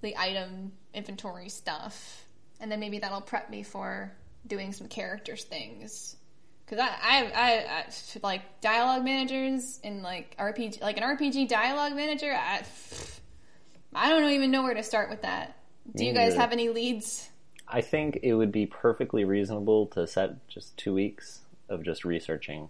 the 0.00 0.16
item 0.16 0.72
inventory 0.94 1.50
stuff. 1.50 2.24
And 2.60 2.70
then 2.70 2.80
maybe 2.80 2.98
that'll 2.98 3.20
prep 3.20 3.50
me 3.50 3.62
for 3.62 4.12
doing 4.46 4.72
some 4.72 4.86
characters 4.86 5.44
things. 5.44 6.16
Because 6.64 6.86
I, 6.86 6.92
I, 7.02 7.24
I, 7.24 7.66
I, 7.78 7.84
like 8.22 8.60
dialogue 8.60 9.04
managers 9.04 9.80
in 9.82 10.02
like 10.02 10.36
RPG, 10.38 10.80
like 10.80 10.98
an 10.98 11.02
RPG 11.02 11.48
dialogue 11.48 11.94
manager, 11.94 12.32
I, 12.32 12.62
I 13.94 14.08
don't 14.08 14.30
even 14.30 14.50
know 14.50 14.62
where 14.62 14.74
to 14.74 14.82
start 14.82 15.10
with 15.10 15.22
that. 15.22 15.56
Do 15.96 16.04
you 16.04 16.12
guys 16.12 16.34
have 16.36 16.52
any 16.52 16.68
leads? 16.68 17.28
I 17.66 17.80
think 17.80 18.20
it 18.22 18.34
would 18.34 18.52
be 18.52 18.66
perfectly 18.66 19.24
reasonable 19.24 19.86
to 19.88 20.06
set 20.06 20.46
just 20.48 20.76
two 20.76 20.94
weeks 20.94 21.40
of 21.68 21.82
just 21.82 22.04
researching, 22.04 22.68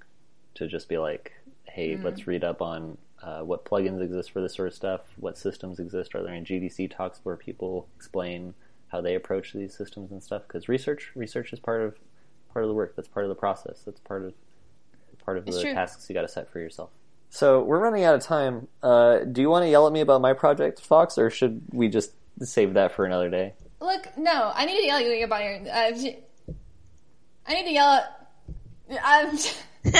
to 0.54 0.66
just 0.66 0.88
be 0.88 0.98
like, 0.98 1.32
hey, 1.64 1.96
let's 2.02 2.26
read 2.26 2.44
up 2.44 2.62
on 2.62 2.96
uh, 3.22 3.40
what 3.40 3.64
plugins 3.64 4.02
exist 4.02 4.30
for 4.30 4.40
this 4.40 4.54
sort 4.54 4.68
of 4.68 4.74
stuff, 4.74 5.00
what 5.16 5.36
systems 5.36 5.78
exist, 5.78 6.14
are 6.14 6.22
there 6.22 6.32
any 6.32 6.44
GDC 6.44 6.94
talks 6.94 7.20
where 7.22 7.36
people 7.36 7.86
explain 7.96 8.54
how 8.90 9.00
they 9.00 9.14
approach 9.14 9.52
these 9.52 9.74
systems 9.76 10.10
and 10.10 10.22
stuff? 10.22 10.42
Because 10.46 10.68
research, 10.68 11.10
research 11.14 11.52
is 11.52 11.60
part 11.60 11.82
of 11.82 11.98
part 12.52 12.64
of 12.64 12.68
the 12.68 12.74
work. 12.74 12.96
That's 12.96 13.08
part 13.08 13.24
of 13.24 13.28
the 13.28 13.34
process. 13.36 13.82
That's 13.84 14.00
part 14.00 14.24
of 14.24 14.32
part 14.32 15.24
part 15.24 15.38
of 15.38 15.46
It's 15.48 15.56
the 15.56 15.62
true. 15.64 15.74
tasks 15.74 16.08
you 16.08 16.14
got 16.14 16.22
to 16.22 16.28
set 16.28 16.50
for 16.50 16.58
yourself. 16.60 16.90
So 17.28 17.62
we're 17.62 17.78
running 17.78 18.02
out 18.04 18.14
of 18.16 18.22
time. 18.22 18.66
Uh, 18.82 19.18
do 19.18 19.40
you 19.40 19.48
want 19.50 19.64
to 19.64 19.68
yell 19.70 19.86
at 19.86 19.92
me 19.92 20.00
about 20.00 20.20
my 20.20 20.32
project, 20.32 20.80
Fox, 20.80 21.16
or 21.18 21.30
should 21.30 21.62
we 21.72 21.88
just 21.88 22.12
save 22.42 22.74
that 22.74 22.92
for 22.92 23.04
another 23.04 23.30
day? 23.30 23.54
Look, 23.80 24.08
no, 24.16 24.50
I 24.54 24.64
need 24.66 24.78
to 24.80 24.86
yell 24.86 24.96
at 24.98 25.04
you 25.04 25.24
about 25.24 25.44
your. 25.44 25.54
Uh, 25.72 25.92
j- 25.92 26.18
I 27.46 27.54
need 27.54 27.64
to 27.64 27.70
yell 27.72 27.92
at. 27.92 28.16
I'm, 29.04 29.36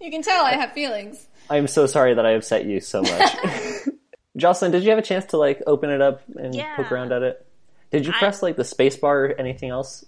you 0.00 0.10
can 0.10 0.22
tell 0.22 0.44
I 0.44 0.52
have 0.52 0.72
feelings. 0.72 1.26
I'm 1.50 1.66
so 1.66 1.86
sorry 1.86 2.14
that 2.14 2.24
I 2.24 2.32
upset 2.32 2.64
you 2.66 2.78
so 2.80 3.02
much. 3.02 3.32
Jocelyn, 4.36 4.70
did 4.70 4.84
you 4.84 4.90
have 4.90 4.98
a 4.98 5.02
chance 5.02 5.24
to 5.26 5.36
like 5.38 5.60
open 5.66 5.90
it 5.90 6.00
up 6.00 6.22
and 6.36 6.54
Yeah. 6.54 6.76
poke 6.76 6.92
around 6.92 7.12
at 7.12 7.22
it? 7.22 7.44
Did 7.90 8.06
you 8.06 8.12
I- 8.14 8.18
press 8.18 8.42
like 8.42 8.56
the 8.56 8.64
space 8.64 8.96
bar 8.96 9.26
or 9.26 9.28
anything 9.38 9.70
else? 9.70 10.04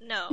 No. 0.00 0.30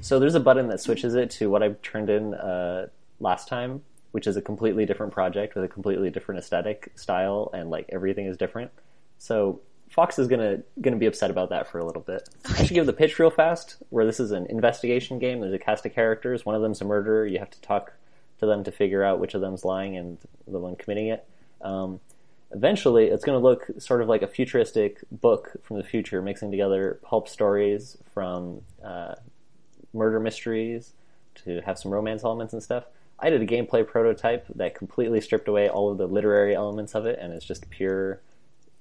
So 0.00 0.18
there's 0.18 0.34
a 0.34 0.40
button 0.40 0.68
that 0.68 0.80
switches 0.80 1.14
it 1.14 1.30
to 1.32 1.48
what 1.50 1.62
I 1.62 1.70
turned 1.82 2.10
in 2.10 2.34
uh, 2.34 2.88
last 3.20 3.48
time, 3.48 3.82
which 4.12 4.26
is 4.26 4.36
a 4.36 4.42
completely 4.42 4.86
different 4.86 5.12
project 5.12 5.54
with 5.54 5.64
a 5.64 5.68
completely 5.68 6.10
different 6.10 6.38
aesthetic 6.40 6.92
style, 6.96 7.50
and 7.52 7.70
like 7.70 7.86
everything 7.90 8.26
is 8.26 8.36
different. 8.36 8.70
So 9.18 9.60
Fox 9.90 10.18
is 10.18 10.26
gonna 10.26 10.58
gonna 10.80 10.96
be 10.96 11.06
upset 11.06 11.30
about 11.30 11.50
that 11.50 11.66
for 11.68 11.78
a 11.78 11.84
little 11.84 12.02
bit. 12.02 12.28
I 12.58 12.64
should 12.64 12.74
give 12.74 12.86
the 12.86 12.92
pitch 12.92 13.18
real 13.18 13.30
fast. 13.30 13.76
Where 13.90 14.04
this 14.04 14.18
is 14.20 14.32
an 14.32 14.46
investigation 14.46 15.18
game. 15.18 15.40
There's 15.40 15.52
a 15.52 15.58
cast 15.58 15.86
of 15.86 15.94
characters. 15.94 16.44
One 16.44 16.56
of 16.56 16.62
them's 16.62 16.80
a 16.80 16.84
murderer. 16.84 17.26
You 17.26 17.38
have 17.38 17.50
to 17.50 17.60
talk 17.60 17.92
to 18.40 18.46
them 18.46 18.64
to 18.64 18.72
figure 18.72 19.04
out 19.04 19.20
which 19.20 19.34
of 19.34 19.40
them's 19.40 19.64
lying 19.64 19.96
and 19.96 20.18
the 20.48 20.58
one 20.58 20.74
committing 20.76 21.08
it. 21.08 21.26
Um, 21.60 22.00
eventually, 22.54 23.06
it's 23.06 23.24
going 23.24 23.38
to 23.38 23.46
look 23.46 23.66
sort 23.78 24.00
of 24.00 24.08
like 24.08 24.22
a 24.22 24.26
futuristic 24.26 24.98
book 25.10 25.52
from 25.62 25.76
the 25.76 25.82
future, 25.82 26.22
mixing 26.22 26.50
together 26.50 27.00
pulp 27.02 27.28
stories 27.28 27.98
from 28.12 28.62
uh, 28.82 29.14
murder 29.92 30.20
mysteries 30.20 30.92
to 31.44 31.60
have 31.62 31.78
some 31.78 31.92
romance 31.92 32.24
elements 32.24 32.52
and 32.52 32.62
stuff. 32.62 32.84
I 33.18 33.30
did 33.30 33.42
a 33.42 33.46
gameplay 33.46 33.86
prototype 33.86 34.46
that 34.54 34.74
completely 34.74 35.20
stripped 35.20 35.48
away 35.48 35.68
all 35.68 35.90
of 35.90 35.98
the 35.98 36.06
literary 36.06 36.54
elements 36.54 36.94
of 36.94 37.06
it, 37.06 37.18
and 37.20 37.32
it's 37.32 37.44
just 37.44 37.68
pure 37.70 38.20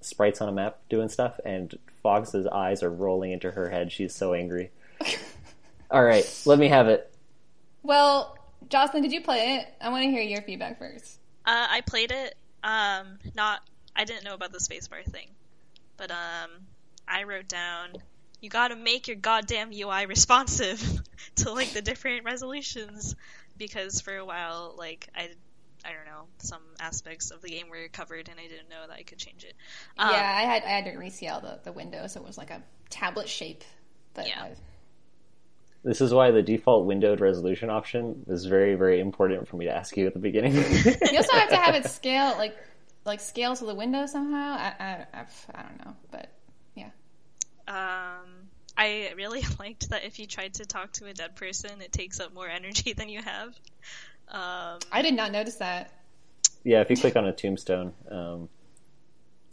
sprites 0.02 0.42
on 0.42 0.50
a 0.50 0.52
map 0.52 0.80
doing 0.90 1.10
stuff. 1.10 1.40
And 1.46 1.78
Fox's 2.02 2.48
eyes 2.48 2.84
are 2.84 2.90
rolling 2.90 3.32
into 3.32 3.52
her 3.52 3.70
head. 3.70 3.92
She's 3.92 4.14
so 4.14 4.34
angry. 4.34 4.72
all 5.92 6.04
right, 6.04 6.42
let 6.46 6.60
me 6.60 6.68
have 6.68 6.88
it. 6.88 7.14
Well, 7.84 8.38
Jocelyn, 8.70 9.04
did 9.04 9.12
you 9.12 9.22
play 9.22 9.58
it? 9.58 9.68
I 9.82 9.90
want 9.90 10.04
to 10.04 10.10
hear 10.10 10.22
your 10.22 10.42
feedback 10.42 10.80
first. 10.80 11.20
Uh, 11.46 11.68
I 11.70 11.82
played 11.82 12.12
it. 12.12 12.36
Um, 12.64 13.20
not. 13.36 13.62
I 13.96 14.06
didn't 14.06 14.24
know 14.24 14.34
about 14.34 14.52
the 14.52 14.58
spacebar 14.58 15.06
thing, 15.06 15.28
but 15.98 16.10
um, 16.12 16.50
I 17.08 17.24
wrote 17.24 17.48
down. 17.48 17.90
You 18.42 18.50
gotta 18.50 18.76
make 18.76 19.08
your 19.08 19.16
goddamn 19.16 19.72
UI 19.72 20.06
responsive 20.06 20.82
to 21.38 21.52
like 21.54 21.72
the 21.74 21.82
different 21.82 22.26
resolutions, 22.26 23.16
because 23.58 24.02
for 24.02 24.16
a 24.18 24.26
while, 24.26 24.76
like 24.78 25.08
I, 25.16 25.30
I 25.86 25.94
don't 25.94 26.06
know, 26.06 26.26
some 26.40 26.62
aspects 26.80 27.32
of 27.32 27.42
the 27.42 27.50
game 27.50 27.70
were 27.70 27.88
covered, 27.92 28.30
and 28.30 28.40
I 28.40 28.44
didn't 28.48 28.70
know 28.70 28.88
that 28.88 28.98
I 28.98 29.04
could 29.04 29.18
change 29.18 29.44
it. 29.44 29.54
Um, 29.98 30.10
yeah, 30.12 30.34
I 30.36 30.42
had 30.42 30.64
I 30.64 30.70
had 30.70 30.86
to 30.86 30.92
rescale 30.92 31.42
the, 31.42 31.60
the 31.64 31.72
window, 31.72 32.08
so 32.08 32.22
it 32.22 32.28
was 32.28 32.38
like 32.38 32.50
a 32.50 32.62
tablet 32.90 33.30
shape. 33.30 33.64
But 34.14 34.28
Yeah. 34.28 34.44
I- 34.44 34.56
This 35.84 36.00
is 36.00 36.14
why 36.14 36.32
the 36.32 36.42
default 36.42 36.86
windowed 36.86 37.20
resolution 37.20 37.70
option 37.70 38.24
is 38.28 38.46
very, 38.46 38.76
very 38.76 39.02
important 39.02 39.48
for 39.48 39.58
me 39.58 39.66
to 39.66 39.76
ask 39.76 39.98
you 39.98 40.08
at 40.08 40.14
the 40.14 40.20
beginning. 40.20 40.56
you 40.56 41.18
also 41.18 41.34
have 41.34 41.50
to 41.50 41.58
have 41.58 41.76
it 41.76 41.86
scale 41.90 42.36
like 42.38 42.56
like 43.06 43.20
scale 43.20 43.54
to 43.56 43.66
the 43.66 43.76
window 43.76 44.06
somehow. 44.06 44.56
I 44.58 44.74
I, 44.80 45.06
I, 45.14 45.26
I 45.54 45.62
don't 45.62 45.86
know, 45.86 45.96
but 46.10 46.30
yeah. 46.76 46.92
Um, 47.68 48.48
I 48.78 49.12
really 49.18 49.44
liked 49.60 49.90
that 49.90 50.06
if 50.06 50.20
you 50.20 50.26
tried 50.26 50.54
to 50.56 50.66
talk 50.66 50.94
to 50.94 51.08
a 51.08 51.14
dead 51.14 51.36
person, 51.36 51.82
it 51.82 51.92
takes 51.92 52.20
up 52.22 52.34
more 52.34 52.48
energy 52.48 52.94
than 52.94 53.10
you 53.10 53.22
have. 53.22 53.50
Um, 54.30 54.80
I 54.92 55.02
did 55.02 55.16
not 55.16 55.32
notice 55.34 55.56
that. 55.56 55.92
yeah, 56.64 56.80
if 56.80 56.90
you 56.90 56.96
click 56.96 57.18
on 57.18 57.28
a 57.28 57.34
tombstone, 57.34 57.94
um, 58.10 58.48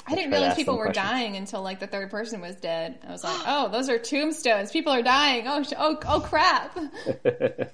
I 0.07 0.14
didn't 0.14 0.32
realize 0.32 0.55
people 0.55 0.76
were 0.76 0.86
questions. 0.86 1.09
dying 1.09 1.36
until 1.36 1.62
like 1.62 1.80
the 1.80 1.86
third 1.86 2.11
person 2.11 2.40
was 2.40 2.57
dead. 2.57 2.98
I 3.07 3.12
was 3.12 3.24
like, 3.24 3.40
oh, 3.46 3.68
those 3.68 3.88
are 3.88 3.98
tombstones. 3.98 4.70
People 4.70 4.92
are 4.92 5.03
dying. 5.03 5.46
Oh, 5.46 5.62
sh- 5.62 5.72
oh, 5.78 5.98
oh, 6.07 6.20
crap. 6.20 6.76
uh, 6.76 7.70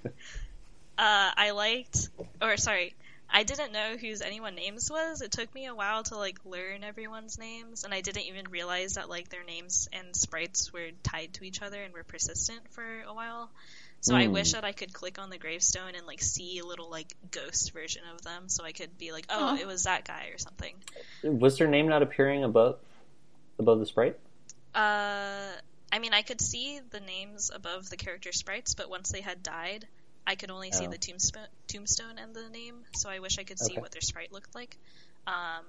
I 0.98 1.50
liked, 1.50 2.08
or 2.42 2.56
sorry, 2.56 2.94
I 3.28 3.42
didn't 3.42 3.72
know 3.72 3.96
whose 3.96 4.22
anyone 4.22 4.54
names 4.54 4.90
was. 4.90 5.20
It 5.20 5.32
took 5.32 5.52
me 5.54 5.66
a 5.66 5.74
while 5.74 6.02
to 6.04 6.16
like 6.16 6.38
learn 6.44 6.84
everyone's 6.84 7.38
names, 7.38 7.84
and 7.84 7.92
I 7.92 8.00
didn't 8.00 8.22
even 8.22 8.50
realize 8.50 8.94
that 8.94 9.08
like 9.08 9.28
their 9.28 9.44
names 9.44 9.88
and 9.92 10.14
sprites 10.14 10.72
were 10.72 10.90
tied 11.02 11.34
to 11.34 11.44
each 11.44 11.62
other 11.62 11.82
and 11.82 11.92
were 11.92 12.04
persistent 12.04 12.60
for 12.70 12.84
a 13.06 13.12
while. 13.12 13.50
So 14.00 14.14
I 14.14 14.26
Hmm. 14.26 14.32
wish 14.32 14.52
that 14.52 14.64
I 14.64 14.72
could 14.72 14.92
click 14.92 15.18
on 15.18 15.30
the 15.30 15.38
gravestone 15.38 15.94
and 15.96 16.06
like 16.06 16.22
see 16.22 16.58
a 16.58 16.64
little 16.64 16.90
like 16.90 17.14
ghost 17.30 17.72
version 17.72 18.02
of 18.14 18.22
them, 18.22 18.48
so 18.48 18.64
I 18.64 18.72
could 18.72 18.96
be 18.98 19.12
like, 19.12 19.26
oh, 19.28 19.54
Aw. 19.54 19.56
it 19.56 19.66
was 19.66 19.84
that 19.84 20.04
guy 20.06 20.28
or 20.32 20.38
something. 20.38 20.74
was 21.22 21.58
their 21.58 21.68
name 21.68 21.88
not 21.88 22.02
appearing 22.02 22.44
above 22.44 22.78
above 23.58 23.78
the 23.80 23.86
sprite? 23.86 24.18
Uh, 24.74 25.52
I 25.92 25.98
mean, 25.98 26.12
I 26.14 26.22
could 26.22 26.40
see 26.40 26.80
the 26.90 27.00
names 27.00 27.50
above 27.54 27.88
the 27.88 27.96
character 27.96 28.32
sprites, 28.32 28.74
but 28.74 28.90
once 28.90 29.10
they 29.10 29.20
had 29.20 29.42
died, 29.42 29.86
I 30.26 30.34
could 30.34 30.50
only 30.50 30.72
see 30.72 30.86
Oh. 30.86 30.90
the 30.90 30.98
tombstone, 30.98 31.46
tombstone 31.68 32.18
and 32.18 32.34
the 32.34 32.48
name. 32.50 32.84
So 32.96 33.08
I 33.08 33.20
wish 33.20 33.38
I 33.38 33.44
could 33.44 33.58
see 33.58 33.72
Okay. 33.72 33.80
what 33.80 33.92
their 33.92 34.00
sprite 34.02 34.32
looked 34.32 34.54
like. 34.54 34.76
Um, 35.26 35.64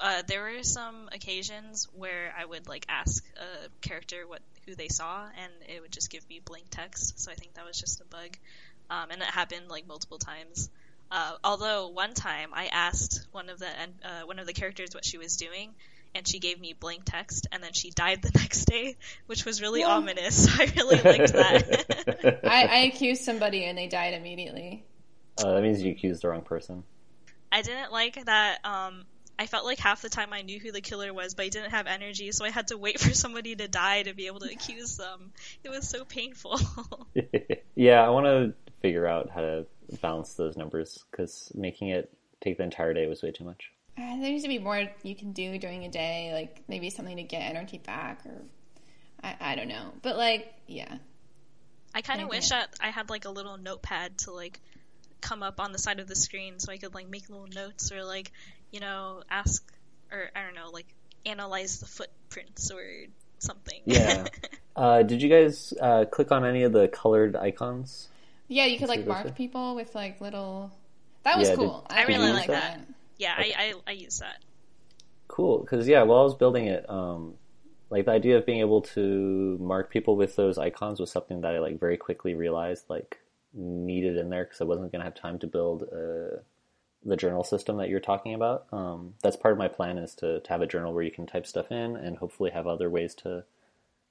uh, 0.00 0.22
there 0.26 0.42
were 0.42 0.62
some 0.62 1.08
occasions 1.12 1.86
where 1.92 2.34
I 2.36 2.44
would 2.44 2.66
like 2.68 2.86
ask 2.88 3.24
a 3.36 3.68
character 3.86 4.26
what 4.26 4.40
who 4.66 4.74
they 4.74 4.88
saw, 4.88 5.26
and 5.36 5.52
it 5.68 5.80
would 5.80 5.92
just 5.92 6.10
give 6.10 6.28
me 6.28 6.40
blank 6.44 6.66
text. 6.70 7.18
So 7.20 7.30
I 7.32 7.34
think 7.34 7.54
that 7.54 7.64
was 7.66 7.78
just 7.78 8.00
a 8.00 8.04
bug, 8.06 8.36
um, 8.90 9.10
and 9.10 9.22
it 9.22 9.28
happened 9.28 9.68
like 9.68 9.86
multiple 9.86 10.18
times. 10.18 10.70
Uh, 11.10 11.32
although 11.44 11.88
one 11.88 12.14
time 12.14 12.50
I 12.54 12.66
asked 12.66 13.26
one 13.32 13.50
of 13.50 13.58
the 13.58 13.68
uh, 14.04 14.22
one 14.26 14.38
of 14.38 14.46
the 14.46 14.54
characters 14.54 14.90
what 14.94 15.04
she 15.04 15.18
was 15.18 15.36
doing, 15.36 15.74
and 16.14 16.26
she 16.26 16.38
gave 16.40 16.60
me 16.60 16.74
blank 16.78 17.04
text, 17.06 17.46
and 17.52 17.62
then 17.62 17.72
she 17.74 17.90
died 17.90 18.22
the 18.22 18.30
next 18.38 18.64
day, 18.66 18.96
which 19.26 19.44
was 19.44 19.60
really 19.60 19.82
Yeah. 19.82 19.84
ominous. 19.84 20.48
I 20.60 20.72
really 20.76 21.00
liked 21.02 21.34
that. 21.34 21.64
I, 22.44 22.64
I 22.64 22.76
accused 22.92 23.22
somebody 23.24 23.64
and 23.64 23.76
they 23.76 23.88
died 23.88 24.14
immediately. 24.14 24.86
Uh, 25.38 25.54
that 25.54 25.62
means 25.62 25.82
you 25.82 25.92
accused 25.92 26.22
the 26.22 26.28
wrong 26.28 26.42
person. 26.42 26.84
I 27.50 27.62
didn't 27.62 27.92
like 27.92 28.24
that. 28.24 28.58
Um, 28.64 29.04
I 29.38 29.46
felt 29.46 29.64
like 29.64 29.78
half 29.78 30.02
the 30.02 30.08
time 30.08 30.32
I 30.32 30.42
knew 30.42 30.60
who 30.60 30.72
the 30.72 30.80
killer 30.80 31.12
was, 31.12 31.34
but 31.34 31.46
I 31.46 31.48
didn't 31.48 31.70
have 31.70 31.86
energy, 31.86 32.32
so 32.32 32.44
I 32.44 32.50
had 32.50 32.68
to 32.68 32.78
wait 32.78 33.00
for 33.00 33.12
somebody 33.14 33.54
to 33.56 33.68
die 33.68 34.02
to 34.02 34.14
be 34.14 34.26
able 34.26 34.40
to 34.40 34.50
accuse 34.52 34.96
them. 34.96 35.32
It 35.64 35.70
was 35.70 35.88
so 35.88 36.04
painful. 36.04 36.60
yeah, 37.74 38.04
I 38.04 38.10
want 38.10 38.26
to 38.26 38.54
figure 38.80 39.06
out 39.06 39.30
how 39.30 39.40
to 39.40 39.66
balance 40.00 40.34
those 40.34 40.56
numbers 40.56 41.04
because 41.10 41.52
making 41.54 41.88
it 41.88 42.12
take 42.40 42.56
the 42.58 42.64
entire 42.64 42.94
day 42.94 43.06
was 43.06 43.22
way 43.22 43.30
too 43.30 43.44
much. 43.44 43.72
Uh, 43.96 44.16
there 44.20 44.30
needs 44.30 44.42
to 44.42 44.48
be 44.48 44.58
more 44.58 44.88
you 45.02 45.14
can 45.14 45.32
do 45.32 45.58
during 45.58 45.84
a 45.84 45.90
day, 45.90 46.30
like 46.32 46.62
maybe 46.66 46.90
something 46.90 47.16
to 47.16 47.22
get 47.22 47.40
energy 47.40 47.78
back, 47.78 48.24
or 48.24 48.40
I, 49.22 49.36
I 49.40 49.54
don't 49.54 49.68
know. 49.68 49.92
But 50.00 50.16
like, 50.16 50.52
yeah, 50.66 50.96
I 51.94 52.00
kind 52.00 52.22
of 52.22 52.28
wish 52.28 52.48
that 52.48 52.74
I 52.80 52.88
had 52.88 53.10
like 53.10 53.26
a 53.26 53.30
little 53.30 53.58
notepad 53.58 54.18
to 54.18 54.32
like 54.32 54.60
come 55.20 55.42
up 55.42 55.60
on 55.60 55.72
the 55.72 55.78
side 55.78 56.00
of 56.00 56.08
the 56.08 56.16
screen 56.16 56.58
so 56.58 56.72
I 56.72 56.78
could 56.78 56.94
like 56.94 57.08
make 57.08 57.28
little 57.28 57.46
notes 57.46 57.92
or 57.92 58.02
like 58.02 58.32
you 58.72 58.80
know 58.80 59.22
ask 59.30 59.62
or 60.10 60.30
I 60.34 60.42
don't 60.42 60.54
know 60.54 60.70
like 60.70 60.86
analyze 61.24 61.78
the 61.80 61.86
footprints 61.86 62.70
or 62.70 62.82
something. 63.38 63.80
Yeah. 63.84 64.24
Uh, 64.74 65.02
did 65.02 65.20
you 65.20 65.28
guys 65.28 65.74
uh, 65.82 66.06
click 66.06 66.32
on 66.32 66.46
any 66.46 66.62
of 66.62 66.72
the 66.72 66.88
colored 66.88 67.36
icons? 67.36 68.08
yeah, 68.48 68.64
you 68.64 68.78
could 68.78 68.88
like 68.88 69.06
mark 69.06 69.24
there? 69.24 69.32
people 69.34 69.74
with 69.74 69.94
like 69.94 70.18
little. 70.22 70.72
That 71.24 71.36
was 71.36 71.50
Yeah, 71.50 71.56
cool. 71.56 71.84
did- 71.90 71.98
I 71.98 72.04
really 72.04 72.32
like 72.32 72.48
use 72.48 72.56
that. 72.56 72.80
yeah, 73.18 73.34
I, 73.36 73.52
I 73.58 73.74
I 73.86 73.90
use 73.92 74.20
that. 74.20 74.38
Cool, 75.28 75.58
because 75.58 75.86
yeah, 75.86 76.02
while 76.04 76.20
I 76.20 76.24
was 76.24 76.34
building 76.36 76.68
it, 76.68 76.88
um, 76.88 77.34
like 77.90 78.06
the 78.06 78.12
idea 78.12 78.38
of 78.38 78.46
being 78.46 78.60
able 78.60 78.80
to 78.96 79.58
mark 79.60 79.90
people 79.90 80.16
with 80.16 80.36
those 80.36 80.56
icons 80.56 81.00
was 81.00 81.10
something 81.10 81.42
that 81.42 81.54
I 81.54 81.58
like 81.58 81.78
very 81.78 81.98
quickly 81.98 82.34
realized 82.34 82.86
like 82.88 83.18
needed 83.52 84.16
in 84.16 84.30
there 84.30 84.44
because 84.44 84.62
I 84.62 84.64
wasn't 84.64 84.90
gonna 84.90 85.04
have 85.04 85.14
time 85.14 85.38
to 85.40 85.46
build 85.46 85.82
uh, 85.82 86.38
the 87.04 87.16
journal 87.16 87.44
system 87.44 87.76
that 87.78 87.88
you're 87.88 88.00
talking 88.00 88.34
about. 88.34 88.66
Um, 88.72 89.14
that's 89.22 89.36
part 89.36 89.52
of 89.52 89.58
my 89.58 89.68
plan 89.68 89.98
is 89.98 90.14
to, 90.16 90.40
to 90.40 90.48
have 90.50 90.62
a 90.62 90.66
journal 90.66 90.92
where 90.92 91.02
you 91.02 91.10
can 91.10 91.26
type 91.26 91.46
stuff 91.46 91.72
in 91.72 91.96
and 91.96 92.16
hopefully 92.16 92.50
have 92.50 92.66
other 92.66 92.88
ways 92.88 93.14
to 93.16 93.44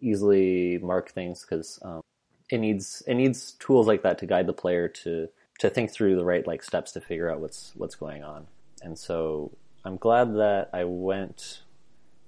easily 0.01 0.77
mark 0.79 1.11
things 1.11 1.41
because 1.41 1.79
um, 1.83 2.01
it 2.49 2.57
needs 2.57 3.01
it 3.07 3.13
needs 3.13 3.53
tools 3.53 3.87
like 3.87 4.03
that 4.03 4.17
to 4.19 4.25
guide 4.25 4.47
the 4.47 4.53
player 4.53 4.87
to 4.87 5.29
to 5.59 5.69
think 5.69 5.91
through 5.91 6.15
the 6.15 6.25
right 6.25 6.47
like 6.47 6.63
steps 6.63 6.91
to 6.91 7.01
figure 7.01 7.29
out 7.29 7.39
what's 7.39 7.71
what's 7.75 7.95
going 7.95 8.23
on. 8.23 8.47
And 8.81 8.97
so 8.97 9.51
I'm 9.85 9.97
glad 9.97 10.35
that 10.35 10.69
I 10.73 10.83
went 10.83 11.61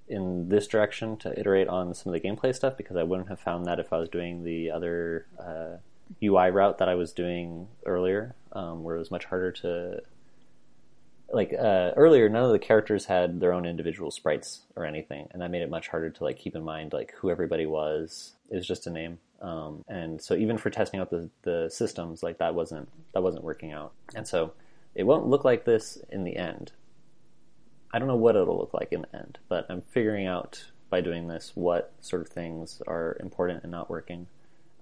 in 0.08 0.50
this 0.50 0.68
direction 0.68 1.18
to 1.18 1.38
iterate 1.40 1.68
on 1.68 1.94
some 1.94 2.14
of 2.14 2.22
the 2.22 2.28
gameplay 2.28 2.54
stuff 2.54 2.78
because 2.78 2.96
I 2.96 3.04
wouldn't 3.04 3.30
have 3.30 3.40
found 3.40 3.66
that 3.66 3.80
if 3.80 3.92
I 3.92 3.98
was 3.98 4.10
doing 4.10 4.44
the 4.44 4.72
other 4.72 5.26
uh, 5.40 5.78
UI 6.22 6.52
route 6.52 6.78
that 6.78 6.90
I 6.90 6.96
was 6.96 7.12
doing 7.14 7.68
earlier, 7.86 8.36
um, 8.52 8.84
where 8.84 8.96
it 8.96 9.00
was 9.00 9.12
much 9.12 9.26
harder 9.26 9.52
to. 9.52 10.02
Like 11.34 11.52
uh, 11.52 11.92
earlier, 11.98 12.30
none 12.30 12.44
of 12.44 12.52
the 12.52 12.60
characters 12.60 13.06
had 13.06 13.40
their 13.40 13.54
own 13.54 13.66
individual 13.66 14.12
sprites 14.12 14.62
or 14.76 14.86
anything, 14.86 15.28
and 15.32 15.42
that 15.42 15.50
made 15.50 15.64
it 15.64 15.70
much 15.70 15.88
harder 15.88 16.12
to 16.12 16.24
like 16.24 16.38
keep 16.38 16.56
in 16.56 16.64
mind 16.64 16.94
like 16.94 17.14
who 17.18 17.32
everybody 17.32 17.66
was. 17.66 18.36
It 18.52 18.56
was 18.56 18.68
just 18.68 18.86
a 18.86 18.92
name. 18.92 19.18
Um, 19.42 19.84
and 19.88 20.22
so 20.22 20.36
even 20.36 20.58
for 20.58 20.70
testing 20.70 21.00
out 21.00 21.10
the, 21.10 21.30
the 21.42 21.70
systems, 21.70 22.22
like 22.22 22.38
that 22.38 22.54
wasn't 22.54 22.88
that 23.14 23.24
wasn't 23.24 23.44
working 23.44 23.74
out. 23.74 23.94
And 24.14 24.28
so 24.28 24.54
it 24.94 25.04
won't 25.04 25.28
look 25.28 25.44
like 25.44 25.66
this 25.66 25.98
in 26.10 26.24
the 26.24 26.38
end. 26.38 26.72
I 27.92 28.00
don't 28.00 28.08
know 28.08 28.16
what 28.16 28.36
it'll 28.36 28.58
look 28.58 28.74
like 28.74 28.92
in 28.92 29.02
the 29.02 29.16
end, 29.16 29.40
but 29.50 29.66
I'm 29.70 29.82
figuring 29.82 30.28
out 30.28 30.66
by 30.90 31.02
doing 31.02 31.28
this 31.28 31.52
what 31.56 31.94
sort 32.00 32.22
of 32.22 32.30
things 32.30 32.80
are 32.88 33.18
important 33.20 33.64
and 33.64 33.72
not 33.72 33.90
working. 33.90 34.28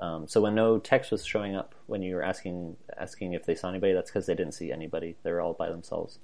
Um, 0.01 0.27
so 0.27 0.41
when 0.41 0.55
no 0.55 0.79
text 0.79 1.11
was 1.11 1.25
showing 1.25 1.55
up 1.55 1.75
when 1.87 2.01
you 2.01 2.15
were 2.15 2.23
asking 2.23 2.75
asking 2.97 3.33
if 3.33 3.45
they 3.45 3.55
saw 3.55 3.69
anybody, 3.69 3.93
that's 3.93 4.11
because 4.11 4.25
they 4.25 4.35
didn't 4.35 4.53
see 4.53 4.71
anybody. 4.71 5.15
They 5.23 5.31
were 5.31 5.39
all 5.39 5.53
by 5.53 5.69
themselves 5.69 6.19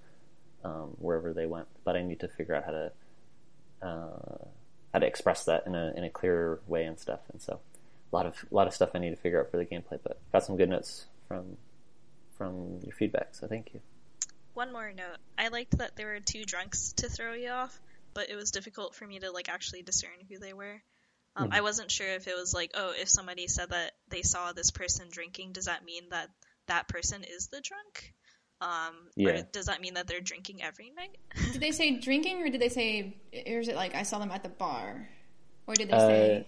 um, 0.67 0.95
wherever 0.99 1.33
they 1.33 1.45
went. 1.45 1.67
But 1.83 1.95
I 1.95 2.01
need 2.01 2.19
to 2.19 2.27
figure 2.27 2.55
out 2.55 2.65
how 2.65 2.71
to 2.71 2.91
uh, 3.81 4.45
how 4.93 4.99
to 4.99 5.05
express 5.05 5.45
that 5.45 5.65
in 5.65 5.75
a 5.75 5.93
in 5.95 6.03
a 6.03 6.09
clearer 6.09 6.59
way 6.67 6.83
and 6.85 6.99
stuff. 6.99 7.21
And 7.31 7.41
so 7.41 7.59
a 8.11 8.15
lot 8.15 8.25
of 8.25 8.45
a 8.51 8.55
lot 8.55 8.67
of 8.67 8.73
stuff 8.73 8.89
I 8.93 8.99
need 8.99 9.11
to 9.11 9.15
figure 9.15 9.39
out 9.39 9.51
for 9.51 9.57
the 9.57 9.65
gameplay. 9.65 9.99
But 10.03 10.19
got 10.31 10.43
some 10.43 10.57
good 10.57 10.69
notes 10.69 11.05
from 11.27 11.57
from 12.37 12.79
your 12.83 12.93
feedback. 12.93 13.29
So 13.31 13.47
thank 13.47 13.73
you. 13.73 13.79
One 14.53 14.73
more 14.73 14.91
note. 14.91 15.17
I 15.37 15.49
liked 15.49 15.77
that 15.77 15.95
there 15.95 16.07
were 16.07 16.19
two 16.19 16.43
drunks 16.43 16.93
to 16.93 17.09
throw 17.09 17.33
you 17.33 17.49
off, 17.49 17.79
but 18.13 18.29
it 18.29 18.35
was 18.35 18.51
difficult 18.51 18.95
for 18.95 19.05
me 19.05 19.19
to 19.19 19.31
like 19.31 19.49
actually 19.49 19.83
discern 19.83 20.17
who 20.29 20.39
they 20.39 20.53
were. 20.53 20.81
Um, 21.35 21.47
Hmm. 21.47 21.53
I 21.53 21.61
wasn't 21.61 21.91
sure 21.91 22.07
if 22.07 22.27
it 22.27 22.35
was 22.35 22.53
like, 22.53 22.71
oh, 22.73 22.93
if 22.99 23.09
somebody 23.09 23.47
said 23.47 23.69
that 23.69 23.91
they 24.09 24.23
saw 24.23 24.53
this 24.53 24.71
person 24.71 25.09
drinking, 25.11 25.51
does 25.51 25.65
that 25.65 25.85
mean 25.85 26.09
that 26.09 26.29
that 26.65 26.87
person 26.87 27.23
is 27.23 27.47
the 27.47 27.61
drunk? 27.61 28.13
Um, 28.61 28.95
Yeah. 29.15 29.29
Or 29.29 29.41
does 29.51 29.65
that 29.67 29.81
mean 29.81 29.93
that 29.95 30.07
they're 30.07 30.19
drinking 30.21 30.63
every 30.63 30.91
night? 30.95 31.17
Did 31.53 31.61
they 31.61 31.71
say 31.71 31.99
drinking, 31.99 32.41
or 32.41 32.49
did 32.49 32.59
they 32.61 32.69
say, 32.69 33.15
or 33.47 33.59
is 33.59 33.67
it 33.67 33.75
like 33.75 33.93
I 33.95 34.03
saw 34.03 34.17
them 34.19 34.31
at 34.31 34.41
the 34.43 34.49
bar, 34.49 35.07
or 35.67 35.75
did 35.75 35.89
they 35.89 35.93
Uh, 35.93 35.99
say? 36.07 36.47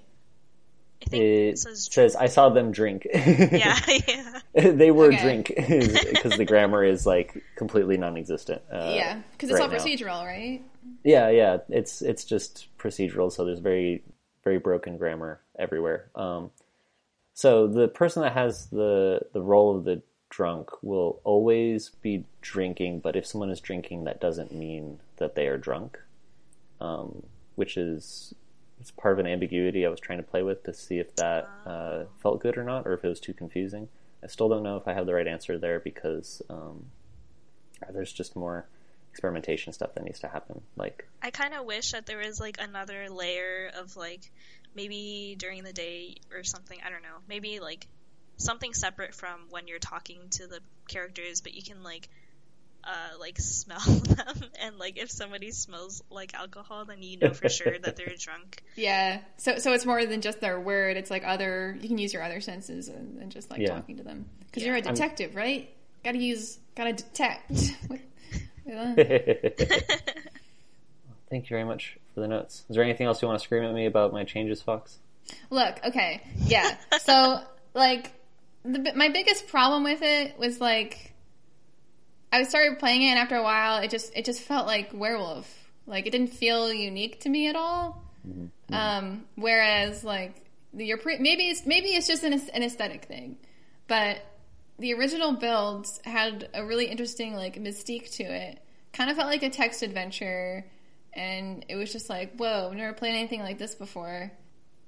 I 1.01 1.05
think 1.09 1.23
It 1.23 1.27
it 1.53 1.59
says 1.59 1.87
says 1.91 2.15
I 2.15 2.25
saw 2.25 2.49
them 2.49 2.71
drink. 2.71 3.07
yeah, 3.13 3.79
yeah. 4.07 4.39
they 4.53 4.91
were 4.91 5.07
Okay. 5.13 5.21
drink 5.21 5.53
because 5.55 6.35
the 6.35 6.43
grammar 6.45 6.83
is 6.83 7.05
like 7.05 7.41
completely 7.55 7.95
non-existent. 7.95 8.61
Uh, 8.71 8.91
yeah, 8.95 9.21
because 9.31 9.49
it's 9.49 9.59
right 9.59 9.69
all 9.69 9.69
now. 9.71 9.77
procedural, 9.77 10.25
right? 10.25 10.61
Yeah, 11.03 11.29
yeah. 11.29 11.57
It's 11.69 12.01
it's 12.01 12.25
just 12.25 12.67
procedural, 12.77 13.31
so 13.31 13.45
there's 13.45 13.59
very 13.59 14.03
very 14.43 14.57
broken 14.59 14.97
grammar 14.97 15.39
everywhere. 15.57 16.09
Um, 16.15 16.51
so 17.33 17.67
the 17.67 17.87
person 17.87 18.23
that 18.23 18.33
has 18.33 18.65
the 18.67 19.21
the 19.31 19.41
role 19.41 19.77
of 19.77 19.85
the 19.85 20.01
drunk 20.29 20.71
will 20.81 21.19
always 21.23 21.89
be 22.01 22.25
drinking, 22.41 22.99
but 22.99 23.15
if 23.15 23.25
someone 23.25 23.49
is 23.49 23.59
drinking, 23.59 24.03
that 24.05 24.21
doesn't 24.21 24.51
mean 24.51 24.99
that 25.17 25.35
they 25.35 25.47
are 25.47 25.57
drunk, 25.57 25.99
um, 26.79 27.23
which 27.55 27.77
is 27.77 28.33
it's 28.79 28.91
part 28.91 29.13
of 29.13 29.19
an 29.19 29.27
ambiguity 29.27 29.85
I 29.85 29.89
was 29.89 29.99
trying 29.99 30.19
to 30.19 30.23
play 30.23 30.41
with 30.41 30.63
to 30.63 30.73
see 30.73 30.99
if 30.99 31.15
that 31.17 31.49
uh, 31.65 32.05
felt 32.21 32.41
good 32.41 32.57
or 32.57 32.63
not, 32.63 32.87
or 32.87 32.93
if 32.93 33.03
it 33.03 33.09
was 33.09 33.19
too 33.19 33.33
confusing. 33.33 33.89
I 34.23 34.27
still 34.27 34.49
don't 34.49 34.63
know 34.63 34.77
if 34.77 34.87
I 34.87 34.93
have 34.93 35.05
the 35.05 35.13
right 35.13 35.27
answer 35.27 35.57
there 35.57 35.79
because 35.79 36.41
um, 36.49 36.85
there's 37.91 38.11
just 38.11 38.35
more 38.35 38.67
experimentation 39.11 39.73
stuff 39.73 39.95
that 39.95 40.03
needs 40.03 40.19
to 40.19 40.27
happen. 40.27 40.61
Like 40.77 41.07
I 41.21 41.31
kind 41.31 41.53
of 41.53 41.65
wish 41.65 41.91
that 41.91 42.05
there 42.05 42.19
was 42.19 42.39
like 42.39 42.57
another 42.59 43.09
layer 43.09 43.71
of 43.77 43.97
like 43.97 44.31
maybe 44.75 45.35
during 45.37 45.63
the 45.63 45.73
day 45.73 46.15
or 46.33 46.43
something. 46.43 46.77
I 46.85 46.89
don't 46.89 47.01
know. 47.01 47.17
Maybe 47.27 47.59
like 47.59 47.87
something 48.39 48.73
separate 48.73 49.13
from 49.13 49.41
when 49.51 49.67
you're 49.67 49.77
talking 49.79 50.17
to 50.31 50.47
the 50.47 50.59
characters, 50.87 51.41
but 51.41 51.53
you 51.53 51.61
can 51.61 51.83
like 51.83 52.09
uh 52.83 53.17
like 53.19 53.37
smell 53.39 53.79
them 53.79 54.41
and 54.63 54.79
like 54.79 54.97
if 54.97 55.11
somebody 55.11 55.51
smells 55.51 56.01
like 56.09 56.33
alcohol, 56.33 56.85
then 56.85 57.03
you 57.03 57.17
know 57.19 57.33
for 57.33 57.47
sure 57.49 57.77
that 57.77 57.95
they're 57.95 58.13
drunk. 58.19 58.63
Yeah. 58.75 59.19
So 59.37 59.59
so 59.59 59.73
it's 59.73 59.85
more 59.85 60.03
than 60.05 60.21
just 60.21 60.39
their 60.41 60.59
word. 60.59 60.97
It's 60.97 61.11
like 61.11 61.23
other. 61.25 61.77
You 61.79 61.87
can 61.87 61.97
use 61.99 62.13
your 62.13 62.23
other 62.23 62.41
senses 62.41 62.87
and, 62.87 63.21
and 63.21 63.31
just 63.31 63.51
like 63.51 63.59
Yeah. 63.61 63.75
talking 63.75 63.97
to 63.97 64.03
them. 64.03 64.25
Because 64.47 64.63
Yeah. 64.63 64.69
you're 64.69 64.77
a 64.77 64.81
detective, 64.81 65.35
right? 65.35 65.69
Got 66.03 66.13
to 66.13 66.17
use. 66.17 66.57
Got 66.75 66.85
to 66.85 66.93
detect. 67.03 67.51
Thank 71.29 71.45
you 71.45 71.49
very 71.49 71.63
much 71.65 71.97
for 72.13 72.21
the 72.21 72.27
notes. 72.27 72.63
Is 72.69 72.75
there 72.75 72.83
anything 72.83 73.05
else 73.07 73.21
you 73.21 73.27
want 73.27 73.39
to 73.39 73.43
scream 73.43 73.63
at 73.63 73.73
me 73.73 73.85
about 73.85 74.11
my 74.13 74.23
changes, 74.23 74.61
Fox? 74.61 74.97
Look, 75.51 75.79
okay, 75.85 76.21
yeah. 76.45 76.77
So, 77.01 77.41
like, 77.75 78.11
the, 78.63 78.93
my 78.95 79.09
biggest 79.09 79.47
problem 79.47 79.83
with 79.83 80.01
it 80.01 80.37
was 80.37 80.59
like, 80.59 81.13
I 82.31 82.43
started 82.43 82.79
playing 82.79 83.03
it, 83.03 83.07
and 83.07 83.19
after 83.19 83.35
a 83.35 83.43
while, 83.43 83.81
it 83.81 83.89
just 83.89 84.15
it 84.15 84.25
just 84.25 84.41
felt 84.41 84.67
like 84.67 84.91
werewolf. 84.93 85.51
Like, 85.87 86.05
it 86.05 86.11
didn't 86.11 86.33
feel 86.33 86.71
unique 86.71 87.21
to 87.21 87.29
me 87.29 87.47
at 87.47 87.55
all. 87.55 88.03
Um, 88.71 89.25
whereas, 89.35 90.03
like, 90.03 90.45
your 90.73 90.97
pre- 90.97 91.17
maybe 91.17 91.49
it's 91.49 91.65
maybe 91.65 91.89
it's 91.89 92.05
just 92.07 92.23
an, 92.23 92.33
an 92.33 92.61
aesthetic 92.61 93.05
thing, 93.05 93.37
but 93.87 94.17
the 94.77 94.93
original 94.93 95.33
builds 95.33 95.99
had 96.05 96.47
a 96.53 96.63
really 96.63 96.85
interesting 96.85 97.35
like 97.35 97.55
mystique 97.55 98.15
to 98.17 98.23
it. 98.23 98.59
Kind 98.93 99.09
of 99.09 99.17
felt 99.17 99.27
like 99.27 99.43
a 99.43 99.49
text 99.49 99.81
adventure, 99.81 100.65
and 101.13 101.65
it 101.67 101.75
was 101.75 101.91
just 101.91 102.09
like, 102.09 102.35
whoa, 102.35 102.69
I've 102.69 102.77
never 102.77 102.93
played 102.93 103.15
anything 103.15 103.41
like 103.41 103.57
this 103.57 103.73
before. 103.73 104.31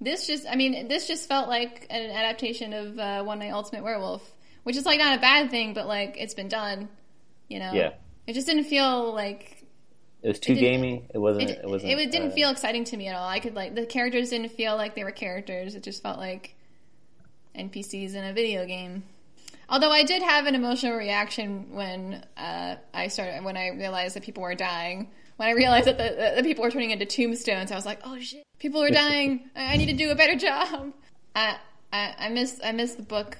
This 0.02 0.26
just, 0.26 0.48
I 0.50 0.56
mean, 0.56 0.88
this 0.88 1.08
just 1.08 1.28
felt 1.30 1.48
like 1.48 1.86
an 1.92 2.10
adaptation 2.10 2.74
of 2.74 2.98
uh, 3.00 3.24
One 3.24 3.38
Night 3.40 3.52
Ultimate 3.52 3.84
Werewolf, 3.84 4.28
which 4.64 4.76
is 4.76 4.86
like 4.86 4.98
not 4.98 5.16
a 5.18 5.22
bad 5.22 5.52
thing, 5.52 5.74
but 5.74 5.86
like 5.88 6.16
it's 6.18 6.34
been 6.34 6.50
done, 6.50 6.90
you 7.48 7.60
know. 7.60 7.72
Yeah. 7.72 7.92
It 8.26 8.34
just 8.34 8.48
didn't 8.48 8.64
feel 8.66 9.14
like 9.14 9.64
It 10.24 10.28
was 10.30 10.40
too 10.40 10.54
It 10.54 10.60
gamey. 10.60 11.06
It 11.14 11.20
wasn't. 11.20 11.52
it, 11.52 11.60
It, 11.64 11.68
wasn't. 11.70 11.92
it 11.94 12.12
didn't 12.12 12.32
uh, 12.32 12.36
feel 12.36 12.50
exciting 12.50 12.84
to 12.86 12.98
me 12.98 13.08
at 13.10 13.16
all. 13.16 13.28
I 13.28 13.40
could 13.40 13.54
like 13.54 13.76
the 13.76 13.86
characters 13.86 14.32
didn't 14.32 14.52
feel 14.54 14.76
like 14.76 14.96
they 14.96 15.04
were 15.04 15.12
characters. 15.12 15.76
It 15.76 15.84
just 15.84 16.02
felt 16.02 16.18
like 16.18 16.56
NPCs 17.56 18.16
in 18.16 18.24
a 18.24 18.34
video 18.34 18.66
game. 18.66 19.04
Although 19.70 19.92
I 19.92 20.04
did 20.04 20.22
have 20.22 20.48
an 20.48 20.56
emotional 20.56 20.98
reaction 20.98 21.74
when 21.76 22.26
uh, 22.36 22.76
I 22.94 23.08
started 23.08 23.44
when 23.44 23.56
I 23.56 23.70
realized 23.70 24.16
that 24.16 24.24
people 24.24 24.44
were 24.44 24.56
dying. 24.56 25.10
When 25.42 25.50
I 25.50 25.54
realized 25.54 25.88
that 25.88 25.98
the, 25.98 26.34
the, 26.36 26.44
people 26.44 26.64
were 26.64 26.70
turning 26.70 26.92
into 26.92 27.08
tombstones, 27.08 27.72
I 27.72 27.76
was 27.76 27.84
like, 27.84 28.02
"Oh 28.04 28.20
shit, 28.20 28.44
people 28.60 28.84
are 28.84 28.92
dying! 28.92 29.50
I 29.56 29.76
need 29.76 29.88
to 29.88 29.94
do 29.94 30.12
a 30.12 30.16
better 30.16 30.36
job." 30.36 30.94
I 31.36 31.58
I, 31.92 32.14
I 32.20 32.30
miss 32.30 32.60
I 32.64 32.72
miss 32.74 32.94
the 32.94 33.02
book. 33.02 33.40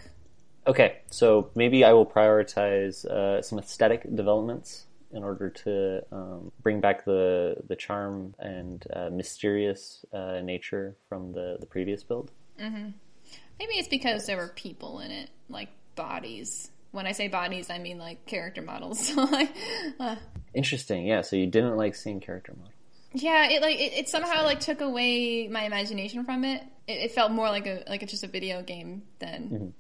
Okay, 0.66 1.02
so 1.12 1.52
maybe 1.54 1.84
I 1.84 1.94
will 1.94 2.08
prioritize 2.08 3.06
uh, 3.06 3.44
some 3.44 3.60
aesthetic 3.60 4.16
developments 4.16 4.88
in 5.12 5.24
order 5.24 5.52
to 5.52 6.04
um, 6.12 6.52
bring 6.64 6.82
back 6.82 7.06
the 7.06 7.58
the 7.68 7.76
charm 7.76 8.34
and 8.40 8.84
uh, 8.92 9.12
mysterious 9.12 10.04
uh, 10.12 10.42
nature 10.42 10.96
from 11.08 11.34
the 11.34 11.58
the 11.60 11.68
previous 11.68 12.04
build. 12.04 12.32
Maybe 12.58 13.74
it's 13.76 13.88
because 13.88 14.26
there 14.26 14.38
were 14.38 14.54
people 14.56 15.02
in 15.02 15.12
it, 15.12 15.30
like 15.50 15.70
bodies. 15.96 16.72
When 16.92 17.08
I 17.08 17.14
say 17.14 17.28
bodies, 17.28 17.70
I 17.70 17.80
mean 17.80 17.98
like 17.98 18.26
character 18.26 18.62
models. 18.62 19.12
uh, 20.00 20.16
Interesting. 20.54 21.06
Yeah. 21.06 21.22
So 21.22 21.36
you 21.36 21.48
didn't 21.48 21.78
like 21.78 21.96
seeing 21.96 22.20
character 22.20 22.54
models. 22.58 22.76
Yeah, 23.14 23.50
it 23.50 23.62
like 23.62 23.80
it, 23.80 23.94
it 23.94 24.10
somehow 24.10 24.44
like 24.44 24.60
took 24.60 24.82
away 24.82 25.48
my 25.48 25.64
imagination 25.64 26.24
from 26.24 26.44
it. 26.44 26.64
It, 26.88 26.94
it 26.94 27.12
felt 27.12 27.32
more 27.32 27.50
like 27.50 27.68
a 27.68 27.84
like 27.88 28.04
a, 28.04 28.06
just 28.06 28.24
a 28.24 28.28
video 28.28 28.62
game 28.62 29.04
than. 29.20 29.74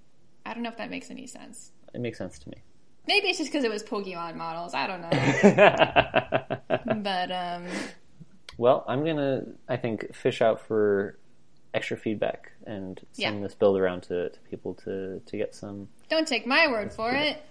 I 0.45 0.53
don't 0.53 0.63
know 0.63 0.69
if 0.69 0.77
that 0.77 0.89
makes 0.89 1.09
any 1.09 1.27
sense. 1.27 1.71
It 1.93 2.01
makes 2.01 2.17
sense 2.17 2.39
to 2.39 2.49
me. 2.49 2.57
Maybe 3.07 3.27
it's 3.27 3.37
just 3.37 3.51
because 3.51 3.63
it 3.63 3.71
was 3.71 3.83
Pokemon 3.83 4.35
models. 4.35 4.73
I 4.73 4.87
don't 4.87 5.01
know, 5.01 5.09
but 7.03 7.31
um, 7.31 7.65
well, 8.57 8.85
I'm 8.87 9.03
gonna, 9.03 9.43
I 9.67 9.77
think, 9.77 10.13
fish 10.13 10.41
out 10.41 10.61
for 10.67 11.17
extra 11.73 11.95
feedback 11.97 12.51
and 12.65 12.99
send 13.13 13.37
Yeah. 13.37 13.43
this 13.47 13.55
build 13.55 13.77
around 13.77 14.01
to, 14.03 14.29
to 14.29 14.39
people 14.49 14.73
to 14.85 15.19
to 15.25 15.37
get 15.37 15.55
some. 15.55 15.87
don't 16.09 16.27
take 16.27 16.45
my 16.45 16.67
word 16.67 16.91
for 16.93 17.11
it. 17.13 17.41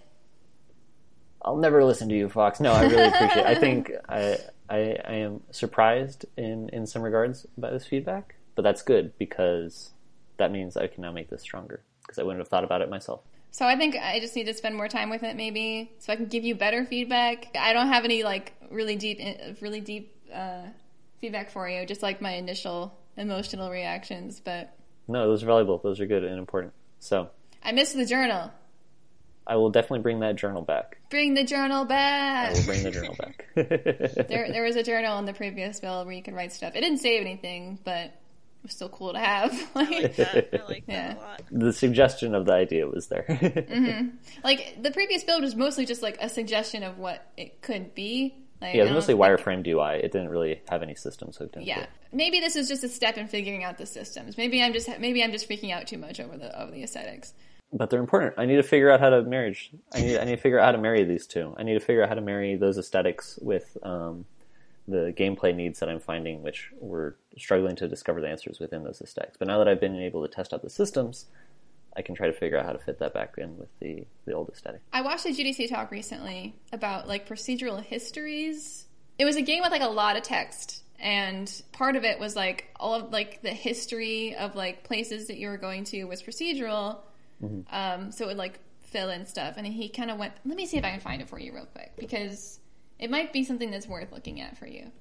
I'll 1.43 1.57
never 1.57 1.83
listen 1.85 2.09
to 2.11 2.15
you, 2.17 2.29
Fox. 2.29 2.61
No, 2.61 2.73
I 2.73 2.83
really 2.83 3.09
appreciate. 3.09 3.39
it. 3.39 3.47
I 3.47 3.55
think 3.61 3.91
I, 4.09 4.39
I 4.69 4.99
I 5.05 5.13
am 5.15 5.41
surprised 5.51 6.27
in 6.37 6.69
in 6.71 6.87
some 6.87 7.03
regards 7.03 7.47
by 7.57 7.71
this 7.71 7.87
feedback, 7.87 8.35
but 8.55 8.63
that's 8.63 8.83
good 8.83 9.17
because 9.19 9.91
that 10.37 10.53
means 10.53 10.77
I 10.77 10.87
can 10.87 11.03
now 11.03 11.13
make 11.13 11.31
this 11.31 11.41
stronger 11.43 11.83
because 12.03 12.19
I 12.19 12.23
wouldn't 12.25 12.41
have 12.41 12.49
thought 12.49 12.65
about 12.65 12.83
it 12.83 12.91
myself. 12.91 13.23
So 13.53 13.67
I 13.67 13.77
think 13.77 13.97
I 13.97 14.21
just 14.21 14.37
need 14.37 14.45
to 14.45 14.55
spend 14.55 14.77
more 14.77 14.87
time 14.87 15.11
with 15.11 15.23
it, 15.25 15.35
maybe, 15.35 15.91
so 15.99 16.13
I 16.13 16.17
can 16.17 16.27
give 16.27 16.45
you 16.45 16.55
better 16.55 16.85
feedback. 16.85 17.49
I 17.59 17.73
don't 17.73 17.89
have 17.89 18.05
any 18.05 18.23
like 18.23 18.53
really 18.71 18.95
deep, 18.97 19.19
really 19.61 19.81
deep 19.81 20.15
uh, 20.33 20.63
feedback 21.21 21.51
for 21.51 21.69
you. 21.69 21.85
Just 21.87 22.03
like 22.03 22.21
my 22.21 22.33
initial 22.35 22.97
emotional 23.21 23.71
reactions, 23.71 24.41
but 24.41 24.75
No, 25.09 25.29
those 25.29 25.43
are 25.43 25.47
valuable. 25.47 25.79
Those 25.79 26.01
are 26.01 26.07
good 26.07 26.25
and 26.25 26.39
important. 26.39 26.73
So 26.99 27.31
I 27.63 27.73
missed 27.73 27.95
the 27.95 28.07
journal. 28.07 28.51
I 29.47 29.57
will 29.57 29.71
definitely 29.71 30.01
bring 30.01 30.21
that 30.21 30.37
journal 30.37 30.63
back. 30.63 30.99
Bring 31.11 31.35
the 31.35 31.43
journal 31.45 31.85
back. 31.85 32.51
I 32.51 32.53
will 32.59 32.65
bring 32.67 32.83
the 32.85 32.91
journal 32.91 33.17
back. 33.19 33.47
there, 33.55 34.49
there 34.53 34.63
was 34.63 34.77
a 34.77 34.83
journal 34.83 35.19
in 35.19 35.25
the 35.25 35.33
previous 35.33 35.81
build 35.81 36.07
where 36.07 36.15
you 36.15 36.23
could 36.23 36.35
write 36.35 36.53
stuff. 36.53 36.75
It 36.77 36.83
didn't 36.83 36.99
save 36.99 37.21
anything, 37.23 37.79
but 37.83 38.05
it 38.07 38.13
was 38.63 38.73
still 38.73 38.91
cool 38.91 39.13
to 39.15 39.19
have. 39.19 39.53
I 39.75 39.83
like 39.83 40.17
that. 40.17 40.49
I 40.53 40.65
like 40.69 40.87
that 40.87 40.93
Yeah. 40.93 41.15
a 41.17 41.19
lot. 41.19 41.43
the 41.51 41.73
suggestion 41.73 42.35
of 42.35 42.45
the 42.47 42.53
idea 42.53 42.87
was 42.87 43.09
there. 43.09 43.25
Mm-hmm. 43.29 44.09
like 44.45 44.81
the 44.81 44.91
previous 44.93 45.25
build 45.25 45.43
was 45.43 45.57
mostly 45.57 45.85
just 45.87 46.03
like 46.03 46.19
a 46.21 46.29
suggestion 46.29 46.83
of 46.85 46.99
what 46.99 47.27
it 47.37 47.61
could 47.63 47.95
be, 47.95 48.35
Like, 48.61 48.75
Yeah, 48.75 48.83
it 48.83 48.85
was 48.87 48.93
mostly 48.93 49.15
wireframe 49.15 49.67
UI. 49.67 50.01
It 50.05 50.13
didn't 50.13 50.29
really 50.29 50.61
have 50.69 50.83
any 50.83 50.95
systems 50.95 51.37
hooked 51.39 51.57
into 51.57 51.67
Yeah, 51.67 51.81
it. 51.81 51.91
maybe 52.13 52.41
this 52.41 52.57
is 52.57 52.69
just 52.69 52.85
a 52.85 52.89
step 52.89 53.17
in 53.17 53.27
figuring 53.27 53.65
out 53.65 53.79
the 53.79 53.87
systems. 53.87 54.37
Maybe 54.37 54.63
I'm 54.63 54.73
just 54.73 54.89
maybe 54.99 55.23
I'm 55.25 55.33
just 55.33 55.49
freaking 55.49 55.73
out 55.73 55.87
too 55.87 55.99
much 55.99 56.21
over 56.21 56.37
the 56.37 56.61
over 56.61 56.71
the 56.71 56.83
aesthetics. 56.83 57.33
But 57.73 57.89
they're 57.89 58.01
important. 58.01 58.35
I 58.37 58.47
need 58.47 58.57
to 58.57 58.63
figure 58.63 58.91
out 58.91 59.01
how 59.01 59.11
to 59.11 59.23
marriage. 59.23 59.71
I 59.95 60.01
need 60.03 60.19
I 60.19 60.25
need 60.25 60.37
to 60.37 60.43
figure 60.43 60.59
out 60.59 60.67
how 60.67 60.73
to 60.73 60.79
marry 60.79 61.05
these 61.05 61.27
two. 61.27 61.55
I 61.57 61.63
need 61.63 61.75
to 61.75 61.81
figure 61.81 62.03
out 62.03 62.09
how 62.09 62.17
to 62.17 62.21
marry 62.21 62.57
those 62.57 62.77
aesthetics 62.77 63.39
with 63.41 63.79
um, 63.83 64.27
the 64.87 65.15
gameplay 65.17 65.55
needs 65.55 65.79
that 65.81 65.89
I'm 65.89 66.01
finding, 66.01 66.43
which 66.43 66.71
we're 66.81 67.15
struggling 67.39 67.77
to 67.77 67.89
discover 67.89 68.21
the 68.21 68.29
answers 68.29 68.59
within 68.59 68.83
those 68.85 69.01
aesthetics. 69.01 69.37
But 69.39 69.49
now 69.49 69.59
that 69.59 69.69
I've 69.69 69.81
been 69.81 69.97
able 69.97 70.27
to 70.27 70.33
test 70.33 70.53
out 70.53 70.63
the 70.63 70.71
systems, 70.71 71.27
I 71.97 72.03
can 72.03 72.15
try 72.15 72.27
to 72.27 72.33
figure 72.33 72.59
out 72.59 72.67
how 72.67 72.73
to 72.73 72.79
fit 72.79 72.99
that 73.01 73.15
back 73.15 73.35
in 73.39 73.59
with 73.59 73.69
the 73.81 74.07
the 74.25 74.33
old 74.33 74.51
aesthetic. 74.51 74.81
I 74.93 75.03
watched 75.03 75.27
a 75.27 75.31
GDC 75.31 75.69
talk 75.69 75.91
recently 75.91 76.55
about 76.73 77.09
like 77.09 77.29
procedural 77.29 77.83
histories. 77.83 78.87
It 79.19 79.25
was 79.25 79.37
a 79.37 79.43
game 79.43 79.63
with 79.63 79.73
like 79.73 79.83
a 79.83 79.89
lot 79.89 80.17
of 80.17 80.23
text, 80.23 80.83
and 80.99 81.51
part 81.73 81.97
of 81.97 82.05
it 82.05 82.19
was 82.19 82.37
like 82.37 82.69
all 82.79 82.95
of 82.95 83.13
like 83.13 83.43
the 83.43 83.51
history 83.51 84.35
of 84.37 84.55
like 84.55 84.85
places 84.85 85.27
that 85.27 85.37
you 85.37 85.49
were 85.49 85.59
going 85.59 85.85
to 85.85 86.05
was 86.05 86.23
procedural. 86.23 86.99
Um, 87.71 88.13
so 88.13 88.25
it 88.25 88.29
would 88.29 88.37
like 88.37 88.61
fill 88.83 89.11
in 89.11 89.27
stuff, 89.27 89.55
and 89.57 89.67
he 89.67 89.89
kind 89.89 90.11
of 90.11 90.19
went. 90.19 90.35
Let 90.45 90.57
me 90.57 90.67
see 90.67 90.77
if 90.77 90.85
I 90.85 90.91
can 90.91 91.01
find 91.01 91.21
it 91.21 91.29
for 91.29 91.39
you 91.39 91.55
real 91.55 91.67
quick 91.67 91.93
because 91.99 92.61
it 92.99 93.11
might 93.11 93.33
be 93.33 93.45
something 93.45 93.71
that's 93.71 93.87
worth 93.87 94.13
looking 94.13 94.41
at 94.41 94.59
for 94.59 94.67
you. 94.67 94.93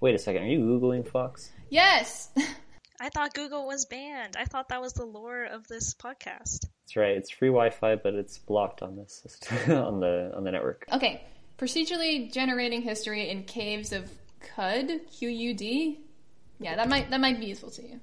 Wait 0.00 0.14
a 0.14 0.18
second, 0.18 0.42
are 0.42 0.46
you 0.46 0.60
googling 0.60 1.06
Fox? 1.06 1.50
Yes. 1.70 2.30
I 3.00 3.08
thought 3.08 3.34
Google 3.34 3.66
was 3.66 3.86
banned. 3.86 4.36
I 4.36 4.44
thought 4.44 4.68
that 4.68 4.80
was 4.80 4.92
the 4.92 5.04
lore 5.04 5.44
of 5.44 5.66
this 5.66 5.94
podcast. 5.94 6.66
That's 6.84 6.96
right. 6.96 7.16
It's 7.16 7.30
free 7.30 7.48
Wi-Fi, 7.48 7.96
but 7.96 8.14
it's 8.14 8.38
blocked 8.38 8.82
on 8.82 8.96
this 8.96 9.22
system, 9.22 9.76
on 9.76 10.00
the 10.00 10.32
on 10.34 10.44
the 10.44 10.52
network. 10.52 10.84
Okay, 10.92 11.24
procedurally 11.58 12.32
generating 12.32 12.82
history 12.82 13.30
in 13.30 13.44
caves 13.44 13.92
of 13.92 14.10
Qud, 14.56 15.00
Q 15.10 15.28
U 15.28 15.54
D. 15.54 16.00
Yeah, 16.60 16.76
that 16.76 16.88
might 16.88 17.10
that 17.10 17.20
might 17.20 17.40
be 17.40 17.46
useful 17.46 17.70
to 17.72 17.82
you 17.82 18.00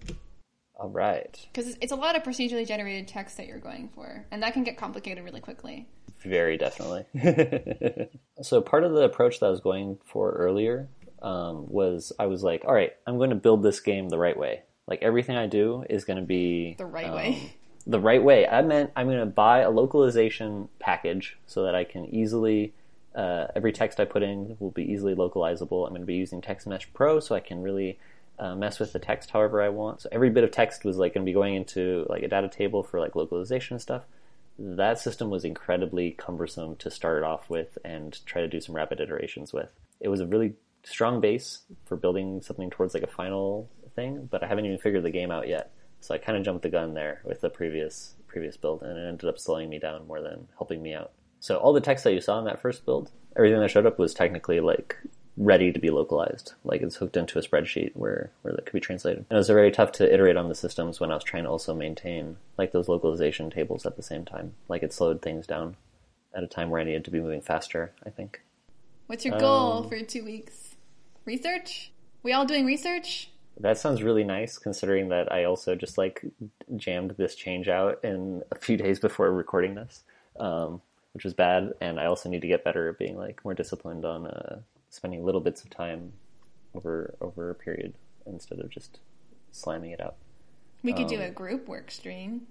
All 0.76 0.90
right. 0.90 1.40
because 1.52 1.70
it's, 1.70 1.78
it's 1.82 1.92
a 1.92 1.96
lot 1.96 2.18
of 2.18 2.24
procedurally 2.24 2.68
generated 2.68 3.08
text 3.08 3.38
that 3.38 3.48
you're 3.48 3.60
going 3.60 3.90
for, 3.96 4.26
and 4.30 4.44
that 4.44 4.54
can 4.54 4.64
get 4.64 4.78
complicated 4.78 5.24
really 5.24 5.42
quickly. 5.42 5.88
Very 6.24 6.58
definitely. 6.58 7.06
so 8.42 8.62
part 8.62 8.84
of 8.84 8.92
the 8.92 9.04
approach 9.04 9.40
that 9.40 9.48
I 9.48 9.50
was 9.50 9.62
going 9.62 9.98
for 10.06 10.32
earlier 10.34 10.90
um, 11.22 11.66
was 11.68 12.12
I 12.20 12.28
was 12.28 12.44
like, 12.44 12.64
all 12.66 12.74
right, 12.74 12.92
I'm 13.08 13.18
going 13.18 13.32
to 13.32 13.36
build 13.36 13.64
this 13.64 13.80
game 13.80 14.10
the 14.10 14.18
right 14.18 14.38
way. 14.38 14.64
Like 14.92 15.02
everything 15.02 15.38
I 15.38 15.48
do 15.48 15.86
is 15.90 16.06
going 16.06 16.20
to 16.20 16.26
be 16.26 16.76
The 16.78 16.86
right 16.86 17.08
um, 17.08 17.16
way. 17.16 17.56
The 17.88 18.00
right 18.00 18.24
way. 18.24 18.48
I 18.48 18.62
meant 18.62 18.92
I'm 18.96 19.08
going 19.08 19.22
to 19.22 19.26
buy 19.26 19.62
a 19.62 19.72
localization 19.72 20.70
package 20.78 21.40
so 21.48 21.64
that 21.64 21.74
I 21.74 21.84
can 21.84 22.06
easily. 22.14 22.74
Uh, 23.16 23.48
every 23.56 23.72
text 23.72 24.00
I 24.00 24.06
put 24.06 24.22
in 24.22 24.56
will 24.60 24.70
be 24.70 24.84
easily 24.84 25.16
localizable. 25.16 25.86
I'm 25.86 25.90
going 25.90 26.02
to 26.02 26.06
be 26.06 26.16
using 26.16 26.42
Text 26.42 26.68
Mesh 26.68 26.88
Pro 26.94 27.20
so 27.20 27.34
I 27.34 27.40
can 27.40 27.64
really 27.64 27.98
uh, 28.38 28.54
mess 28.56 28.80
with 28.80 28.94
the 28.94 29.00
text 29.00 29.32
however 29.32 29.64
I 29.64 29.70
want. 29.70 30.02
So 30.02 30.10
every 30.12 30.30
bit 30.30 30.44
of 30.44 30.52
text 30.52 30.86
was 30.86 30.98
like 30.98 31.16
going 31.16 31.26
to 31.26 31.30
be 31.30 31.34
going 31.34 31.56
into 31.56 32.06
like 32.08 32.22
a 32.22 32.28
data 32.28 32.50
table 32.50 32.84
for 32.84 33.00
like 33.00 33.16
localization 33.16 33.76
and 33.76 33.82
stuff 33.82 34.04
that 34.60 35.00
system 35.00 35.30
was 35.30 35.44
incredibly 35.44 36.12
cumbersome 36.12 36.76
to 36.78 36.92
start 36.92 37.24
off 37.24 37.50
with 37.50 37.78
and 37.84 38.20
try 38.26 38.42
to 38.42 38.48
do 38.48 38.62
some 38.62 38.76
rapid 38.76 39.00
iterations 39.00 39.52
with. 39.52 39.72
It 40.00 40.10
was 40.10 40.20
a 40.20 40.28
really 40.28 40.54
strong 40.84 41.22
base 41.22 41.62
for 41.86 41.96
building 41.96 42.42
something 42.42 42.70
towards 42.70 42.94
like 42.94 43.04
a 43.04 43.08
final 43.08 43.70
thing, 43.96 44.28
but 44.32 44.44
I 44.44 44.48
haven't 44.48 44.66
even 44.66 44.78
figured 44.78 45.04
the 45.04 45.10
game 45.12 45.32
out 45.32 45.48
yet. 45.48 45.72
So 46.00 46.14
I 46.16 46.18
kind 46.18 46.38
of 46.38 46.44
jumped 46.44 46.64
the 46.64 46.70
gun 46.70 46.94
there 46.94 47.22
with 47.24 47.42
the 47.42 47.50
previous 47.50 48.16
previous 48.28 48.58
build, 48.58 48.82
and 48.82 48.98
it 48.98 49.08
ended 49.08 49.30
up 49.30 49.38
slowing 49.38 49.70
me 49.70 49.78
down 49.78 50.08
more 50.08 50.22
than 50.22 50.48
helping 50.58 50.82
me 50.82 50.94
out. 50.94 51.12
So 51.40 51.58
all 51.58 51.74
the 51.74 51.82
text 51.82 52.04
that 52.06 52.14
you 52.14 52.22
saw 52.22 52.40
in 52.40 52.46
that 52.46 52.62
first 52.62 52.86
build, 52.86 53.12
everything 53.36 53.60
that 53.60 53.70
showed 53.70 53.86
up 53.86 54.00
was 54.00 54.14
technically 54.14 54.60
like 54.60 54.96
ready 55.38 55.72
to 55.72 55.80
be 55.80 55.90
localized. 55.90 56.54
Like 56.64 56.82
it's 56.82 56.96
hooked 56.98 57.18
into 57.18 57.40
a 57.40 57.42
spreadsheet 57.42 57.92
where 57.96 58.32
where 58.42 58.54
that 58.54 58.66
could 58.66 58.74
be 58.74 58.80
translated. 58.80 59.26
And 59.30 59.36
it 59.36 59.40
was 59.40 59.48
very 59.48 59.72
tough 59.72 59.92
to 59.94 60.14
iterate 60.14 60.38
on 60.38 60.50
the 60.50 60.56
systems 60.56 61.00
when 61.00 61.12
I 61.12 61.16
was 61.16 61.24
trying 61.24 61.44
to 61.44 61.50
also 61.50 61.74
maintain 61.74 62.38
like 62.58 62.72
those 62.72 62.88
localization 62.88 63.50
tables 63.50 63.86
at 63.86 63.96
the 63.98 64.04
same 64.04 64.24
time. 64.26 64.54
Like 64.68 64.84
it 64.84 64.94
slowed 64.94 65.22
things 65.22 65.48
down 65.48 65.76
at 66.34 66.44
a 66.44 66.48
time 66.48 66.70
where 66.70 66.80
I 66.80 66.84
needed 66.86 67.06
to 67.06 67.12
be 67.12 67.20
moving 67.20 67.42
faster. 67.42 67.92
I 68.06 68.10
think. 68.12 68.42
What's 69.08 69.26
your 69.26 69.38
goal 69.40 69.84
Um, 69.84 69.90
for 69.90 70.00
two 70.02 70.24
weeks? 70.24 70.76
Research? 71.26 71.92
We 72.24 72.34
all 72.34 72.46
doing 72.46 72.66
research? 72.66 73.31
That 73.60 73.78
sounds 73.78 74.02
really 74.02 74.24
nice, 74.24 74.58
considering 74.58 75.10
that 75.10 75.32
I 75.32 75.44
also 75.44 75.76
just 75.76 75.98
like 75.98 76.24
jammed 76.78 77.12
this 77.12 77.36
change 77.36 77.68
out 77.68 78.00
in 78.04 78.44
a 78.52 78.56
few 78.56 78.78
days 78.86 79.00
before 79.00 79.32
recording 79.32 79.76
this, 79.76 80.04
um, 80.40 80.82
which 81.14 81.24
was 81.24 81.34
bad. 81.34 81.74
And 81.82 82.00
I 82.00 82.06
also 82.06 82.30
need 82.30 82.42
to 82.42 82.48
get 82.48 82.64
better 82.64 82.90
at 82.90 82.98
being 82.98 83.18
like 83.18 83.44
more 83.44 83.54
disciplined 83.54 84.06
on 84.06 84.28
uh, 84.28 84.60
spending 84.90 85.24
little 85.24 85.42
bits 85.42 85.64
of 85.64 85.70
time 85.70 86.14
over 86.74 87.14
over 87.22 87.50
a 87.50 87.56
period 87.56 87.94
instead 88.26 88.60
of 88.60 88.70
just 88.70 89.00
slamming 89.52 89.92
it 89.92 90.02
out. 90.02 90.16
We 90.84 90.94
could 90.94 91.08
do 91.08 91.18
Um, 91.18 91.22
a 91.22 91.30
group 91.30 91.68
work 91.68 91.92
stream. 91.92 92.48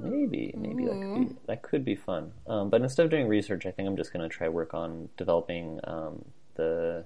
Maybe, 0.00 0.52
maybe 0.56 0.84
that 0.84 1.00
could 1.00 1.28
be 1.28 1.36
that 1.46 1.62
could 1.62 1.84
be 1.84 1.94
fun. 1.94 2.32
Um, 2.48 2.68
but 2.68 2.82
instead 2.82 3.04
of 3.04 3.10
doing 3.10 3.28
research, 3.28 3.64
I 3.64 3.70
think 3.70 3.88
I'm 3.88 3.96
just 3.96 4.12
going 4.12 4.28
to 4.28 4.34
try 4.34 4.48
work 4.48 4.74
on 4.74 5.08
developing 5.16 5.78
um, 5.84 6.24
the 6.56 7.04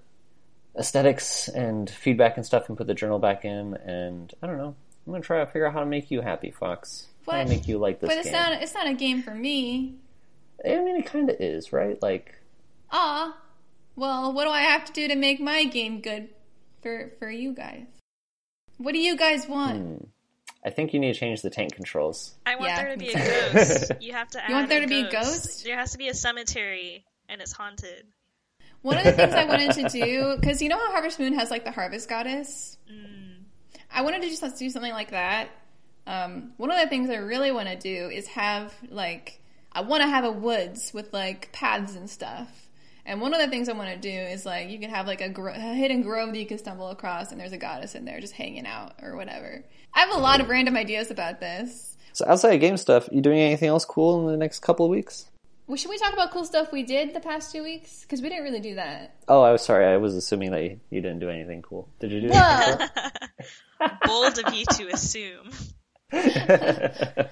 aesthetics 0.79 1.49
and 1.49 1.89
feedback 1.89 2.37
and 2.37 2.45
stuff, 2.47 2.69
and 2.69 2.77
put 2.79 2.87
the 2.87 2.95
journal 2.95 3.19
back 3.19 3.45
in. 3.45 3.75
And 3.75 4.33
I 4.43 4.47
don't 4.47 4.59
know. 4.59 4.75
I'm 5.07 5.13
going 5.13 5.23
to 5.23 5.27
try 5.27 5.39
to 5.41 5.47
figure 5.47 5.67
out 5.67 5.73
how 5.73 5.81
to 5.81 5.87
make 5.87 6.11
you 6.11 6.21
happy, 6.21 6.51
Fox. 6.51 7.07
How 7.27 7.39
What? 7.39 7.45
to 7.45 7.49
make 7.49 7.69
you 7.69 7.79
like 7.79 8.01
this 8.01 8.09
But 8.09 8.19
it's 8.19 8.27
game. 8.27 8.33
not 8.35 8.53
it's 8.63 8.75
not 8.75 8.87
a 8.87 8.95
game 8.95 9.23
for 9.23 9.35
me. 9.35 9.95
I 10.65 10.77
mean, 10.81 10.97
it 10.97 11.07
kind 11.07 11.29
of 11.31 11.37
is, 11.41 11.73
right? 11.73 12.01
Like, 12.03 12.35
Ah. 12.91 13.37
Well, 13.95 14.33
what 14.33 14.45
do 14.45 14.51
I 14.51 14.61
have 14.61 14.85
to 14.87 14.93
do 14.93 15.09
to 15.09 15.17
make 15.17 15.41
my 15.41 15.65
game 15.65 16.01
good 16.01 16.29
for 16.83 17.13
for 17.19 17.31
you 17.31 17.53
guys? 17.55 17.87
What 18.79 18.93
do 18.93 18.99
you 18.99 19.17
guys 19.17 19.47
want? 19.49 19.83
hmm. 19.83 20.05
I 20.65 20.71
think 20.71 20.93
you 20.93 20.99
need 20.99 21.15
to 21.15 21.19
change 21.21 21.43
the 21.43 21.51
tank 21.51 21.75
controls. 21.75 22.35
I 22.45 22.57
want 22.57 22.69
Yeah, 22.71 22.83
there 22.83 22.93
to 22.93 22.99
be 22.99 23.11
a 23.13 23.15
ghost. 23.55 23.93
You 24.01 24.13
have 24.13 24.29
to. 24.31 24.45
Add 24.45 24.51
want 24.51 24.69
there 24.69 24.79
a 24.79 24.83
to 24.83 24.89
be 24.89 25.01
a 25.03 25.11
ghost? 25.11 25.65
There 25.65 25.77
has 25.77 25.93
to 25.93 25.99
be 25.99 26.09
a 26.09 26.15
cemetery, 26.15 27.05
and 27.29 27.41
it's 27.41 27.53
haunted. 27.53 28.05
One 28.83 28.99
of 28.99 29.05
the 29.05 29.13
things 29.13 29.35
I 29.35 29.45
wanted 29.45 29.73
to 29.73 29.89
do, 29.89 30.37
because 30.39 30.63
you 30.63 30.69
know 30.69 30.79
how 30.79 30.93
Harvest 30.93 31.19
Moon 31.19 31.35
has 31.35 31.51
like 31.51 31.65
the 31.65 31.73
harvest 31.73 32.09
goddess? 32.09 32.79
I 33.91 34.03
wanted 34.03 34.23
to 34.23 34.29
just 34.29 34.59
do 34.59 34.71
something 34.71 34.93
like 34.93 35.11
that. 35.11 35.49
Um, 36.07 36.53
one 36.57 36.71
of 36.71 36.79
the 36.79 36.87
things 36.89 37.11
I 37.11 37.17
really 37.17 37.51
want 37.51 37.69
to 37.69 37.77
do 37.77 38.11
is 38.11 38.27
have 38.29 38.73
like, 38.91 39.41
I 39.73 39.81
want 39.81 40.03
to 40.03 40.09
have 40.09 40.25
a 40.25 40.31
woods 40.31 40.93
with 40.95 41.13
like 41.13 41.51
paths 41.53 41.97
and 41.97 42.09
stuff. 42.09 42.49
And 43.05 43.21
one 43.21 43.33
of 43.35 43.41
the 43.41 43.49
things 43.49 43.69
I 43.69 43.73
want 43.73 43.91
to 43.91 43.97
do 43.97 44.09
is 44.11 44.45
like, 44.45 44.69
you 44.69 44.79
can 44.79 44.91
have 44.91 45.07
like 45.07 45.21
a, 45.21 45.29
gro- 45.29 45.55
a 45.55 45.59
hidden 45.59 46.03
grove 46.03 46.31
that 46.33 46.39
you 46.39 46.47
can 46.47 46.59
stumble 46.59 46.91
across 46.91 47.33
and 47.33 47.41
there's 47.41 47.53
a 47.53 47.59
goddess 47.59 47.95
in 47.95 48.05
there 48.05 48.21
just 48.21 48.35
hanging 48.35 48.67
out 48.67 48.95
or 49.03 49.17
whatever. 49.17 49.65
I 49.95 50.01
have 50.01 50.15
a 50.15 50.19
lot 50.19 50.41
of 50.41 50.49
random 50.49 50.77
ideas 50.77 51.11
about 51.11 51.41
this. 51.41 51.97
So 52.13 52.25
outside 52.27 52.55
of 52.55 52.61
game 52.61 52.77
stuff, 52.77 53.09
you 53.11 53.21
doing 53.21 53.39
anything 53.39 53.69
else 53.69 53.85
cool 53.85 54.21
in 54.21 54.27
the 54.33 54.37
next 54.37 54.61
couple 54.61 54.87
of 54.87 54.91
weeks? 54.91 55.31
Well, 55.67 55.77
should 55.77 55.91
we 55.91 55.99
talk 55.99 56.13
about 56.13 56.31
cool 56.31 56.45
stuff 56.45 56.71
we 56.71 56.85
did 56.85 57.13
the 57.13 57.21
past 57.21 57.51
two 57.51 57.65
weeks? 57.65 58.03
Because 58.03 58.23
we 58.23 58.29
didn't 58.29 58.45
really 58.45 58.61
do 58.61 58.77
that. 58.77 59.17
Oh, 59.27 59.43
I 59.43 59.51
was 59.51 59.65
sorry. 59.65 59.85
I 59.85 59.97
was 59.97 60.15
assuming 60.15 60.53
that 60.53 60.63
you, 60.63 60.81
you 60.91 61.01
didn't 61.01 61.19
do 61.19 61.29
anything 61.29 61.63
cool. 61.63 61.89
Did 61.99 62.13
you 62.13 62.21
do 62.21 62.31
anything 62.31 62.89
Whoa! 63.81 63.89
Bold 64.05 64.39
of 64.39 64.55
you 64.55 64.65
to 64.65 64.89
assume. 64.89 65.51
I, 66.13 67.31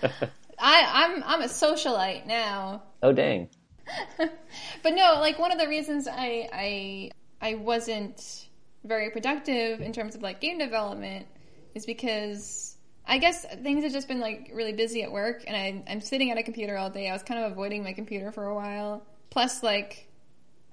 I'm 0.58 1.22
I'm 1.22 1.42
a 1.42 1.46
socialite 1.46 2.26
now. 2.26 2.82
oh, 3.02 3.12
dang. 3.12 3.50
but 4.18 4.94
no, 4.94 5.18
like 5.20 5.38
one 5.38 5.52
of 5.52 5.58
the 5.58 5.68
reasons 5.68 6.08
I 6.10 6.48
I 6.52 7.10
I 7.40 7.54
wasn't 7.54 8.48
very 8.82 9.10
productive 9.10 9.80
in 9.80 9.92
terms 9.92 10.16
of 10.16 10.22
like 10.22 10.40
game 10.40 10.58
development 10.58 11.26
is 11.74 11.86
because 11.86 12.73
I 13.06 13.18
guess 13.18 13.44
things 13.62 13.84
have 13.84 13.92
just 13.92 14.08
been 14.08 14.20
like 14.20 14.50
really 14.54 14.72
busy 14.72 15.02
at 15.02 15.12
work 15.12 15.44
and 15.46 15.56
I 15.56 15.92
I'm 15.92 16.00
sitting 16.00 16.30
at 16.30 16.38
a 16.38 16.42
computer 16.42 16.76
all 16.76 16.90
day. 16.90 17.08
I 17.08 17.12
was 17.12 17.22
kind 17.22 17.44
of 17.44 17.52
avoiding 17.52 17.82
my 17.84 17.92
computer 17.92 18.32
for 18.32 18.46
a 18.46 18.54
while. 18.54 19.02
Plus 19.30 19.62
like 19.62 20.08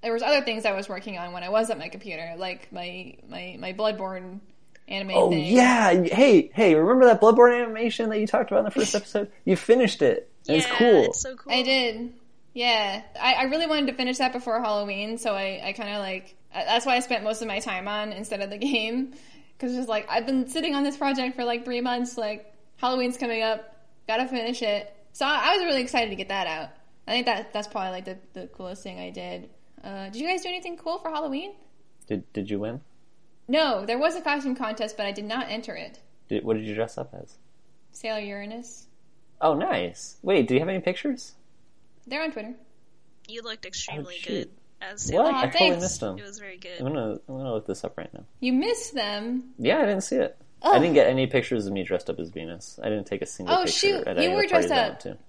there 0.02 0.14
was 0.14 0.24
other 0.24 0.42
things 0.42 0.66
I 0.66 0.72
was 0.72 0.88
working 0.90 1.18
on 1.18 1.34
when 1.34 1.44
I 1.44 1.50
was 1.50 1.70
at 1.70 1.78
my 1.78 1.90
computer, 1.90 2.34
like 2.38 2.72
my 2.72 3.16
my 3.28 3.58
my 3.60 3.74
Bloodborne 3.74 4.40
anime 4.88 5.12
Oh 5.14 5.30
thing. 5.30 5.46
yeah! 5.46 5.92
Hey, 6.06 6.50
hey! 6.54 6.76
Remember 6.76 7.06
that 7.06 7.22
Bloodborne 7.22 7.62
animation 7.62 8.10
that 8.10 8.20
you 8.20 8.28
talked 8.28 8.50
about 8.52 8.60
in 8.60 8.66
the 8.66 8.72
first 8.72 8.96
episode? 8.96 9.32
You 9.46 9.56
finished 9.56 10.02
it. 10.02 10.30
And 10.48 10.58
it's 10.58 10.68
Yeah, 10.68 10.78
cool. 10.78 11.04
It's 11.06 11.22
so 11.22 11.36
cool. 11.36 11.54
I 11.54 11.62
did. 11.64 12.14
Yeah, 12.54 13.02
I, 13.20 13.34
I 13.34 13.44
really 13.44 13.68
wanted 13.68 13.88
to 13.88 13.94
finish 13.94 14.18
that 14.18 14.34
before 14.34 14.60
Halloween, 14.60 15.18
so 15.18 15.34
I, 15.34 15.62
I 15.64 15.74
kind 15.74 15.90
of 15.94 16.00
like 16.00 16.36
uh, 16.54 16.64
that's 16.66 16.86
why 16.86 16.96
I 16.96 17.00
spent 17.00 17.24
most 17.24 17.42
of 17.42 17.48
my 17.48 17.60
time 17.60 17.88
on 17.88 18.12
instead 18.12 18.42
of 18.42 18.50
the 18.50 18.58
game 18.74 19.14
because 19.62 19.74
it's 19.74 19.80
just 19.82 19.90
like 19.90 20.08
I've 20.10 20.26
been 20.26 20.48
sitting 20.48 20.74
on 20.74 20.84
this 20.84 20.98
project 20.98 21.36
for 21.36 21.44
like 21.44 21.64
three 21.64 21.82
months. 21.82 22.18
Like 22.18 22.52
Halloween's 22.78 23.18
coming 23.18 23.44
up, 23.44 23.76
gotta 24.08 24.28
finish 24.28 24.62
it. 24.64 24.92
So 25.14 25.26
I, 25.26 25.52
I 25.52 25.56
was 25.58 25.64
really 25.66 25.82
excited 25.82 26.10
to 26.10 26.16
get 26.16 26.30
that 26.30 26.48
out. 26.48 26.70
I 27.08 27.12
think 27.12 27.26
that 27.28 27.54
that's 27.54 27.68
probably 27.68 27.92
like 27.92 28.06
the, 28.06 28.18
the 28.34 28.48
coolest 28.48 28.82
thing 28.82 28.98
I 29.00 29.12
did. 29.12 29.50
Uh, 29.84 30.06
did 30.06 30.16
you 30.16 30.28
guys 30.28 30.42
do 30.42 30.50
anything 30.50 30.78
cool 30.78 30.98
for 31.00 31.10
Halloween? 31.10 31.54
Did 32.08 32.32
Did 32.34 32.50
you 32.50 32.60
win? 32.60 32.82
No, 33.48 33.86
there 33.86 33.98
was 34.00 34.16
a 34.16 34.22
costume 34.22 34.56
contest, 34.56 34.98
but 34.98 35.06
I 35.06 35.12
did 35.12 35.26
not 35.26 35.48
enter 35.50 35.76
it. 35.76 36.00
Did, 36.30 36.44
what 36.44 36.58
did 36.58 36.66
you 36.66 36.74
dress 36.74 36.98
up 36.98 37.14
as? 37.14 37.38
Sailor 37.92 38.20
Uranus. 38.20 38.88
Oh, 39.42 39.54
nice. 39.56 40.18
Wait, 40.22 40.48
do 40.48 40.54
you 40.54 40.60
have 40.60 40.70
any 40.70 40.80
pictures? 40.80 41.34
They're 42.08 42.22
on 42.24 42.32
Twitter. 42.32 42.54
You 43.28 43.42
looked 43.42 43.66
Oh, 43.66 43.68
extremely 43.68 44.16
shoot. 44.18 44.28
good. 44.28 44.50
As 44.82 44.92
What? 44.92 45.00
Sailor 45.00 45.26
I 45.32 45.44
Aw, 45.44 45.46
totally 45.52 45.80
missed 45.80 46.00
them. 46.00 46.18
It 46.18 46.24
was 46.24 46.40
very 46.40 46.58
good. 46.58 46.80
I'm 46.80 46.88
good. 46.88 46.94
gonna 46.94 47.12
I'm 47.30 47.38
gonna 47.38 47.54
look 47.54 47.68
this 47.68 47.84
up 47.84 47.98
right 47.98 48.12
now. 48.14 48.24
You 48.40 48.54
missed 48.54 48.94
them. 48.96 49.52
Yeah, 49.58 49.78
I 49.78 49.86
didn't 49.86 50.02
see 50.02 50.16
it. 50.18 50.38
Oh. 50.64 50.74
I 50.74 50.80
didn't 50.80 50.94
get 50.94 51.08
any 51.08 51.28
pictures 51.28 51.66
of 51.68 51.74
me 51.74 51.84
dressed 51.84 52.10
up 52.10 52.20
as 52.20 52.30
Venus. 52.30 52.80
I 52.84 52.90
didn't 52.90 53.06
take 53.06 53.22
a 53.22 53.26
single 53.26 53.56
oh, 53.56 53.64
picture. 53.66 53.88
Oh, 53.88 53.98
shoot. 54.00 54.08
at 54.08 54.18
You 54.18 54.24
any 54.24 54.36
were 54.36 54.44
of 54.44 54.50
the 54.50 54.54
parties 54.54 54.70
dressed 54.70 54.92
up. 54.92 55.06
went. 55.06 55.20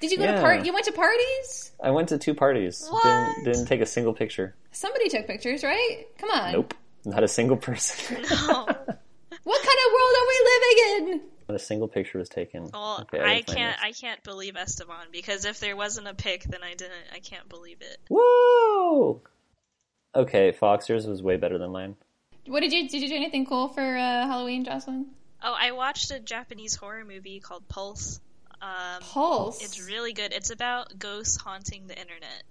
Did 0.00 0.10
you 0.10 0.18
go 0.18 0.24
Yeah. 0.24 0.34
to 0.34 0.40
part? 0.40 0.66
You 0.66 0.72
went 0.72 0.84
to 0.86 0.92
parties? 0.92 1.72
I 1.82 1.90
went 1.90 2.08
to 2.10 2.18
two 2.18 2.34
parties. 2.34 2.86
What? 2.90 3.02
Didn't, 3.04 3.44
didn't 3.44 3.66
take 3.66 3.80
a 3.80 3.86
single 3.86 4.12
picture. 4.12 4.54
Somebody 4.72 5.08
took 5.08 5.26
pictures, 5.26 5.64
right? 5.64 6.04
Come 6.18 6.30
on. 6.30 6.52
Nope. 6.52 6.74
Not 7.06 7.22
a 7.24 7.28
single 7.28 7.56
person. 7.56 8.22
No. 8.30 8.66
What 9.46 9.62
kind 9.62 9.78
of 9.86 9.92
world 9.92 10.14
are 10.18 10.26
we 10.28 10.38
living 10.50 11.20
in? 11.20 11.20
Not 11.48 11.54
a 11.54 11.58
single 11.58 11.86
picture 11.88 12.18
was 12.18 12.28
taken. 12.28 12.70
Well, 12.72 12.98
Okay, 13.02 13.20
I 13.20 13.36
didn't 13.36 13.46
can't. 13.56 13.80
I 13.82 13.92
can't 13.92 14.22
believe 14.24 14.56
Esteban 14.56 15.06
because 15.12 15.44
if 15.44 15.60
there 15.60 15.76
wasn't 15.76 16.08
a 16.08 16.14
pic, 16.14 16.42
then 16.44 16.62
I 16.64 16.74
didn't. 16.74 16.92
I 17.14 17.20
can't 17.20 17.48
believe 17.48 17.78
it. 17.80 17.98
Whoa! 18.10 19.20
Okay, 20.14 20.50
Fox, 20.52 20.88
yours 20.88 21.06
was 21.06 21.22
way 21.22 21.36
better 21.36 21.58
than 21.58 21.70
mine. 21.70 21.94
What 22.46 22.60
did 22.60 22.72
you 22.72 22.88
did 22.88 23.02
you 23.02 23.08
do 23.08 23.14
anything 23.14 23.46
cool 23.46 23.68
for 23.68 23.80
uh, 23.82 24.26
Halloween, 24.26 24.64
Jocelyn? 24.64 25.06
Oh, 25.42 25.54
I 25.56 25.72
watched 25.72 26.10
a 26.10 26.18
Japanese 26.18 26.74
horror 26.74 27.04
movie 27.04 27.40
called 27.40 27.68
Pulse. 27.68 28.20
Um, 28.62 29.00
Pulse. 29.02 29.62
It's 29.62 29.86
really 29.86 30.12
good. 30.14 30.32
It's 30.32 30.50
about 30.50 30.98
ghosts 30.98 31.36
haunting 31.36 31.86
the 31.86 31.94
internet, 31.96 32.42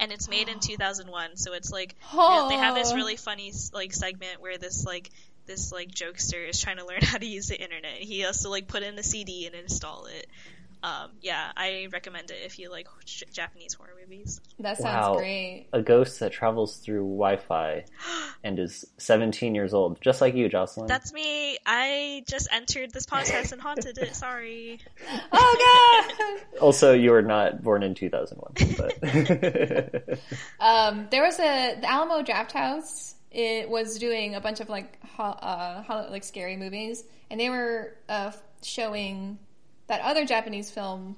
and 0.00 0.10
it's 0.10 0.28
made 0.28 0.48
in 0.48 0.58
2001. 0.60 1.36
So 1.36 1.52
it's 1.52 1.70
like 1.70 1.94
Oh. 2.12 2.48
they 2.48 2.56
have 2.56 2.74
this 2.74 2.92
really 2.92 3.16
funny 3.16 3.52
like 3.72 3.92
segment 3.94 4.40
where 4.40 4.58
this 4.58 4.84
like 4.84 5.10
this 5.52 5.70
like 5.72 5.90
jokester 5.90 6.48
is 6.48 6.58
trying 6.60 6.78
to 6.78 6.86
learn 6.86 7.00
how 7.02 7.18
to 7.18 7.26
use 7.26 7.48
the 7.48 7.60
internet. 7.60 7.94
He 7.98 8.20
has 8.20 8.42
to 8.42 8.48
like 8.48 8.66
put 8.68 8.82
in 8.82 8.96
the 8.96 9.02
CD 9.02 9.46
and 9.46 9.54
install 9.54 10.06
it. 10.06 10.26
Um, 10.84 11.10
yeah, 11.20 11.52
I 11.56 11.86
recommend 11.92 12.32
it 12.32 12.38
if 12.44 12.58
you 12.58 12.68
like 12.68 12.88
j- 13.04 13.26
Japanese 13.32 13.74
horror 13.74 13.92
movies. 14.00 14.40
That 14.58 14.78
sounds 14.78 15.06
Wow. 15.06 15.14
great. 15.14 15.68
A 15.72 15.80
ghost 15.80 16.18
that 16.18 16.32
travels 16.32 16.78
through 16.78 17.02
Wi-Fi 17.04 17.84
and 18.42 18.58
is 18.58 18.84
17 18.98 19.54
years 19.54 19.74
old, 19.74 20.00
just 20.00 20.20
like 20.20 20.34
you, 20.34 20.48
Jocelyn. 20.48 20.88
That's 20.88 21.12
me. 21.12 21.56
I 21.64 22.24
just 22.28 22.48
entered 22.50 22.90
this 22.90 23.06
podcast 23.06 23.52
and 23.52 23.60
haunted 23.62 23.96
it. 23.98 24.16
Sorry. 24.16 24.80
Oh 25.34 26.04
god. 26.10 26.40
Also, 26.60 26.92
you 26.94 27.12
were 27.12 27.22
not 27.22 27.62
born 27.62 27.82
in 27.84 27.94
2001. 27.94 28.52
But 28.76 30.18
um, 30.60 31.06
there 31.10 31.22
was 31.22 31.38
a 31.38 31.76
the 31.80 31.90
Alamo 31.90 32.22
Drafthouse. 32.22 33.14
It 33.32 33.68
was 33.68 33.98
doing 33.98 34.34
a 34.34 34.40
bunch 34.40 34.60
of 34.60 34.68
like 34.68 34.98
ho- 35.16 35.24
uh, 35.24 35.82
ho- 35.82 36.06
like 36.10 36.24
scary 36.24 36.56
movies, 36.56 37.04
and 37.30 37.40
they 37.40 37.50
were 37.50 37.96
uh, 38.08 38.32
showing 38.62 39.38
that 39.86 40.00
other 40.02 40.24
Japanese 40.24 40.70
film 40.70 41.16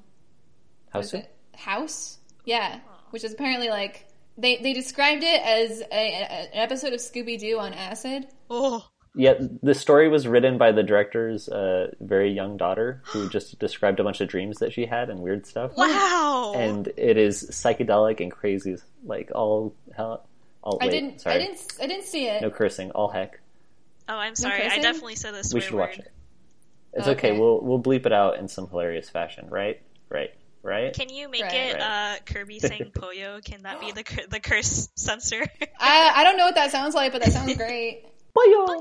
House 0.91 1.13
it 1.15 1.31
House? 1.57 2.19
Yeah, 2.45 2.81
which 3.11 3.25
is 3.25 3.33
apparently 3.33 3.69
like 3.69 4.07
they 4.39 4.59
they 4.59 4.73
described 4.73 5.23
it 5.25 5.43
as 5.43 5.81
a, 5.81 5.85
a, 5.93 6.27
an 6.31 6.49
episode 6.53 6.93
of 6.93 7.01
Scooby 7.01 7.39
Doo 7.39 7.59
on 7.59 7.73
acid. 7.73 8.27
Oh, 8.51 8.87
Yeah, 9.17 9.35
the 9.63 9.75
story 9.75 10.09
was 10.09 10.27
written 10.27 10.59
by 10.59 10.73
the 10.73 10.83
director's 10.83 11.49
uh, 11.49 11.93
very 12.01 12.33
young 12.33 12.57
daughter, 12.57 13.03
who 13.07 13.29
just 13.37 13.59
described 13.59 14.01
a 14.01 14.05
bunch 14.05 14.21
of 14.21 14.29
dreams 14.29 14.59
that 14.59 14.73
she 14.73 14.87
had 14.87 15.11
and 15.11 15.21
weird 15.21 15.47
stuff. 15.47 15.73
wow. 15.77 16.53
And 16.57 16.89
it 16.97 17.17
is 17.17 17.49
psychedelic 17.51 18.21
and 18.21 18.31
crazy, 18.31 18.77
like 19.05 19.31
all 19.35 19.75
hell. 19.97 20.29
All, 20.65 20.79
I 20.81 20.87
wait, 20.87 20.91
didn't 20.93 21.21
sorry, 21.21 21.37
I 21.37 21.39
didn't 21.39 21.63
I 21.81 21.87
didn't 21.87 22.05
see 22.05 22.27
it. 22.27 22.43
no 22.43 22.51
cursing, 22.51 22.91
all 22.93 23.09
heck. 23.09 23.39
oh, 24.09 24.17
I'm 24.17 24.35
sorry. 24.35 24.63
I 24.67 24.79
definitely 24.81 25.15
said 25.15 25.35
this 25.35 25.53
We 25.55 25.61
swear 25.61 25.71
should 25.71 25.79
watch 25.79 25.99
it. 25.99 26.11
It's 26.95 27.07
okay. 27.07 27.31
Okay. 27.33 27.39
We'll 27.39 27.61
we'll 27.61 27.83
bleep 27.83 28.07
it 28.07 28.13
out 28.13 28.39
in 28.39 28.49
some 28.49 28.69
hilarious 28.69 29.09
fashion, 29.11 29.49
right? 29.51 29.81
Right? 30.09 30.31
Right? 30.63 30.95
Can 30.95 31.11
you 31.11 31.29
make 31.29 31.43
Right. 31.43 31.53
it 31.53 31.75
Right. 31.75 32.17
uh, 32.17 32.17
Kirby 32.25 32.59
saying 32.61 32.93
Poyo? 32.95 33.45
Can 33.45 33.65
that 33.65 33.81
be 33.81 33.93
the 33.93 34.03
cur- 34.05 34.27
the 34.29 34.41
curse 34.41 34.89
censor? 34.97 35.43
I 35.79 36.13
I 36.17 36.25
don't 36.25 36.39
know 36.39 36.47
what 36.47 36.55
that 36.55 36.71
sounds 36.73 36.95
like, 36.95 37.13
but 37.13 37.23
that 37.23 37.33
sounds 37.33 37.55
great. 37.57 38.05
Boyo! 38.35 38.67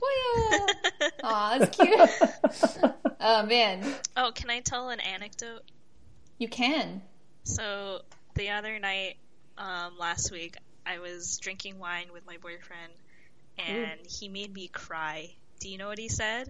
Poyo. 0.00 0.68
Aw, 1.24 1.58
that's 1.58 1.76
cute. 1.76 2.92
oh 3.20 3.44
man, 3.46 3.84
oh, 4.16 4.32
can 4.34 4.48
I 4.50 4.60
tell 4.60 4.88
an 4.88 5.00
anecdote? 5.00 5.62
you 6.38 6.48
can. 6.48 7.02
So 7.44 8.00
the 8.34 8.50
other 8.50 8.78
night, 8.78 9.16
um, 9.58 9.96
last 9.98 10.30
week, 10.32 10.56
I 10.86 10.98
was 10.98 11.38
drinking 11.38 11.78
wine 11.78 12.08
with 12.12 12.26
my 12.26 12.36
boyfriend, 12.38 12.92
and 13.58 14.00
he 14.06 14.28
made 14.28 14.52
me 14.52 14.68
cry. 14.68 15.30
Do 15.60 15.68
you 15.68 15.78
know 15.78 15.88
what 15.88 15.98
he 15.98 16.08
said? 16.08 16.48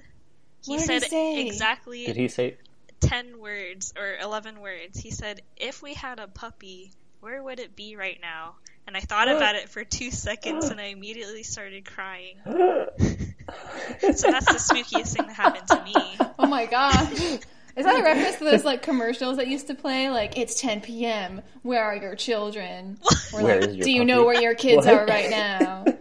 He 0.65 0.73
What 0.73 0.81
did 0.81 0.91
he 0.91 1.01
said 1.01 1.11
say? 1.11 1.47
exactly 1.47 2.07
Did 2.07 2.17
he 2.17 2.29
say? 2.29 2.57
10 3.01 3.39
words 3.41 3.93
or 3.97 4.17
11 4.21 4.61
words. 4.61 4.99
He 4.99 5.11
said, 5.11 5.43
If 5.57 5.83
we 5.83 5.95
had 5.95 6.19
a 6.19 6.27
puppy, 6.27 6.93
where 7.21 7.43
would 7.43 7.61
it 7.61 7.77
be 7.77 7.97
right 7.97 8.19
now? 8.21 8.57
And 8.87 8.97
I 8.97 9.01
thought 9.01 9.29
about 9.29 9.57
it 9.57 9.69
for 9.69 9.85
two 9.85 10.11
seconds 10.11 10.69
and 10.71 10.81
I 10.81 10.87
immediately 10.87 11.43
started 11.43 11.85
crying. 11.85 12.37
so 12.47 14.31
that's 14.31 14.47
the 14.47 14.59
spookiest 14.59 15.13
thing 15.13 15.27
that 15.27 15.37
happened 15.37 15.67
to 15.69 15.83
me. 15.83 15.95
Oh 16.39 16.47
my 16.47 16.67
god. 16.67 17.09
Is 17.77 17.85
that 17.85 18.01
a 18.01 18.03
reference 18.03 18.37
to 18.39 18.45
those 18.45 18.65
like 18.65 18.83
commercials 18.91 19.37
that 19.37 19.49
used 19.49 19.67
to 19.67 19.75
play? 19.75 20.09
Like 20.11 20.39
it's 20.39 20.61
10 20.61 20.81
p.m. 20.81 21.43
Where 21.63 21.85
are 21.85 21.97
your 21.97 22.15
children? 22.17 22.99
Or 23.35 23.43
Where 23.43 23.61
like, 23.61 23.71
is 23.71 23.77
your 23.77 23.85
do 23.85 23.91
you 23.91 24.01
puppy? 24.01 24.05
know 24.07 24.25
where 24.25 24.41
your 24.41 24.55
kids 24.55 24.87
What? 24.87 24.95
are 24.95 25.05
right 25.07 25.31
now? 25.31 25.85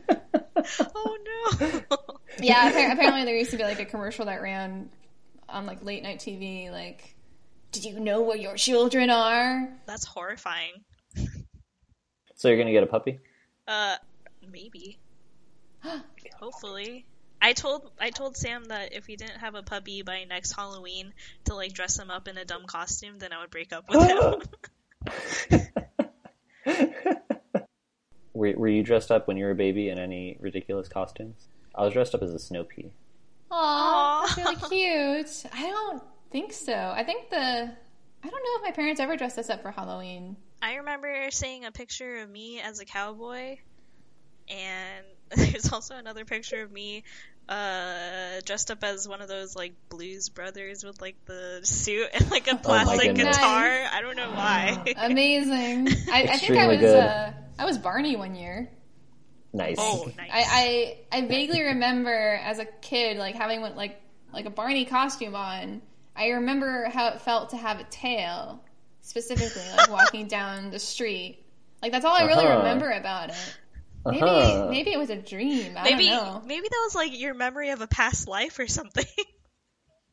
Oh 0.96 1.18
no. 1.26 2.00
Yeah, 2.40 2.72
appar- 2.72 2.94
apparently 2.94 3.26
there 3.26 3.36
used 3.36 3.52
to 3.52 3.58
be 3.58 3.64
like 3.64 3.80
a 3.80 3.86
commercial 3.86 4.26
that 4.26 4.42
ran 4.42 4.90
on 5.50 5.66
like 5.66 5.84
late 5.84 6.02
night 6.02 6.20
TV. 6.20 6.72
Like, 6.72 7.16
do 7.72 7.82
you 7.82 8.00
know 8.00 8.22
where 8.22 8.38
your 8.38 8.56
children 8.56 9.10
are? 9.10 9.70
that's 9.86 10.06
horrifying. 10.06 10.72
So 12.36 12.48
you're 12.48 12.58
gonna 12.58 12.72
get 12.72 12.84
a 12.84 12.88
puppy? 12.88 13.20
Uh, 13.68 13.96
maybe. 14.52 14.98
Hopefully. 16.40 17.06
I 17.46 17.54
told 17.54 17.91
I 18.00 18.10
told 18.10 18.36
Sam 18.36 18.66
that 18.66 18.91
if 18.93 19.06
we 19.06 19.18
didn't 19.18 19.38
have 19.38 19.54
a 19.54 19.62
puppy 19.62 20.02
by 20.02 20.24
next 20.24 20.54
Halloween 20.54 21.14
to 21.43 21.54
like 21.54 21.74
dress 21.74 22.00
him 22.00 22.10
up 22.10 22.28
in 22.28 22.39
a 22.39 22.43
dumb 22.43 22.66
costume, 22.66 23.20
then 23.20 23.32
I 23.34 23.41
would 23.41 23.52
break 23.52 23.72
up 23.72 23.86
with 23.88 24.02
him. 24.02 24.41
Were, 28.34 28.52
were 28.58 28.68
you 28.68 28.82
dressed 28.82 29.12
up 29.12 29.28
when 29.28 29.38
you 29.38 29.46
were 29.46 29.52
a 29.52 29.56
baby 29.56 29.89
in 29.89 30.00
any 30.00 30.38
ridiculous 30.41 30.89
costumes? 30.89 31.48
I 31.76 31.84
was 31.84 31.93
dressed 31.93 32.16
up 32.16 32.24
as 32.24 32.34
a 32.34 32.39
snow 32.39 32.64
pea. 32.64 32.91
Aw, 33.52 34.34
that's 34.36 34.64
Aw. 34.64 34.68
really 34.70 35.24
cute. 35.24 35.46
I 35.54 35.70
don't 35.70 36.04
think 36.32 36.52
so. 36.52 36.74
I 36.74 37.04
think 37.04 37.30
the 37.30 37.38
I 37.38 38.28
don't 38.28 38.43
know 38.43 38.56
if 38.58 38.64
my 38.64 38.72
parents 38.72 39.00
ever 39.00 39.18
dressed 39.18 39.38
us 39.38 39.52
up 39.52 39.62
for 39.62 39.70
Halloween. 39.70 40.36
I 40.64 40.78
remember 40.78 41.30
seeing 41.30 41.64
a 41.64 41.72
picture 41.72 42.24
of 42.24 42.30
me 42.30 42.60
as 42.60 42.80
a 42.80 42.86
cowboy, 42.86 43.58
and 44.50 45.06
there's 45.36 45.72
also 45.72 45.96
another 45.96 46.26
picture 46.26 46.62
of 46.62 46.72
me 46.72 47.04
uh, 47.48 48.41
dressed 48.46 48.72
up 48.72 48.84
as 48.84 49.08
one 49.08 49.22
of 49.22 49.28
those 49.28 49.56
like 49.56 49.74
blues 49.89 50.30
brothers 50.30 50.84
with 50.84 51.02
like 51.02 51.16
the 51.26 51.60
suit 51.64 52.08
and 52.14 52.30
like 52.32 52.48
a 52.52 52.56
plastic 52.56 53.16
goodness. 53.16 53.38
guitar. 53.38 53.68
Nice. 53.68 53.89
I 53.93 54.02
don't 54.02 54.16
know 54.16 54.32
why. 54.32 54.93
Amazing. 54.98 55.88
I, 56.12 56.24
I 56.24 56.38
think 56.38 56.58
I 56.58 56.68
was 56.68 56.84
uh, 56.84 57.34
I 57.60 57.66
was 57.66 57.78
Barney 57.78 58.16
one 58.16 58.36
year. 58.36 58.70
Nice. 59.54 59.78
oh, 59.80 60.12
nice. 60.18 60.30
I, 60.34 60.98
I 61.12 61.18
I 61.20 61.28
vaguely 61.28 61.62
remember 61.62 62.39
as 62.43 62.60
a 62.60 62.66
kid 62.66 63.18
like 63.18 63.36
having 63.36 63.62
one 63.62 63.76
like 63.76 64.02
like 64.34 64.46
a 64.46 64.50
Barney 64.50 64.86
costume 64.86 65.36
on. 65.36 65.82
I 66.16 66.30
remember 66.30 66.89
how 66.89 67.10
it 67.10 67.22
felt 67.22 67.50
to 67.52 67.58
have 67.58 67.80
a 67.80 67.84
tail, 67.86 68.64
specifically 69.02 69.62
like 69.78 69.89
walking 69.89 70.28
down 70.30 70.72
the 70.72 70.80
street. 70.80 71.43
Like 71.82 71.91
that's 71.91 72.06
all 72.06 72.16
I 72.16 72.26
really 72.26 72.46
Uh-huh. 72.46 72.58
remember 72.60 72.89
about 72.89 73.30
it. 73.30 73.58
Maybe 74.06 74.22
Uh-huh. 74.22 74.68
maybe 74.70 74.91
it 74.93 74.97
was 74.99 75.10
a 75.10 75.16
dream. 75.16 75.76
I 75.78 75.84
maybe 75.84 76.06
don't 76.08 76.24
know. 76.26 76.41
maybe 76.45 76.68
that 76.70 76.82
was 76.86 76.93
like 76.95 77.18
your 77.20 77.34
memory 77.34 77.72
of 77.72 77.82
a 77.82 77.88
past 77.88 78.28
life 78.28 78.60
or 78.60 78.68
something. 78.68 79.06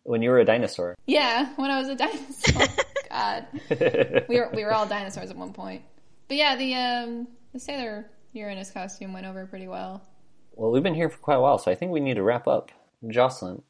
When 0.05 0.21
you 0.21 0.31
were 0.31 0.41
a 0.41 0.45
dinosaur. 0.45 0.97
Yeah, 1.07 1.53
when 1.55 1.71
I 1.71 1.79
was 1.79 1.87
a 1.89 1.95
dinosaur. 1.95 2.67
God, 3.09 3.47
we 4.29 4.41
were 4.41 4.51
we 4.53 4.65
were 4.65 4.73
all 4.73 4.85
dinosaurs 4.85 5.31
at 5.31 5.37
one 5.37 5.53
point. 5.53 5.83
But 6.27 6.39
yeah, 6.39 6.57
the 6.57 6.75
um 6.75 7.29
the 7.53 7.61
Sailor 7.61 8.11
Uranus 8.33 8.73
costume 8.73 9.13
went 9.13 9.27
over 9.27 9.47
pretty 9.47 9.69
well. 9.69 10.03
Well, 10.55 10.73
we've 10.73 10.83
been 10.83 10.95
here 10.97 11.09
for 11.09 11.19
quite 11.19 11.37
a 11.37 11.41
while, 11.41 11.59
so 11.59 11.71
I 11.71 11.77
think 11.77 11.93
we 11.93 12.01
need 12.01 12.15
to 12.15 12.23
wrap 12.25 12.49
up. 12.49 12.73
Jocelyn, 13.07 13.63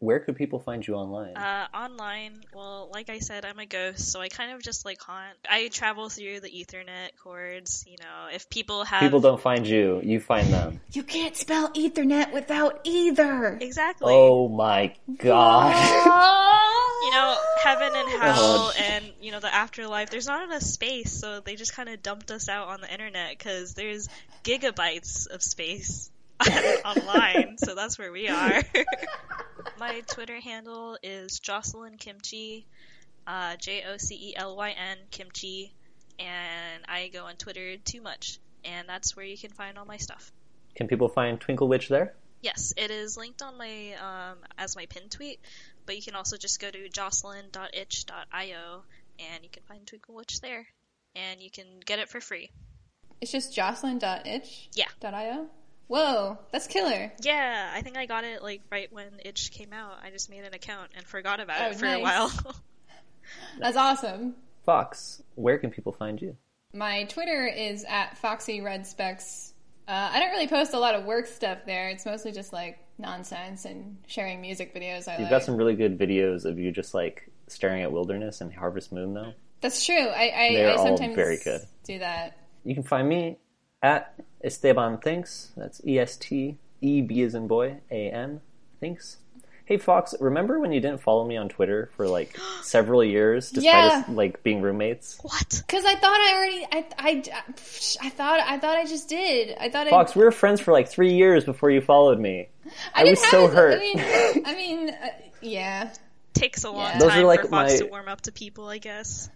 where 0.00 0.18
could 0.18 0.34
people 0.34 0.58
find 0.58 0.84
you 0.86 0.94
online? 0.94 1.36
Uh, 1.36 1.66
online, 1.74 2.40
well, 2.54 2.90
like 2.92 3.10
I 3.10 3.18
said, 3.18 3.44
I'm 3.44 3.58
a 3.58 3.66
ghost, 3.66 4.10
so 4.10 4.20
I 4.20 4.28
kind 4.28 4.52
of 4.52 4.62
just 4.62 4.86
like 4.86 5.00
haunt. 5.00 5.36
I 5.48 5.68
travel 5.68 6.08
through 6.08 6.40
the 6.40 6.48
Ethernet 6.48 7.10
cords. 7.22 7.84
You 7.86 7.98
know, 8.00 8.34
if 8.34 8.48
people 8.48 8.84
have 8.84 9.00
people 9.00 9.20
don't 9.20 9.40
find 9.40 9.66
you, 9.66 10.00
you 10.02 10.18
find 10.18 10.48
them. 10.48 10.80
You 10.92 11.02
can't 11.02 11.36
spell 11.36 11.68
Ethernet 11.72 12.32
without 12.32 12.80
either. 12.84 13.58
exactly. 13.60 14.12
Oh 14.16 14.48
my 14.48 14.94
god. 15.18 15.76
you 17.04 17.10
know, 17.10 17.36
heaven 17.62 17.90
and 17.94 18.08
hell 18.22 18.68
God. 18.68 18.74
and, 18.78 19.04
you 19.20 19.32
know, 19.32 19.40
the 19.40 19.54
afterlife, 19.54 20.08
there's 20.08 20.26
not 20.26 20.42
enough 20.42 20.62
space, 20.62 21.12
so 21.12 21.40
they 21.40 21.56
just 21.56 21.74
kind 21.74 21.90
of 21.90 22.02
dumped 22.02 22.30
us 22.30 22.48
out 22.48 22.68
on 22.68 22.80
the 22.80 22.90
internet 22.90 23.36
because 23.36 23.74
there's 23.74 24.08
gigabytes 24.44 25.28
of 25.28 25.42
space 25.42 26.10
online, 26.84 27.56
so 27.58 27.74
that's 27.74 27.98
where 27.98 28.12
we 28.12 28.28
are. 28.28 28.62
My 29.78 30.00
Twitter 30.06 30.40
handle 30.40 30.98
is 31.02 31.38
Jocelyn 31.40 31.96
Kimchi, 31.96 32.66
uh, 33.26 33.56
J 33.56 33.84
O 33.88 33.96
C 33.96 34.14
E 34.14 34.36
L 34.36 34.56
Y 34.56 34.70
N 34.70 34.98
Kimchi, 35.10 35.74
and 36.18 36.84
I 36.88 37.08
go 37.08 37.24
on 37.26 37.36
Twitter 37.36 37.76
too 37.78 38.00
much. 38.02 38.38
and 38.64 38.88
that's 38.88 39.16
where 39.16 39.24
you 39.24 39.38
can 39.38 39.50
find 39.50 39.78
all 39.78 39.86
my 39.86 39.96
stuff. 39.96 40.32
Can 40.74 40.86
people 40.86 41.08
find 41.08 41.40
Twinkle 41.40 41.68
Witch 41.68 41.88
there? 41.88 42.14
Yes, 42.42 42.72
it 42.76 42.90
is 42.90 43.16
linked 43.16 43.42
on 43.42 43.56
my 43.58 43.94
um, 43.94 44.38
as 44.56 44.76
my 44.76 44.86
pin 44.86 45.08
tweet, 45.10 45.40
but 45.86 45.96
you 45.96 46.02
can 46.02 46.14
also 46.14 46.36
just 46.36 46.60
go 46.60 46.70
to 46.70 46.88
jocelyn.itch.io 46.88 48.82
and 49.18 49.44
you 49.44 49.50
can 49.50 49.62
find 49.64 49.86
Twinkle 49.86 50.14
Witch 50.14 50.40
there, 50.40 50.66
and 51.14 51.42
you 51.42 51.50
can 51.50 51.66
get 51.84 51.98
it 51.98 52.08
for 52.08 52.20
free. 52.20 52.50
It's 53.20 53.32
just 53.32 53.54
jocelyn.itch. 53.54 54.70
Yeah. 54.74 54.86
.io. 55.02 55.48
Whoa, 55.90 56.38
that's 56.52 56.68
killer. 56.68 57.10
Yeah, 57.20 57.68
I 57.74 57.82
think 57.82 57.96
I 57.96 58.06
got 58.06 58.22
it 58.22 58.44
like 58.44 58.60
right 58.70 58.92
when 58.92 59.08
Itch 59.24 59.50
came 59.50 59.72
out. 59.72 59.98
I 60.00 60.10
just 60.10 60.30
made 60.30 60.44
an 60.44 60.54
account 60.54 60.92
and 60.96 61.04
forgot 61.04 61.40
about 61.40 61.60
Oh, 61.60 61.66
it 61.70 61.74
for 61.74 61.86
a 61.86 61.98
while. 61.98 62.30
That's 63.58 63.76
awesome. 63.76 64.36
Fox, 64.64 65.20
where 65.34 65.58
can 65.58 65.70
people 65.70 65.90
find 65.90 66.22
you? 66.22 66.36
My 66.72 67.04
Twitter 67.06 67.44
is 67.44 67.84
at 67.88 68.16
Foxy 68.18 68.60
Red 68.60 68.86
Specs. 68.86 69.52
Uh, 69.88 70.10
I 70.12 70.20
don't 70.20 70.30
really 70.30 70.46
post 70.46 70.74
a 70.74 70.78
lot 70.78 70.94
of 70.94 71.06
work 71.06 71.26
stuff 71.26 71.58
there. 71.66 71.88
It's 71.88 72.06
mostly 72.06 72.30
just 72.30 72.52
like 72.52 72.78
nonsense 72.96 73.64
and 73.64 73.96
sharing 74.06 74.40
music 74.40 74.72
videos. 74.72 75.08
I 75.08 75.14
You've 75.14 75.22
like. 75.22 75.30
got 75.30 75.42
some 75.42 75.56
really 75.56 75.74
good 75.74 75.98
videos 75.98 76.44
of 76.44 76.56
you 76.60 76.70
just 76.70 76.94
like 76.94 77.28
staring 77.48 77.82
at 77.82 77.90
wilderness 77.90 78.40
and 78.40 78.52
Harvest 78.54 78.92
Moon, 78.92 79.12
though. 79.12 79.32
That's 79.60 79.84
true. 79.84 79.96
I, 80.06 80.30
I, 80.30 80.54
They're 80.54 80.70
I 80.70 80.74
all 80.76 80.86
sometimes 80.86 81.16
very 81.16 81.38
good. 81.42 81.62
do 81.82 81.98
that. 81.98 82.36
You 82.62 82.74
can 82.74 82.84
find 82.84 83.08
me 83.08 83.38
at 83.82 84.14
Esteban 84.42 84.98
Thinks. 84.98 85.52
That's 85.56 85.80
E 85.86 85.98
S 85.98 86.16
T 86.16 86.56
E 86.80 87.00
B 87.02 87.22
as 87.22 87.34
in 87.34 87.46
boy 87.46 87.78
A 87.90 88.10
N 88.10 88.40
Thinks. 88.80 89.18
Hey 89.64 89.76
Fox, 89.76 90.16
remember 90.20 90.58
when 90.58 90.72
you 90.72 90.80
didn't 90.80 91.00
follow 91.00 91.24
me 91.24 91.36
on 91.36 91.48
Twitter 91.48 91.90
for 91.96 92.08
like 92.08 92.36
several 92.62 93.04
years, 93.04 93.50
despite 93.52 93.72
Yeah. 93.72 93.98
Us 94.00 94.08
like 94.08 94.42
being 94.42 94.62
roommates? 94.62 95.18
what? 95.22 95.62
Because 95.66 95.84
I 95.84 95.94
thought 95.94 96.20
I 96.20 96.34
already, 96.34 96.66
I, 96.72 96.86
I, 96.98 97.22
I 98.02 98.08
thought, 98.10 98.40
I 98.40 98.58
thought 98.58 98.76
I 98.76 98.84
just 98.84 99.08
did. 99.08 99.56
I 99.60 99.68
thought 99.70 99.86
Fox, 99.88 100.16
we 100.16 100.24
were 100.24 100.32
friends 100.32 100.60
for 100.60 100.72
like 100.72 100.88
three 100.88 101.14
years 101.14 101.44
before 101.44 101.70
you 101.70 101.80
followed 101.80 102.18
me. 102.18 102.48
I, 102.94 103.02
I 103.02 103.04
was 103.10 103.22
so 103.22 103.42
have- 103.42 103.52
hurt. 103.54 103.74
I 103.74 103.78
mean, 103.78 103.98
I 104.46 104.54
mean, 104.56 104.90
uh, 104.90 105.06
yeah. 105.40 105.92
Takes 106.34 106.64
a 106.64 106.70
long 106.70 106.80
Yeah. 106.86 106.90
time 106.92 107.00
Those 107.00 107.12
are, 107.12 107.24
like, 107.24 107.42
for 107.42 107.48
Fox 107.48 107.72
my- 107.74 107.78
to 107.78 107.86
warm 107.86 108.08
up 108.08 108.22
to 108.22 108.32
people, 108.32 108.66
I 108.68 108.78
guess. 108.78 109.28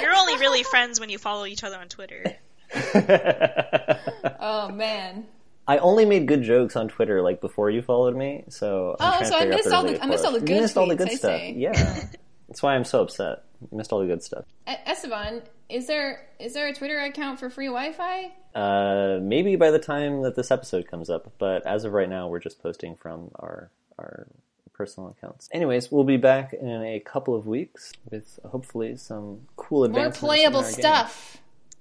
You're 0.00 0.14
only 0.14 0.36
really 0.38 0.62
friends 0.62 1.00
when 1.00 1.08
you 1.10 1.16
follow 1.18 1.46
each 1.46 1.64
other 1.64 1.76
on 1.78 1.88
Twitter. 1.88 2.36
Oh 4.42 4.68
man. 4.72 5.26
I 5.68 5.78
only 5.78 6.04
made 6.04 6.26
good 6.26 6.42
jokes 6.42 6.74
on 6.76 6.88
Twitter 6.88 7.22
like 7.22 7.40
before 7.40 7.70
you 7.70 7.80
followed 7.82 8.16
me, 8.16 8.44
so 8.48 8.96
I'm 8.98 9.22
Oh, 9.22 9.28
so 9.28 9.36
I 9.36 9.44
missed 9.44 9.68
all 9.70 9.84
the- 9.84 10.02
I 10.02 10.06
missed 10.06 10.24
all 10.24 10.32
the 10.32 10.40
good 10.40 10.48
You 10.48 10.60
missed 10.62 10.76
all 10.76 10.86
the 10.88 10.96
good 10.96 11.10
I 11.10 11.14
stuff. 11.14 11.40
Yeah, 11.44 11.72
that's 12.48 12.62
why 12.62 12.74
I'm 12.74 12.84
so 12.84 13.02
upset. 13.02 13.44
You 13.70 13.76
missed 13.76 13.92
all 13.92 14.00
the 14.00 14.06
good 14.06 14.22
stuff. 14.22 14.44
Esteban, 14.66 15.42
is 15.68 15.86
there 15.86 16.26
is 16.38 16.54
there 16.54 16.66
a 16.68 16.74
Twitter 16.74 16.98
account 17.00 17.38
for 17.38 17.50
free 17.50 17.66
Wi-Fi? 17.66 18.32
Uh, 18.54 19.20
maybe 19.22 19.54
by 19.56 19.70
the 19.70 19.78
time 19.78 20.22
that 20.22 20.34
this 20.34 20.50
episode 20.50 20.88
comes 20.90 21.08
up, 21.08 21.32
but 21.38 21.64
as 21.66 21.84
of 21.84 21.92
right 21.92 22.08
now, 22.08 22.26
we're 22.28 22.40
just 22.40 22.60
posting 22.62 22.96
from 22.96 23.30
our 23.36 23.70
our 23.98 24.26
personal 24.72 25.10
accounts. 25.10 25.48
Anyways, 25.52 25.92
we'll 25.92 26.04
be 26.04 26.16
back 26.16 26.52
in 26.54 26.82
a 26.82 26.98
couple 27.00 27.36
of 27.36 27.46
weeks 27.46 27.92
with 28.10 28.40
hopefully 28.50 28.96
some 28.96 29.42
cool 29.56 29.80
More 29.80 29.86
advancements. 29.86 30.18
in 30.22 30.26
playable 30.26 30.60
our 30.60 30.72
game. 30.72 30.80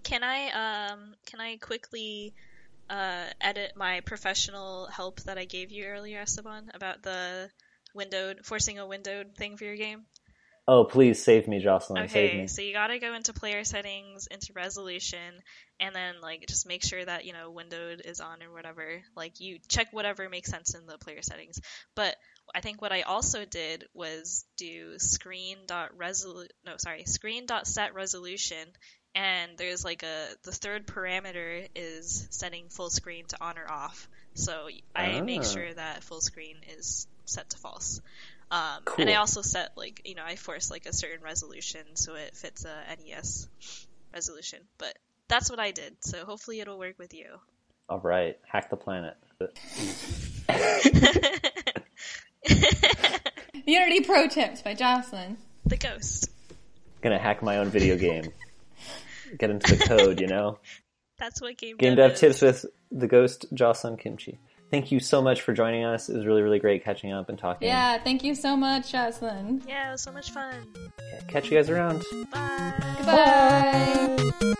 Can 0.04 0.24
I 0.24 0.50
um 0.94 1.16
can 1.26 1.40
I 1.40 1.58
quickly 1.58 2.34
uh, 2.90 3.26
edit 3.40 3.74
my 3.76 4.02
professional 4.02 4.88
help 4.88 5.22
that 5.22 5.38
I 5.38 5.46
gave 5.46 5.72
you 5.72 5.86
earlier, 5.86 6.22
Esteban, 6.22 6.72
about 6.74 7.04
the 7.04 7.50
windowed 7.94 8.46
forcing 8.46 8.80
a 8.80 8.88
windowed 8.88 9.36
thing 9.36 9.58
for 9.58 9.66
your 9.66 9.76
game? 9.76 10.06
Oh, 10.68 10.84
please 10.84 11.24
save 11.24 11.48
me, 11.48 11.60
Jocelyn. 11.60 12.08
Save 12.08 12.32
Okay, 12.32 12.36
me. 12.36 12.48
so 12.48 12.62
you 12.62 12.74
gotta 12.74 13.00
go 13.00 13.14
into 13.16 13.34
player 13.34 13.64
settings, 13.64 14.28
into 14.28 14.54
resolution, 14.54 15.42
and 15.80 15.96
then 15.96 16.22
like 16.22 16.46
just 16.48 16.68
make 16.68 16.84
sure 16.84 17.04
that 17.04 17.26
you 17.26 17.34
know 17.34 17.52
windowed 17.52 18.02
is 18.06 18.20
on 18.22 18.44
or 18.44 18.52
whatever. 18.52 19.02
Like 19.16 19.40
you 19.40 19.58
check 19.68 19.88
whatever 19.92 20.30
makes 20.30 20.50
sense 20.50 20.76
in 20.76 20.86
the 20.86 20.98
player 21.00 21.22
settings. 21.22 21.60
But 21.96 22.16
I 22.54 22.62
think 22.62 22.82
what 22.82 22.92
I 22.92 23.02
also 23.02 23.46
did 23.46 23.86
was 23.94 24.46
do 24.58 25.00
screen 25.00 25.58
dot 25.68 25.92
resolu 25.98 26.46
no 26.66 26.76
sorry 26.78 27.06
screen 27.06 27.46
dot 27.48 27.68
set 27.68 27.94
resolution, 27.94 28.68
and 29.16 29.52
there's 29.58 29.84
like 29.84 30.04
a 30.04 30.28
the 30.44 30.52
third 30.52 30.86
parameter 30.88 31.68
is 31.76 32.28
setting 32.30 32.66
full 32.70 32.90
screen 32.90 33.26
to 33.28 33.38
on 33.44 33.58
or 33.58 33.70
off. 33.72 34.08
So 34.36 34.68
I 34.96 35.22
make 35.22 35.42
Ah. 35.42 35.44
sure 35.44 35.74
that 35.74 36.04
full 36.04 36.22
screen 36.22 36.58
is 36.78 37.08
set 37.26 37.50
to 37.52 37.58
false. 37.58 38.02
Um, 38.52 38.82
Cool. 38.86 39.04
And 39.04 39.10
I 39.12 39.16
also 39.16 39.42
set 39.42 39.72
like 39.78 40.02
you 40.06 40.16
know 40.16 40.24
I 40.26 40.36
force 40.36 40.72
like 40.72 40.86
a 40.86 40.94
certain 40.94 41.22
resolution 41.24 41.82
so 41.96 42.16
it 42.16 42.36
fits 42.36 42.66
a 42.66 42.84
NES 43.04 43.48
resolution. 44.14 44.60
But 44.78 44.98
that's 45.28 45.50
what 45.50 45.60
I 45.60 45.72
did. 45.72 45.96
So 46.02 46.26
hopefully 46.26 46.60
it'll 46.60 46.80
work 46.80 46.98
with 46.98 47.14
you. 47.14 47.26
All 47.90 48.00
right, 48.00 48.38
hack 48.48 48.70
the 48.70 48.78
planet. 48.78 49.18
Unity 53.66 54.02
Pro 54.02 54.28
Tips 54.28 54.62
by 54.62 54.74
Jocelyn. 54.74 55.38
the 55.66 55.78
ghost. 55.78 56.30
Gonna 57.02 57.20
hack 57.20 57.44
my 57.44 57.58
own 57.58 57.70
video 57.70 57.98
game. 57.98 58.32
Get 59.38 59.50
into 59.50 59.76
the 59.76 59.84
code, 59.86 60.20
you 60.20 60.28
know. 60.28 60.60
That's 61.20 61.42
what 61.42 61.58
game, 61.58 61.76
Game 61.78 61.96
dev 61.96 62.12
dev 62.12 62.14
is. 62.14 62.20
tips 62.20 62.42
with 62.42 62.66
the 62.92 63.08
ghost 63.08 63.46
Jocelyn 63.54 63.98
Kimchi. 63.98 64.40
Thank 64.72 64.92
you 64.92 65.00
so 65.00 65.22
much 65.22 65.42
for 65.42 65.52
joining 65.52 65.84
us. 65.84 66.10
It 66.10 66.16
was 66.16 66.26
really, 66.26 66.44
really 66.44 66.60
great 66.60 66.84
catching 66.86 67.12
up 67.12 67.28
and 67.28 67.38
talking. 67.38 67.68
Yeah, 67.68 67.98
thank 68.02 68.24
you 68.24 68.36
so 68.36 68.56
much, 68.56 68.92
Jocelyn. 68.92 69.64
Yeah, 69.68 69.90
it 69.90 69.92
was 69.94 70.02
so 70.02 70.12
much 70.12 70.32
fun. 70.32 70.54
Catch 71.28 71.50
you 71.50 71.58
guys 71.58 71.70
around. 71.70 72.06
Bye. 72.32 72.74
Goodbye. 72.98 74.54